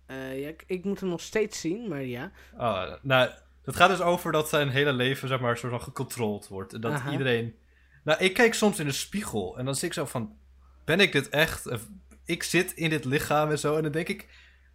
Eh, 0.05 0.41
ja, 0.41 0.47
ik, 0.47 0.63
ik 0.67 0.83
moet 0.83 0.99
hem 0.99 1.09
nog 1.09 1.21
steeds 1.21 1.59
zien, 1.59 1.87
maar 1.87 2.03
ja. 2.03 2.31
Oh, 2.57 2.93
nou, 3.01 3.29
dat 3.63 3.75
gaat 3.75 3.89
dus 3.89 4.01
over 4.01 4.31
dat 4.31 4.49
zijn 4.49 4.69
hele 4.69 4.93
leven, 4.93 5.27
zeg 5.27 5.39
maar, 5.39 5.57
soort 5.57 5.71
van 5.71 5.81
gecontroleerd 5.81 6.47
wordt. 6.47 6.73
En 6.73 6.81
dat 6.81 6.91
Aha. 6.91 7.11
iedereen... 7.11 7.55
Nou, 8.03 8.19
ik 8.23 8.33
kijk 8.33 8.53
soms 8.53 8.79
in 8.79 8.85
de 8.85 8.91
spiegel 8.91 9.57
en 9.57 9.65
dan 9.65 9.75
zit 9.75 9.83
ik 9.83 9.93
zo 9.93 10.05
van... 10.05 10.37
Ben 10.85 10.99
ik 10.99 11.11
dit 11.11 11.29
echt? 11.29 11.69
Ik 12.25 12.43
zit 12.43 12.73
in 12.73 12.89
dit 12.89 13.05
lichaam 13.05 13.49
en 13.49 13.59
zo. 13.59 13.75
En 13.75 13.83
dan 13.83 13.91
denk 13.91 14.07
ik... 14.07 14.27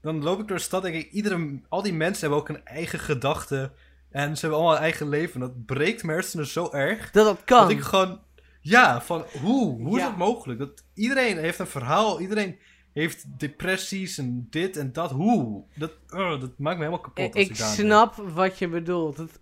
Dan 0.03 0.23
loop 0.23 0.41
ik 0.41 0.49
door 0.49 0.57
de 0.57 0.63
stad 0.63 0.85
en 0.85 0.93
denk 0.93 1.05
ik... 1.05 1.13
Iedere, 1.13 1.61
al 1.69 1.83
die 1.83 1.93
mensen 1.93 2.21
hebben 2.21 2.39
ook 2.39 2.49
een 2.49 2.65
eigen 2.65 2.99
gedachte. 2.99 3.73
En 4.11 4.35
ze 4.35 4.41
hebben 4.41 4.59
allemaal 4.59 4.77
een 4.77 4.83
eigen 4.83 5.09
leven. 5.09 5.35
En 5.35 5.41
dat 5.41 5.67
breekt 5.67 6.03
mijn 6.03 6.19
hersenen 6.19 6.47
zo 6.47 6.71
erg. 6.71 7.11
Dat 7.11 7.25
dat 7.27 7.45
kan. 7.45 7.61
Dat 7.61 7.71
ik 7.71 7.81
gewoon... 7.81 8.21
Ja, 8.61 9.03
van 9.03 9.25
hoe? 9.43 9.83
Hoe 9.83 9.99
is 9.99 10.05
het 10.05 10.17
mogelijk? 10.17 10.59
Dat 10.59 10.85
iedereen 10.95 11.39
heeft 11.39 11.59
een 11.59 11.67
verhaal. 11.67 12.21
Iedereen 12.21 12.59
heeft 12.93 13.25
depressies 13.39 14.19
en 14.19 14.47
dit 14.51 14.77
en 14.77 14.93
dat. 14.93 15.11
Hoe? 15.11 15.65
Dat, 15.75 15.93
oh, 16.11 16.41
dat 16.41 16.59
maakt 16.59 16.79
me 16.79 16.85
helemaal 16.85 17.01
kapot. 17.01 17.35
Als 17.35 17.45
ik 17.45 17.51
ik 17.51 17.57
snap 17.57 18.15
wat 18.15 18.59
je 18.59 18.69
bedoelt. 18.69 19.17
Het, 19.17 19.41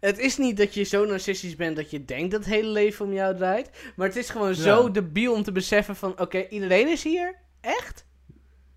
het 0.00 0.18
is 0.18 0.36
niet 0.36 0.56
dat 0.56 0.74
je 0.74 0.82
zo 0.82 1.04
narcistisch 1.04 1.56
bent 1.56 1.76
dat 1.76 1.90
je 1.90 2.04
denkt 2.04 2.30
dat 2.30 2.44
het 2.44 2.54
hele 2.54 2.68
leven 2.68 3.04
om 3.04 3.12
jou 3.12 3.36
draait. 3.36 3.70
Maar 3.96 4.06
het 4.06 4.16
is 4.16 4.30
gewoon 4.30 4.54
zo 4.54 4.90
debiel 4.90 5.34
om 5.34 5.42
te 5.42 5.52
beseffen 5.52 5.96
van... 5.96 6.20
Oké, 6.20 6.48
iedereen 6.48 6.88
is 6.88 7.02
hier? 7.02 7.38
Echt? 7.60 8.03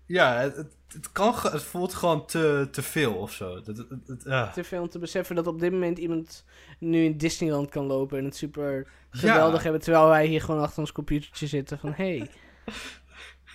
Ja, 0.08 0.38
het, 0.40 0.56
het, 0.88 1.12
kan, 1.12 1.34
het 1.42 1.62
voelt 1.62 1.94
gewoon 1.94 2.26
te, 2.26 2.68
te 2.70 2.82
veel 2.82 3.14
of 3.14 3.32
zo. 3.32 3.54
Het, 3.54 3.66
het, 3.66 3.78
het- 4.06 4.22
ja. 4.24 4.50
Te 4.50 4.64
veel 4.64 4.82
om 4.82 4.88
te 4.88 4.98
beseffen 4.98 5.36
dat 5.36 5.46
op 5.46 5.60
dit 5.60 5.72
moment 5.72 5.98
iemand 5.98 6.44
nu 6.78 7.04
in 7.04 7.16
Disneyland 7.18 7.70
kan 7.70 7.84
lopen... 7.86 8.18
en 8.18 8.24
het 8.24 8.36
super 8.36 8.88
geweldig 9.10 9.56
Ja. 9.56 9.62
hebben... 9.62 9.80
terwijl 9.80 10.08
wij 10.08 10.26
hier 10.26 10.40
gewoon 10.40 10.60
achter 10.62 10.78
ons 10.80 10.92
computertje 10.92 11.46
zitten 11.46 11.78
van... 11.78 11.92
Hey. 11.92 12.30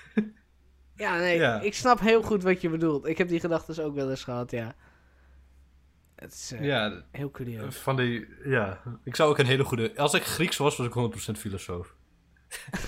ja, 0.96 1.18
nee, 1.18 1.38
Ja. 1.38 1.62
ik 1.62 1.74
snap 1.74 2.00
heel 2.00 2.22
goed 2.22 2.44
wat 2.44 2.62
je 2.62 2.70
bedoelt. 2.70 3.06
Ik 3.08 3.18
heb 3.18 3.28
die 3.28 3.40
gedachten 3.40 3.84
ook 3.86 3.96
wel 3.96 4.10
eens 4.10 4.24
gehad, 4.24 4.52
ja. 4.52 4.76
Het 6.16 6.34
is 6.34 6.52
eh, 6.52 6.66
ja, 6.66 7.04
heel 7.12 7.32
curieus. 7.32 7.76
van 7.76 7.96
die, 7.96 8.28
ja. 8.44 8.82
Ik 9.04 9.16
zou 9.16 9.30
ook 9.30 9.38
een 9.38 9.46
hele 9.46 9.64
goede... 9.64 9.98
Als 9.98 10.14
ik 10.14 10.24
Grieks 10.24 10.58
was, 10.58 10.78
was 10.78 10.88
ik 10.88 10.94
100% 11.36 11.40
filosoof. 11.40 11.96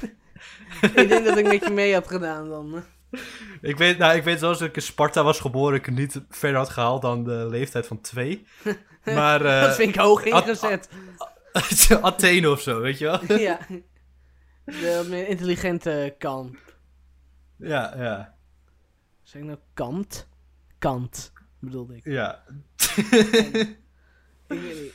ik 0.95 1.07
denk 1.09 1.25
dat 1.25 1.37
ik 1.37 1.47
met 1.47 1.63
je 1.63 1.69
mee 1.73 1.93
had 1.93 2.07
gedaan 2.07 2.49
dan. 2.49 2.83
Ik 3.61 3.77
weet, 3.77 3.97
nou, 3.97 4.15
ik 4.15 4.23
weet 4.23 4.39
zoals 4.39 4.61
ik 4.61 4.75
in 4.75 4.81
Sparta 4.81 5.23
was 5.23 5.39
geboren, 5.39 5.77
ik 5.77 5.85
het 5.85 5.95
niet 5.95 6.21
verder 6.29 6.57
had 6.57 6.69
gehaald 6.69 7.01
dan 7.01 7.23
de 7.23 7.47
leeftijd 7.49 7.87
van 7.87 8.01
twee. 8.01 8.45
Maar 9.05 9.45
eh, 9.45 9.61
dat 9.61 9.75
vind 9.75 9.89
ik 9.89 10.01
hoog 10.01 10.23
ingezet. 10.23 10.89
Athene 12.01 12.49
of 12.49 12.61
zo, 12.61 12.79
weet 12.79 12.97
je 12.97 13.05
wel? 13.05 13.37
ja. 13.39 13.59
De 14.65 15.05
meer 15.09 15.27
intelligente 15.27 16.15
kant. 16.17 16.57
Ja, 17.57 17.93
ja, 17.97 18.35
Zeg 19.23 19.41
ik 19.41 19.47
nou 19.47 19.59
kant? 19.73 20.27
Kant, 20.77 21.31
bedoelde 21.59 21.95
ik. 21.95 22.05
ja. 22.05 22.43
ik, 22.95 24.61
ik. 24.61 24.93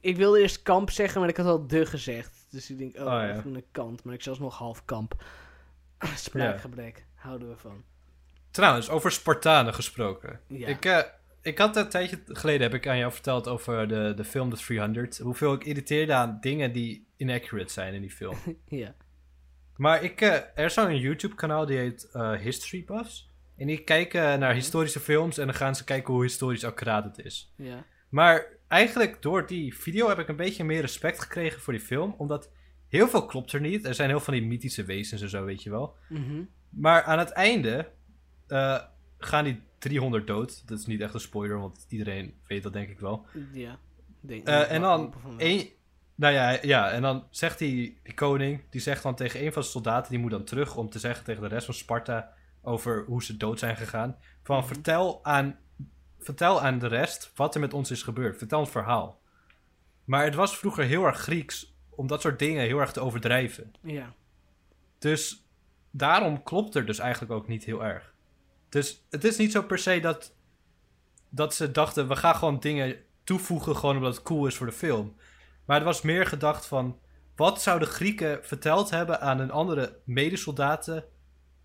Ik 0.00 0.16
wilde 0.16 0.40
eerst 0.40 0.62
kamp 0.62 0.90
zeggen, 0.90 1.20
maar 1.20 1.28
ik 1.28 1.36
had 1.36 1.46
al 1.46 1.66
de 1.66 1.86
gezegd. 1.86 2.46
Dus 2.50 2.70
ik 2.70 2.78
denk, 2.78 2.96
oh, 2.96 3.02
Oh, 3.02 3.08
ja. 3.08 3.42
een 3.44 3.64
kant. 3.70 4.04
Maar 4.04 4.14
ik 4.14 4.22
zelfs 4.22 4.38
nog 4.38 4.58
half 4.58 4.84
kamp. 4.84 5.24
Spraakgebrek, 6.14 7.06
houden 7.24 7.48
we 7.48 7.56
van. 7.56 7.84
Trouwens, 8.50 8.90
over 8.90 9.12
Spartanen 9.12 9.74
gesproken. 9.74 10.40
Ja. 10.46 10.66
Ik, 10.66 10.84
eh, 10.84 10.98
ik 11.42 11.58
had 11.58 11.76
een 11.76 11.88
tijdje 11.88 12.22
geleden 12.26 12.62
heb 12.62 12.74
ik 12.74 12.88
aan 12.88 12.98
jou 12.98 13.12
verteld 13.12 13.48
over 13.48 13.88
de, 13.88 14.12
de 14.16 14.24
film 14.24 14.50
The 14.50 14.56
300. 14.56 15.18
Hoeveel 15.18 15.52
ik 15.52 15.64
irriteerde 15.64 16.12
aan 16.12 16.38
dingen 16.40 16.72
die 16.72 17.06
inaccurate 17.16 17.72
zijn 17.72 17.94
in 17.94 18.00
die 18.00 18.10
film. 18.10 18.36
ja. 18.68 18.94
Maar 19.76 20.02
ik, 20.02 20.20
eh, 20.20 20.32
er 20.32 20.64
is 20.64 20.74
zo'n 20.74 20.98
YouTube-kanaal 20.98 21.66
die 21.66 21.78
heet 21.78 22.10
eh, 22.12 22.32
History 22.32 22.84
Buffs. 22.84 23.32
En 23.56 23.66
die 23.66 23.84
kijken 23.84 24.38
naar 24.38 24.54
historische 24.54 25.00
films 25.00 25.38
en 25.38 25.46
dan 25.46 25.54
gaan 25.54 25.74
ze 25.74 25.84
kijken 25.84 26.14
hoe 26.14 26.22
historisch 26.22 26.64
accuraat 26.64 27.04
het 27.04 27.26
is. 27.26 27.52
Ja. 27.56 27.84
Maar 28.08 28.46
eigenlijk 28.68 29.22
door 29.22 29.46
die 29.46 29.76
video 29.76 30.08
heb 30.08 30.18
ik 30.18 30.28
een 30.28 30.36
beetje 30.36 30.64
meer 30.64 30.80
respect 30.80 31.20
gekregen 31.20 31.60
voor 31.60 31.72
die 31.72 31.82
film. 31.82 32.14
Omdat 32.18 32.50
heel 32.88 33.08
veel 33.08 33.26
klopt 33.26 33.52
er 33.52 33.60
niet. 33.60 33.84
Er 33.84 33.94
zijn 33.94 34.08
heel 34.08 34.20
veel 34.20 34.34
van 34.34 34.42
die 34.42 34.50
mythische 34.50 34.84
wezens 34.84 35.22
en 35.22 35.28
zo, 35.28 35.44
weet 35.44 35.62
je 35.62 35.70
wel. 35.70 35.96
Mhm. 36.08 36.42
Maar 36.76 37.02
aan 37.02 37.18
het 37.18 37.30
einde 37.30 37.90
eh, 38.46 38.80
gaan 39.18 39.44
die 39.44 39.62
300 39.78 40.26
dood. 40.26 40.68
Dat 40.68 40.78
is 40.78 40.86
niet 40.86 41.00
echt 41.00 41.14
een 41.14 41.20
spoiler, 41.20 41.58
want 41.58 41.86
iedereen 41.88 42.34
weet 42.46 42.62
dat 42.62 42.72
denk 42.72 42.88
ik 42.88 43.00
wel. 43.00 43.26
Ja. 43.52 43.78
Denk, 44.20 44.40
ik 44.40 44.48
en 44.48 44.80
dan 44.80 45.14
één... 45.36 45.68
Nou 46.14 46.34
ja, 46.34 46.58
ja, 46.62 46.90
en 46.90 47.02
dan 47.02 47.26
zegt 47.30 47.58
die, 47.58 48.00
die 48.02 48.14
koning, 48.14 48.62
die 48.70 48.80
zegt 48.80 49.02
dan 49.02 49.14
tegen 49.14 49.40
een 49.44 49.52
van 49.52 49.62
zijn 49.62 49.74
soldaten, 49.74 50.10
die 50.10 50.20
moet 50.20 50.30
dan 50.30 50.44
terug 50.44 50.76
om 50.76 50.90
te 50.90 50.98
zeggen 50.98 51.24
tegen 51.24 51.42
de 51.42 51.48
rest 51.48 51.64
van 51.64 51.74
Sparta 51.74 52.32
over 52.62 53.04
hoe 53.06 53.22
ze 53.22 53.36
dood 53.36 53.58
zijn 53.58 53.76
gegaan. 53.76 54.16
Van 54.42 54.58
Mhm. 54.58 54.66
vertel, 54.66 55.24
aan, 55.24 55.58
vertel 56.18 56.60
aan 56.60 56.78
de 56.78 56.86
rest 56.86 57.32
wat 57.34 57.54
er 57.54 57.60
met 57.60 57.74
ons 57.74 57.90
is 57.90 58.02
gebeurd. 58.02 58.38
Vertel 58.38 58.60
het 58.60 58.70
verhaal. 58.70 59.20
Maar 60.04 60.24
het 60.24 60.34
was 60.34 60.58
vroeger 60.58 60.84
heel 60.84 61.04
erg 61.04 61.18
Grieks 61.18 61.74
om 61.90 62.06
dat 62.06 62.20
soort 62.20 62.38
dingen 62.38 62.64
heel 62.64 62.80
erg 62.80 62.92
te 62.92 63.00
overdrijven. 63.00 63.72
Ja. 63.82 64.14
Dus 64.98 65.43
daarom 65.96 66.42
klopt 66.42 66.74
er 66.74 66.86
dus 66.86 66.98
eigenlijk 66.98 67.32
ook 67.32 67.48
niet 67.48 67.64
heel 67.64 67.84
erg. 67.84 68.14
Dus 68.68 69.06
het 69.10 69.24
is 69.24 69.36
niet 69.36 69.52
zo 69.52 69.62
per 69.62 69.78
se 69.78 70.00
dat, 70.00 70.34
dat 71.28 71.54
ze 71.54 71.70
dachten, 71.70 72.08
we 72.08 72.16
gaan 72.16 72.34
gewoon 72.34 72.60
dingen 72.60 72.96
toevoegen 73.24 73.76
gewoon 73.76 73.96
omdat 73.96 74.14
het 74.14 74.22
cool 74.22 74.46
is 74.46 74.56
voor 74.56 74.66
de 74.66 74.72
film. 74.72 75.16
Maar 75.64 75.76
het 75.76 75.84
was 75.84 76.02
meer 76.02 76.26
gedacht 76.26 76.66
van, 76.66 76.98
wat 77.36 77.62
zouden 77.62 77.88
Grieken 77.88 78.38
verteld 78.42 78.90
hebben 78.90 79.20
aan 79.20 79.40
een 79.40 79.50
andere 79.50 79.98
medesoldaten 80.04 81.04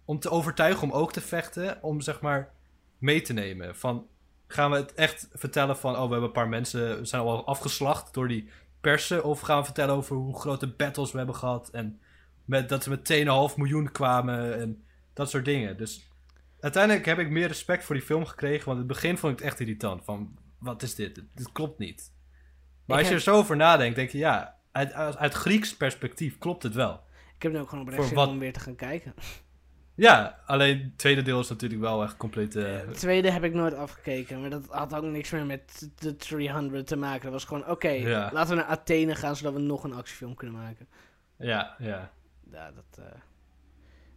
om 0.06 0.20
te 0.20 0.30
overtuigen 0.30 0.84
om 0.84 0.92
ook 0.92 1.12
te 1.12 1.22
vechten, 1.22 1.84
om 1.84 2.02
zeg 2.02 2.22
maar 2.22 2.54
mee 2.98 3.22
te 3.22 3.34
nemen. 3.34 3.76
Van, 3.76 4.08
gaan 4.48 4.72
we 4.72 4.78
het 4.78 4.94
echt 4.94 5.28
vertellen 5.34 5.78
van, 5.78 5.92
oh 5.92 6.04
we 6.04 6.12
hebben 6.12 6.24
een 6.24 6.32
paar 6.32 6.50
mensen, 6.50 7.08
zijn 7.08 7.22
al 7.22 7.46
afgeslacht 7.46 8.14
door 8.14 8.28
die 8.28 8.50
persen, 8.82 9.24
of 9.24 9.40
gaan 9.40 9.60
we 9.60 9.66
vertellen 9.66 9.96
over 9.96 10.16
hoe 10.16 10.40
grote 10.40 10.68
battles 10.68 11.12
we 11.12 11.18
hebben 11.18 11.36
gehad 11.36 11.70
en 11.70 12.00
met, 12.50 12.70
dat 12.70 12.84
ze 12.84 12.90
met 12.90 13.14
2,5 13.52 13.56
miljoen 13.58 13.92
kwamen 13.92 14.60
en 14.60 14.84
dat 15.14 15.30
soort 15.30 15.46
dingen. 15.46 15.78
Dus 15.78 16.08
uiteindelijk 16.60 17.06
heb 17.06 17.20
ik 17.20 17.30
meer 17.30 17.48
respect 17.48 17.84
voor 17.84 17.96
die 17.96 18.04
film 18.04 18.26
gekregen. 18.26 18.66
Want 18.66 18.80
in 18.80 18.84
het 18.88 18.94
begin 18.94 19.18
vond 19.18 19.34
ik 19.34 19.40
het 19.40 19.48
echt 19.48 19.60
irritant. 19.60 20.04
Van, 20.06 20.38
wat 20.60 20.82
is 20.84 20.96
dit? 20.96 21.16
Dit 21.36 21.52
klopt 21.52 21.80
niet. 21.80 22.12
Maar 22.86 22.98
Ik 22.98 23.04
als 23.04 23.14
je 23.14 23.18
heb- 23.20 23.28
er 23.28 23.34
zo 23.34 23.40
over 23.40 23.56
nadenkt, 23.56 23.96
denk 23.96 24.10
je, 24.10 24.18
ja, 24.18 24.56
uit, 24.72 24.94
uit, 24.94 25.18
uit 25.18 25.34
Grieks 25.34 25.76
perspectief 25.78 26.38
klopt 26.38 26.64
het 26.64 26.74
wel. 26.74 27.02
Ik 27.36 27.42
heb 27.44 27.52
nu 27.52 27.60
ook 27.60 27.70
gewoon 27.70 27.84
oprecht 27.90 28.12
wat- 28.14 28.28
om 28.28 28.40
weer 28.40 28.54
te 28.54 28.60
gaan 28.60 28.76
kijken. 28.76 29.14
Ja, 29.96 30.40
alleen 30.46 30.82
het 30.84 30.98
tweede 30.98 31.22
deel 31.22 31.40
is 31.40 31.50
natuurlijk 31.50 31.82
wel 31.82 32.04
echt 32.04 32.18
compleet... 32.18 32.56
eh, 32.56 32.64
De 32.64 32.92
tweede 32.92 33.32
heb 33.32 33.44
ik 33.44 33.54
nooit 33.54 33.74
afgekeken, 33.74 34.42
maar 34.42 34.50
dat 34.50 34.66
had 34.70 34.94
ook 34.96 35.04
niks 35.04 35.30
meer 35.30 35.46
met 35.46 35.90
de 35.96 36.16
300 36.16 36.88
te 36.88 36.96
maken. 36.96 37.22
Dat 37.24 37.32
was 37.32 37.44
gewoon, 37.46 37.68
oké, 37.70 37.90
Ja. 37.90 38.30
laten 38.34 38.50
we 38.56 38.62
naar 38.62 38.70
Athene 38.72 39.16
gaan, 39.16 39.36
zodat 39.36 39.54
we 39.54 39.60
nog 39.60 39.84
een 39.84 39.94
actiefilm 39.94 40.36
kunnen 40.36 40.56
maken. 40.62 40.88
ja, 41.38 41.76
ja, 41.80 42.12
Ja, 42.52 42.72
dat, 42.72 43.06
eh, 43.06 43.20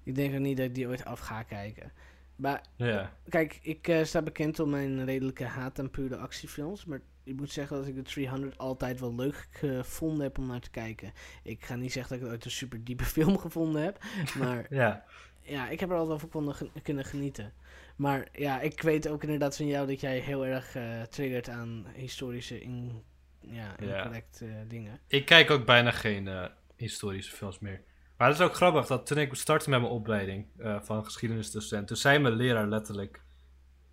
ik 0.03 0.15
denk 0.15 0.35
ook 0.35 0.41
niet 0.41 0.57
dat 0.57 0.67
ik 0.67 0.75
die 0.75 0.89
ooit 0.89 1.05
af 1.05 1.21
ga 1.21 1.43
kijken. 1.43 1.93
Maar 2.37 2.63
ja. 2.77 3.13
kijk, 3.29 3.59
ik 3.63 3.89
eh, 3.89 4.05
sta 4.05 4.23
bekend 4.23 4.61
om 4.61 4.71
mijn 4.71 5.05
redelijke 5.05 5.45
haat 5.45 5.79
aan 5.79 5.91
pure 5.91 6.17
actiefilms. 6.17 6.85
Maar 6.85 7.01
ik 7.25 7.37
moet 7.37 7.51
zeggen 7.51 7.77
dat 7.77 7.87
ik 7.87 7.95
de 7.95 8.03
300 8.03 8.59
altijd 8.59 9.01
wel 9.01 9.15
leuk 9.15 9.49
gevonden 9.51 10.23
heb 10.23 10.39
om 10.39 10.47
naar 10.47 10.61
te 10.61 10.71
kijken. 10.71 11.13
Ik 11.43 11.65
ga 11.65 11.77
niet 11.77 11.93
zeggen 11.93 12.17
dat 12.19 12.27
ik 12.27 12.33
ooit 12.33 12.45
een 12.45 12.51
super 12.51 12.85
diepe 12.85 13.05
film 13.17 13.39
gevonden 13.39 13.83
heb. 13.83 14.05
Maar 14.39 14.67
Ja, 14.83 15.05
ja, 15.41 15.69
ik 15.69 15.81
heb 15.81 15.91
er 15.91 15.97
altijd 15.97 16.33
wel 16.33 16.43
van 16.43 16.71
kunnen 16.83 17.05
genieten. 17.05 17.53
Maar 17.97 18.29
ja, 18.33 18.61
ik 18.61 18.83
weet 18.83 19.09
ook 19.09 19.23
inderdaad 19.23 19.57
van 19.57 19.67
jou 19.67 19.87
dat 19.87 20.01
jij 20.01 20.19
heel 20.19 20.47
erg 20.47 20.75
eh 20.75 21.03
triggert 21.03 21.49
aan 21.49 21.87
historische 21.95 22.61
in, 22.61 23.03
ja, 23.41 23.75
Ja. 23.81 23.97
incorrect 23.97 24.41
eh, 24.43 24.49
dingen. 24.69 25.01
ik 25.07 25.25
kijk 25.25 25.51
ook 25.51 25.67
bijna 25.67 25.91
geen 25.91 26.29
eh, 26.29 26.45
historische 26.77 27.37
films 27.37 27.59
meer. 27.59 27.83
Maar 28.23 28.31
het 28.31 28.41
is 28.41 28.47
ook 28.47 28.55
grappig 28.55 28.87
dat 28.87 29.07
toen 29.07 29.19
ik 29.19 29.35
startte 29.35 29.71
met 29.71 29.81
mijn 29.81 29.93
opleiding 29.93 30.47
eh, 30.59 30.77
van 30.83 31.05
geschiedenisdocent, 31.05 31.87
toen 31.87 31.97
zei 31.97 32.19
mijn 32.19 32.35
leraar 32.35 32.69
letterlijk: 32.69 33.21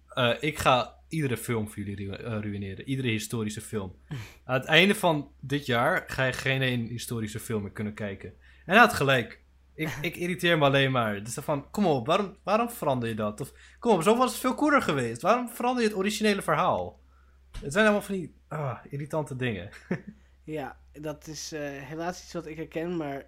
eh, 0.07 0.33
Ik 0.39 0.57
ga 0.57 0.95
iedere 1.07 1.37
film 1.37 1.69
voor 1.69 1.83
jullie 1.83 2.07
ru- 2.09 2.23
eh, 2.23 2.39
ruïneren, 2.39 2.89
iedere 2.89 3.07
historische 3.07 3.61
film. 3.61 3.95
Aan 4.45 4.59
het 4.59 4.65
einde 4.65 4.95
van 4.95 5.31
dit 5.39 5.65
jaar 5.65 6.03
ga 6.07 6.25
je 6.25 6.33
geen 6.33 6.61
één 6.61 6.87
historische 6.87 7.39
film 7.39 7.61
meer 7.61 7.71
kunnen 7.71 7.93
kijken. 7.93 8.29
En 8.29 8.73
hij 8.73 8.77
had 8.77 8.93
gelijk. 8.93 9.41
Ik, 9.73 9.97
ik 10.01 10.15
irriteer 10.15 10.57
me 10.57 10.65
alleen 10.65 10.91
maar. 10.91 11.23
Dus 11.23 11.33
dan 11.33 11.43
van, 11.43 11.71
kom 11.71 11.85
op, 11.85 12.05
waarom, 12.05 12.37
waarom 12.43 12.69
verander 12.69 13.09
je 13.09 13.15
dat? 13.15 13.41
Of, 13.41 13.53
kom 13.79 13.93
op, 13.93 14.03
zo 14.03 14.17
was 14.17 14.31
het 14.31 14.39
veel 14.39 14.55
cooler 14.55 14.81
geweest. 14.81 15.21
Waarom 15.21 15.49
verander 15.49 15.83
je 15.83 15.89
het 15.89 15.97
originele 15.97 16.41
verhaal? 16.41 16.99
Het 17.61 17.73
zijn 17.73 17.85
allemaal 17.85 18.03
van 18.03 18.15
die 18.15 18.33
ah, 18.47 18.77
irritante 18.89 19.35
dingen. 19.35 19.69
Ja, 20.43 20.77
dat 20.91 21.27
is 21.27 21.51
helaas 21.83 22.23
iets 22.23 22.33
wat 22.33 22.45
ik 22.45 22.57
herken, 22.57 22.97
maar 22.97 23.25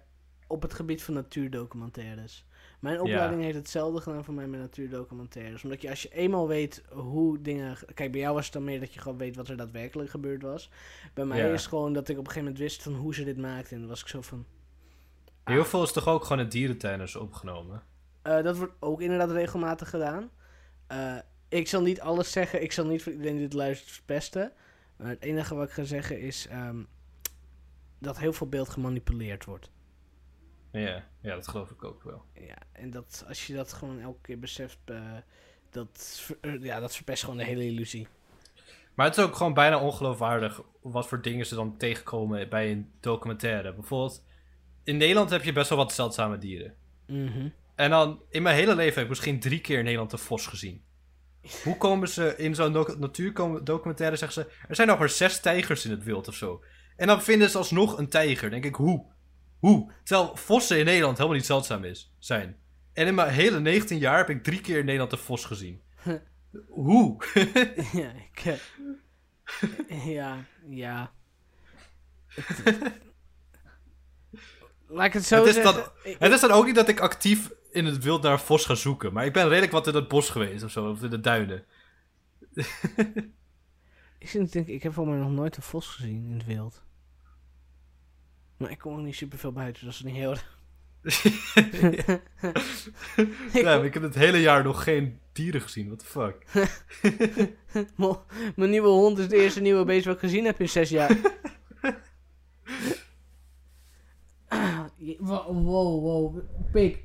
op 0.52 0.62
het 0.62 0.74
gebied 0.74 1.02
van 1.02 1.14
natuurdocumentaires. 1.14 2.44
Mijn 2.80 3.00
opleiding 3.00 3.42
heeft 3.42 3.56
hetzelfde 3.56 4.00
gedaan 4.00 4.24
voor 4.24 4.34
mij 4.34 4.46
met 4.46 4.60
natuurdocumentaires. 4.60 5.64
Omdat 5.64 5.82
je 5.82 5.88
als 5.90 6.02
je 6.02 6.08
eenmaal 6.14 6.48
weet 6.48 6.82
hoe 6.90 7.40
dingen... 7.40 7.76
Kijk, 7.94 8.12
bij 8.12 8.20
jou 8.20 8.34
was 8.34 8.44
het 8.44 8.52
dan 8.52 8.64
meer 8.64 8.80
dat 8.80 8.94
je 8.94 9.00
gewoon 9.00 9.18
weet 9.18 9.36
wat 9.36 9.48
er 9.48 9.56
daadwerkelijk 9.56 10.10
gebeurd 10.10 10.42
was. 10.42 10.70
Bij 11.14 11.24
mij 11.24 11.38
Ja. 11.38 11.52
is 11.52 11.66
gewoon 11.66 11.92
dat 11.92 12.08
ik 12.08 12.18
op 12.18 12.24
een 12.26 12.32
gegeven 12.32 12.42
moment 12.44 12.58
wist 12.58 12.82
van 12.82 12.94
hoe 12.94 13.14
ze 13.14 13.24
dit 13.24 13.36
maakten. 13.36 13.72
En 13.74 13.78
dan 13.80 13.88
was 13.88 14.00
ik 14.00 14.08
zo 14.08 14.20
van... 14.20 14.46
Heel 15.44 15.64
veel 15.64 15.82
is 15.82 15.92
toch 15.92 16.08
ook 16.08 16.24
gewoon 16.24 16.42
in 16.42 16.48
dierentuiners 16.48 17.16
opgenomen? 17.16 17.82
Eh, 18.22 18.42
dat 18.42 18.56
wordt 18.56 18.72
ook 18.78 19.00
inderdaad 19.00 19.30
regelmatig 19.30 19.90
gedaan. 19.90 20.30
Eh, 20.86 21.16
ik 21.48 21.68
zal 21.68 21.82
niet 21.82 22.00
alles 22.00 22.32
zeggen. 22.32 22.62
Ik 22.62 22.72
zal 22.72 22.86
niet 22.86 23.02
voor 23.02 23.12
iedereen 23.12 23.34
die 23.36 23.44
dit 23.44 23.52
luistert 23.52 23.90
verpesten. 23.90 24.52
Maar 24.96 25.08
het 25.08 25.22
enige 25.22 25.54
wat 25.54 25.66
ik 25.68 25.72
ga 25.74 25.84
zeggen 25.84 26.20
is 26.20 26.46
ehm, 26.48 26.82
dat 27.98 28.18
heel 28.18 28.32
veel 28.32 28.48
beeld 28.48 28.68
gemanipuleerd 28.68 29.44
wordt. 29.44 29.70
Ja, 30.72 31.04
ja, 31.20 31.34
dat 31.34 31.48
geloof 31.48 31.70
ik 31.70 31.84
ook 31.84 32.02
wel. 32.02 32.24
Ja, 32.34 32.56
en 32.72 32.90
dat 32.90 33.24
als 33.28 33.46
je 33.46 33.54
dat 33.54 33.72
gewoon 33.72 34.00
elke 34.00 34.20
keer 34.22 34.38
beseft, 34.38 34.78
eh, 34.84 35.16
dat, 35.70 36.30
eh, 36.40 36.62
ja, 36.62 36.80
dat 36.80 36.94
verpest 36.94 37.22
gewoon 37.22 37.36
de 37.38 37.44
hele 37.44 37.64
illusie. 37.64 38.08
Maar 38.94 39.06
het 39.06 39.16
is 39.16 39.24
ook 39.24 39.36
gewoon 39.36 39.54
bijna 39.54 39.78
ongeloofwaardig 39.80 40.60
wat 40.82 41.08
voor 41.08 41.22
dingen 41.22 41.46
ze 41.46 41.54
dan 41.54 41.76
tegenkomen 41.76 42.48
bij 42.48 42.70
een 42.70 42.90
documentaire. 43.00 43.74
Bijvoorbeeld, 43.74 44.24
in 44.84 44.96
Nederland 44.96 45.30
heb 45.30 45.42
je 45.42 45.52
best 45.52 45.68
wel 45.68 45.78
wat 45.78 45.92
zeldzame 45.92 46.38
dieren. 46.38 46.74
Mhm. 47.06 47.48
En 47.74 47.90
dan, 47.90 48.22
in 48.28 48.42
mijn 48.42 48.56
hele 48.56 48.74
leven 48.74 48.94
heb 48.94 49.02
ik 49.02 49.08
misschien 49.08 49.40
drie 49.40 49.60
keer 49.60 49.78
in 49.78 49.84
Nederland 49.84 50.12
een 50.12 50.18
vos 50.18 50.46
gezien. 50.46 50.82
Hoe 51.64 51.76
komen 51.76 52.08
ze 52.08 52.34
in 52.36 52.54
zo'n 52.54 52.72
doc- 52.72 52.98
natuurdocumentaire, 52.98 54.16
zeggen 54.16 54.42
ze, 54.42 54.50
er 54.68 54.74
zijn 54.74 54.88
nog 54.88 54.98
maar 54.98 55.08
zes 55.08 55.40
tijgers 55.40 55.84
in 55.84 55.90
het 55.90 56.04
wild 56.04 56.28
of 56.28 56.34
zo. 56.34 56.64
En 56.96 57.06
dan 57.06 57.22
vinden 57.22 57.50
ze 57.50 57.58
alsnog 57.58 57.98
een 57.98 58.08
tijger. 58.08 58.50
denk 58.50 58.64
ik, 58.64 58.74
hoe? 58.74 59.04
Hoe? 59.62 59.92
Terwijl 60.04 60.36
vossen 60.36 60.78
in 60.78 60.84
Nederland 60.84 61.16
helemaal 61.16 61.36
niet 61.38 61.46
zeldzaam 61.46 61.84
is, 61.84 62.12
zijn. 62.18 62.56
En 62.92 63.06
in 63.06 63.14
mijn 63.14 63.28
hele 63.32 63.60
19 63.60 63.98
jaar 63.98 64.16
heb 64.16 64.30
ik 64.30 64.42
drie 64.42 64.60
keer 64.60 64.78
in 64.78 64.84
Nederland 64.84 65.12
een 65.12 65.18
vos 65.18 65.44
gezien. 65.44 65.80
hoe? 66.68 67.16
ja, 67.92 68.12
ik, 68.32 68.58
eh, 69.88 70.06
ja, 70.06 70.44
ja. 70.68 71.12
Laat 74.86 75.06
ik 75.06 75.12
het 75.12 75.24
zo 75.24 75.36
Het 75.36 75.46
is 75.46 75.54
zeggen. 75.54 75.74
dan- 75.74 75.88
ik- 76.02 76.16
Het 76.18 76.32
is 76.32 76.40
dan 76.40 76.50
ook 76.50 76.66
niet 76.66 76.74
dat 76.74 76.88
ik 76.88 77.00
actief 77.00 77.50
in 77.70 77.84
het 77.84 78.04
wild 78.04 78.22
naar 78.22 78.32
een 78.32 78.38
vos 78.38 78.64
ga 78.64 78.74
zoeken. 78.74 79.12
Maar 79.12 79.24
ik 79.24 79.32
ben 79.32 79.48
redelijk 79.48 79.72
wat 79.72 79.86
in 79.86 79.94
het 79.94 80.08
bos 80.08 80.28
geweest 80.30 80.64
of 80.64 80.70
zo, 80.70 80.90
of 80.90 81.02
in 81.02 81.10
de 81.10 81.20
duinen. 81.20 81.64
Ik 84.18 84.28
zit 84.28 84.44
te 84.46 84.52
denken, 84.52 84.74
ik 84.74 84.82
heb 84.82 84.92
volgens 84.92 85.16
mij 85.16 85.24
nog 85.26 85.34
nooit 85.34 85.56
een 85.56 85.62
vos 85.62 85.86
gezien 85.86 86.24
in 86.26 86.32
het 86.32 86.44
wild. 86.46 86.82
Maar 88.62 88.70
ik 88.70 88.78
kom 88.78 88.92
ook 88.92 89.04
niet 89.04 89.14
super 89.14 89.38
veel 89.38 89.52
buiten, 89.52 89.86
dus 89.86 89.98
dat 89.98 90.06
is 90.06 90.12
niet 90.12 90.22
heel... 90.22 90.36
ik, 93.52 93.62
Ja, 93.64 93.82
ik 93.82 93.94
heb 93.94 94.02
het 94.02 94.14
hele 94.14 94.40
jaar 94.40 94.64
nog 94.64 94.82
geen 94.82 95.18
dieren 95.32 95.60
gezien, 95.60 95.86
what 95.86 95.98
the 95.98 96.04
fuck. 96.04 96.46
Mijn 98.56 98.70
nieuwe 98.70 98.88
hond 98.88 99.18
is 99.18 99.28
de 99.28 99.36
eerste 99.36 99.60
nieuwe 99.60 99.84
beest 99.84 100.04
wat 100.04 100.14
ik 100.14 100.20
gezien 100.20 100.44
heb 100.44 100.60
in 100.60 100.68
zes 100.68 100.90
jaar. 100.90 101.16
Wow, 105.18 105.46
wow, 105.46 106.02
wow. 106.02 106.38
Pik. 106.72 107.04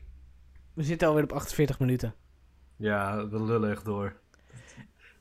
We 0.74 0.84
zitten 0.84 1.08
alweer 1.08 1.24
op 1.24 1.32
48 1.32 1.80
minuten. 1.80 2.16
Ja, 2.76 3.28
we 3.28 3.44
lullen 3.44 3.72
echt 3.72 3.86
door. 3.86 4.16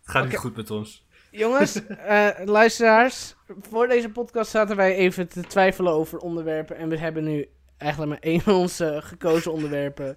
Het 0.01 0.11
gaat 0.11 0.25
niet 0.25 0.37
goed 0.37 0.57
met 0.57 0.71
ons. 0.71 1.06
Jongens, 1.37 1.87
eh, 1.97 2.29
luisteraars. 2.45 3.35
Voor 3.61 3.89
deze 3.89 4.09
podcast 4.11 4.51
zaten 4.51 4.77
wij 4.77 4.95
even 4.95 5.29
te 5.29 5.43
twijfelen 5.43 5.93
over 5.93 6.19
onderwerpen. 6.19 6.77
En 6.77 6.89
we 6.89 6.99
hebben 6.99 7.25
nu 7.25 7.49
eigenlijk 7.77 8.11
maar 8.11 8.21
één 8.31 8.41
van 8.41 8.55
onze 8.55 9.01
gekozen 9.03 9.53
onderwerpen 9.53 10.17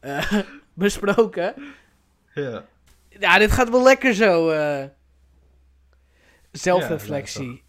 eh, 0.00 0.32
besproken. 0.74 1.54
Ja. 2.34 2.64
Ja, 3.08 3.38
dit 3.38 3.50
gaat 3.50 3.70
wel 3.70 3.82
lekker 3.82 4.14
zo. 4.14 4.50
eh. 4.50 4.84
zelfreflectie. 6.52 7.62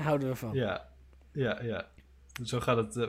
houden 0.00 0.28
we 0.28 0.34
van. 0.34 0.54
Ja, 0.54 0.88
ja, 1.32 1.62
ja. 1.62 1.88
Zo 2.44 2.60
gaat 2.60 2.76
het. 2.76 3.08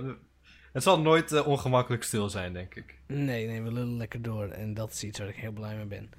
het 0.74 0.84
zal 0.84 1.00
nooit 1.00 1.44
ongemakkelijk 1.44 2.04
stil 2.04 2.30
zijn, 2.30 2.54
denk 2.54 2.76
ik. 2.76 3.00
Nee, 3.08 3.48
nee, 3.48 3.62
we 3.62 3.72
lullen 3.72 3.98
lekker 3.98 4.22
door. 4.22 4.48
En 4.48 4.74
dat 4.74 4.92
is 4.92 5.04
iets 5.04 5.20
waar 5.20 5.28
ik 5.28 5.36
heel 5.36 5.52
blij 5.52 5.76
mee 5.76 5.86
ben. 5.86 6.10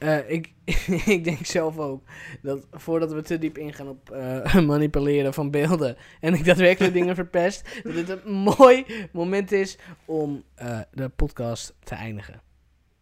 Eh, 0.00 0.30
ik, 0.30 0.52
ik 1.16 1.24
denk 1.24 1.46
zelf 1.46 1.78
ook 1.78 2.02
dat 2.42 2.66
voordat 2.70 3.12
we 3.12 3.22
te 3.22 3.38
diep 3.38 3.58
ingaan 3.58 3.88
op 3.88 4.10
eh, 4.10 4.60
manipuleren 4.72 5.34
van 5.34 5.50
beelden 5.50 5.96
en 6.20 6.34
ik 6.34 6.44
daadwerkelijk 6.44 6.92
dingen 6.92 7.14
verpest, 7.24 7.80
dat 7.82 7.94
dit 7.94 8.08
een 8.08 8.32
mooi 8.32 8.86
moment 9.12 9.52
is 9.52 9.78
om 10.04 10.44
eh, 10.54 10.80
de 10.92 11.08
podcast 11.08 11.74
te 11.80 11.94
eindigen. 11.94 12.42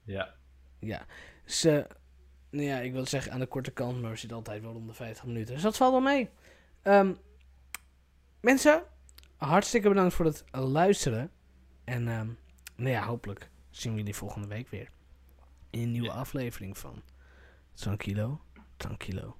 Ja. 0.05 0.35
Ja, 0.79 1.07
eh, 1.63 1.85
nou 2.51 2.67
ja, 2.67 2.79
ik 2.79 2.93
wil 2.93 3.07
zeggen 3.07 3.33
aan 3.33 3.41
de 3.41 3.47
korte 3.47 3.71
kant, 3.71 4.01
maar 4.01 4.11
we 4.11 4.17
zitten 4.17 4.37
altijd 4.37 4.63
wel 4.63 4.75
om 4.75 4.87
de 4.87 4.93
50 4.95 5.25
minuten. 5.25 5.55
Dus 5.55 5.63
dat 5.63 5.77
valt 5.77 5.93
wel 5.93 6.01
mee. 6.01 6.29
Ehm, 6.83 7.13
mensen, 8.41 8.83
hartstikke 9.37 9.89
bedankt 9.89 10.15
voor 10.15 10.25
het 10.25 10.45
luisteren. 10.51 11.31
En 11.85 12.09
ehm, 12.09 12.29
nou 12.77 12.91
ja, 12.91 13.05
hopelijk 13.05 13.51
zien 13.71 13.93
we 13.93 13.99
jullie 13.99 14.15
volgende 14.15 14.49
week 14.49 14.69
weer. 14.69 14.91
In 15.71 15.83
een 15.83 15.91
nieuwe 15.91 16.07
Ja. 16.07 16.13
aflevering 16.15 16.79
van 16.79 17.03
Tranquilo, 17.75 18.41
Tranquilo. 18.77 19.37